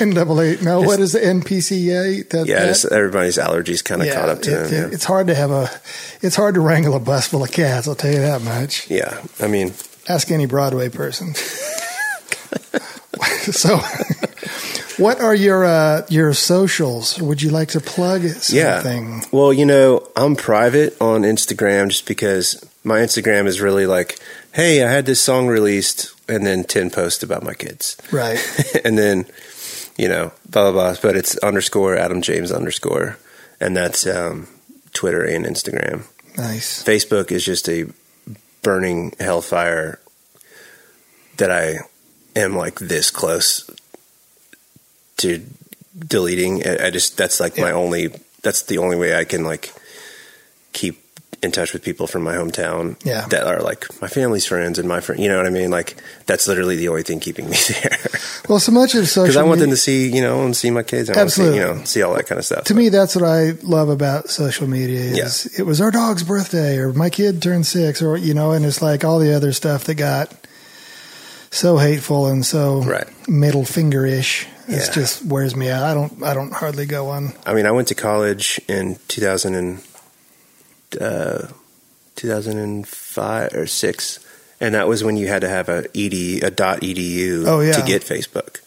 NAA. 0.00 0.62
No, 0.64 0.80
what 0.82 1.00
is 1.00 1.12
the 1.12 1.20
NPCA? 1.20 2.28
That, 2.30 2.46
yeah, 2.46 2.66
that- 2.66 2.92
everybody's 2.92 3.38
allergies 3.38 3.82
kind 3.84 4.02
of 4.02 4.12
caught 4.14 4.28
up 4.28 4.42
to 4.42 4.50
it- 4.64 4.68
them. 4.68 4.84
it- 4.90 4.94
It's 4.94 5.04
hard 5.04 5.26
to 5.28 5.34
have 5.34 5.50
a, 5.50 5.68
it's 6.20 6.36
hard 6.36 6.54
to 6.54 6.60
wrangle 6.60 6.94
a 6.94 7.00
bus 7.00 7.26
full 7.28 7.42
of 7.42 7.50
cats. 7.52 7.88
I'll 7.88 7.94
tell 7.94 8.12
you 8.12 8.20
that 8.20 8.42
much. 8.42 8.88
yeah. 8.90 9.18
yeah, 9.38 9.44
I 9.44 9.48
mean, 9.48 9.72
Ask 10.08 10.30
any 10.32 10.46
Broadway 10.46 10.88
person. 10.88 11.34
so, 13.52 13.78
what 14.98 15.20
are 15.20 15.34
your 15.34 15.64
uh, 15.64 16.02
your 16.08 16.32
socials? 16.34 17.20
Would 17.20 17.42
you 17.42 17.50
like 17.50 17.68
to 17.68 17.80
plug 17.80 18.22
something? 18.22 19.08
yeah. 19.10 19.20
Well, 19.32 19.52
you 19.52 19.66
know, 19.66 20.08
I'm 20.16 20.36
private 20.36 21.00
on 21.00 21.22
Instagram 21.22 21.88
just 21.88 22.06
because 22.06 22.64
my 22.84 22.98
Instagram 22.98 23.46
is 23.46 23.60
really 23.60 23.86
like, 23.86 24.18
hey, 24.52 24.84
I 24.84 24.90
had 24.90 25.06
this 25.06 25.20
song 25.20 25.46
released, 25.48 26.14
and 26.28 26.46
then 26.46 26.64
ten 26.64 26.90
posts 26.90 27.22
about 27.22 27.42
my 27.42 27.54
kids. 27.54 27.96
Right. 28.10 28.38
and 28.84 28.98
then 28.98 29.26
you 29.96 30.08
know 30.08 30.32
blah 30.48 30.70
blah 30.70 30.92
blah 30.92 31.00
but 31.02 31.16
it's 31.16 31.36
underscore 31.38 31.96
adam 31.96 32.22
james 32.22 32.50
underscore 32.50 33.18
and 33.60 33.76
that's 33.76 34.06
um, 34.06 34.48
twitter 34.92 35.22
and 35.22 35.44
instagram 35.44 36.04
Nice. 36.36 36.82
facebook 36.82 37.30
is 37.30 37.44
just 37.44 37.68
a 37.68 37.86
burning 38.62 39.12
hellfire 39.20 40.00
that 41.36 41.50
i 41.50 41.78
am 42.34 42.56
like 42.56 42.78
this 42.78 43.10
close 43.10 43.68
to 45.22 45.42
deleting 45.98 46.66
i 46.66 46.90
just 46.90 47.16
that's 47.16 47.38
like 47.40 47.58
my 47.58 47.70
only 47.70 48.08
that's 48.42 48.62
the 48.62 48.78
only 48.78 48.96
way 48.96 49.14
i 49.16 49.24
can 49.24 49.44
like 49.44 49.72
keep 50.72 50.98
in 51.42 51.50
touch 51.50 51.72
with 51.72 51.82
people 51.82 52.06
from 52.06 52.22
my 52.22 52.34
hometown 52.34 52.96
Yeah. 53.04 53.26
that 53.28 53.44
are 53.46 53.60
like 53.60 53.84
my 54.00 54.08
family's 54.08 54.46
friends 54.46 54.78
and 54.78 54.88
my 54.88 55.00
friend 55.00 55.20
you 55.20 55.28
know 55.28 55.36
what 55.36 55.46
i 55.46 55.50
mean 55.50 55.70
like 55.70 55.96
that's 56.26 56.46
literally 56.48 56.76
the 56.76 56.88
only 56.88 57.02
thing 57.02 57.20
keeping 57.20 57.50
me 57.50 57.56
there 57.82 57.98
Well, 58.48 58.58
so 58.60 58.72
much 58.72 58.94
of 58.94 59.08
social 59.08 59.24
because 59.24 59.36
I 59.36 59.42
want 59.44 59.60
them 59.60 59.70
to 59.70 59.76
see, 59.76 60.08
you 60.08 60.20
know, 60.22 60.44
and 60.44 60.56
see 60.56 60.70
my 60.70 60.82
kids. 60.82 61.08
I 61.10 61.16
want 61.16 61.28
to 61.30 61.34
see, 61.34 61.42
Absolutely. 61.42 61.58
you 61.60 61.78
know, 61.78 61.84
see 61.84 62.02
all 62.02 62.14
that 62.14 62.26
kind 62.26 62.38
of 62.40 62.44
stuff. 62.44 62.64
to 62.64 62.74
me, 62.74 62.88
that's 62.88 63.14
what 63.14 63.24
I 63.24 63.52
love 63.62 63.88
about 63.88 64.28
social 64.30 64.66
media. 64.66 64.98
Is 65.24 65.46
it 65.58 65.62
was 65.62 65.80
our 65.80 65.92
dog's 65.92 66.24
birthday, 66.24 66.78
or 66.78 66.92
my 66.92 67.08
kid 67.08 67.40
turned 67.40 67.66
six, 67.66 68.02
or 68.02 68.16
you 68.16 68.34
know, 68.34 68.50
and 68.50 68.64
it's 68.64 68.82
like 68.82 69.04
all 69.04 69.20
the 69.20 69.32
other 69.34 69.52
stuff 69.52 69.84
that 69.84 69.94
got 69.94 70.34
so 71.50 71.78
hateful 71.78 72.26
and 72.26 72.44
so 72.44 72.82
Right. 72.82 73.06
middle 73.28 73.64
finger 73.64 74.04
ish. 74.06 74.46
It 74.72 74.78
Yeah. 74.88 74.90
just 74.92 75.24
wears 75.24 75.54
me 75.54 75.68
out. 75.70 75.82
I 75.82 75.94
don't. 75.94 76.22
I 76.22 76.34
don't 76.34 76.52
hardly 76.52 76.86
go 76.86 77.08
on. 77.08 77.34
I 77.46 77.52
mean, 77.54 77.66
I 77.66 77.70
went 77.70 77.88
to 77.88 77.94
college 77.94 78.60
in 78.68 78.96
2000 79.08 79.54
and 79.54 79.82
uh, 81.00 81.48
2005 82.16 83.54
or 83.54 83.66
six, 83.66 84.18
and 84.60 84.74
that 84.74 84.88
was 84.88 85.04
when 85.04 85.16
you 85.16 85.28
had 85.28 85.42
to 85.42 85.48
have 85.48 85.68
a 85.68 85.84
ed 85.96 86.14
a 86.42 86.50
dot 86.50 86.80
edu 86.80 87.44
Oh, 87.46 87.60
yeah. 87.60 87.72
to 87.72 87.82
get 87.82 88.02
Facebook. 88.02 88.60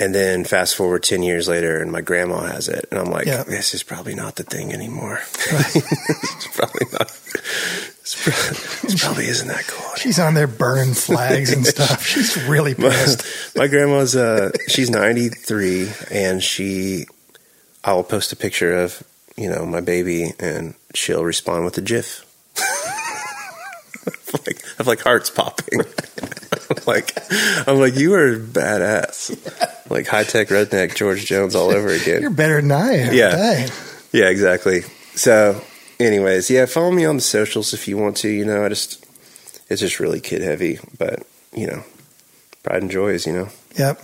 And 0.00 0.14
then 0.14 0.44
fast 0.44 0.74
forward 0.74 1.02
ten 1.02 1.22
years 1.22 1.48
later, 1.48 1.78
and 1.80 1.92
my 1.92 2.00
grandma 2.00 2.40
has 2.46 2.66
it, 2.68 2.86
and 2.90 2.98
I'm 2.98 3.10
like, 3.10 3.26
Yeah. 3.26 3.42
this 3.44 3.74
is 3.74 3.82
probably 3.82 4.14
not 4.14 4.36
the 4.36 4.42
thing 4.42 4.72
anymore. 4.72 5.20
it's 5.34 6.56
probably 6.56 6.86
not. 6.92 7.10
It's 8.00 8.14
pro- 8.22 8.88
This 8.88 9.04
probably 9.04 9.26
isn't 9.26 9.48
that 9.48 9.66
cool. 9.66 9.94
She's 9.96 10.18
on 10.18 10.32
there 10.32 10.46
burning 10.46 10.94
flags 10.94 11.52
and 11.52 11.66
stuff. 11.76 12.06
She's 12.06 12.42
really 12.44 12.74
pissed. 12.74 13.22
my 13.56 13.66
grandma's 13.68 14.16
uh 14.16 14.50
she's 14.66 14.88
93 14.90 15.90
and 16.10 16.42
she 16.42 17.04
I'll 17.84 18.02
post 18.02 18.32
a 18.32 18.36
picture 18.36 18.74
of 18.74 19.02
you 19.36 19.50
know 19.50 19.66
my 19.66 19.82
baby 19.82 20.32
and 20.40 20.74
she'll 20.94 21.22
respond 21.24 21.64
with 21.66 21.76
a 21.78 21.82
gif 21.82 22.24
of 24.06 24.46
like 24.46 24.62
of 24.78 24.86
like 24.86 25.00
hearts 25.00 25.30
popping 25.30 25.80
like 26.86 27.12
I'm 27.68 27.78
like 27.78 27.94
you 27.96 28.14
are 28.14 28.36
badass 28.38 29.90
like 29.90 30.06
high 30.06 30.24
tech 30.24 30.48
redneck 30.48 30.94
George 30.94 31.24
Jones 31.26 31.54
all 31.54 31.70
over 31.70 31.88
again 31.88 32.22
You're 32.22 32.30
better 32.30 32.60
than 32.60 32.72
I 32.72 32.92
am. 32.98 33.14
Yeah. 33.14 33.30
Dang. 33.30 33.70
yeah 34.12 34.28
exactly 34.28 34.82
so 35.14 35.60
anyways 36.00 36.50
yeah 36.50 36.66
follow 36.66 36.90
me 36.90 37.04
on 37.04 37.16
the 37.16 37.22
socials 37.22 37.72
if 37.74 37.86
you 37.88 37.96
want 37.98 38.16
to 38.18 38.28
you 38.28 38.44
know 38.44 38.64
I 38.64 38.68
just 38.68 39.04
it's 39.68 39.80
just 39.80 40.00
really 40.00 40.20
kid 40.20 40.42
heavy 40.42 40.78
but 40.98 41.22
you 41.54 41.66
know 41.66 41.84
pride 42.62 42.82
and 42.82 42.90
joys 42.90 43.26
you 43.26 43.32
know 43.32 43.48
Yep. 43.78 44.00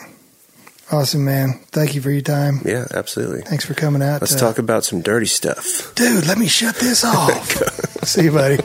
Awesome, 0.91 1.23
man. 1.27 1.61
Thank 1.71 1.95
you 1.95 2.01
for 2.01 2.11
your 2.11 2.23
time. 2.23 2.61
yeah 2.65 2.87
absolutely 2.95 3.43
Thanks 3.43 3.65
for 3.67 3.75
coming 3.75 4.01
out. 4.03 4.23
Let's 4.23 4.33
to- 4.35 4.41
talk 4.41 4.59
about 4.59 4.85
some 4.87 5.03
dirty 5.03 5.27
stuff. 5.27 5.95
Dude, 5.95 6.27
let 6.27 6.39
me 6.39 6.47
shut 6.49 6.77
this 6.77 7.05
off. 7.05 7.47
See 8.05 8.25
you, 8.25 8.33
buddy. 8.33 8.59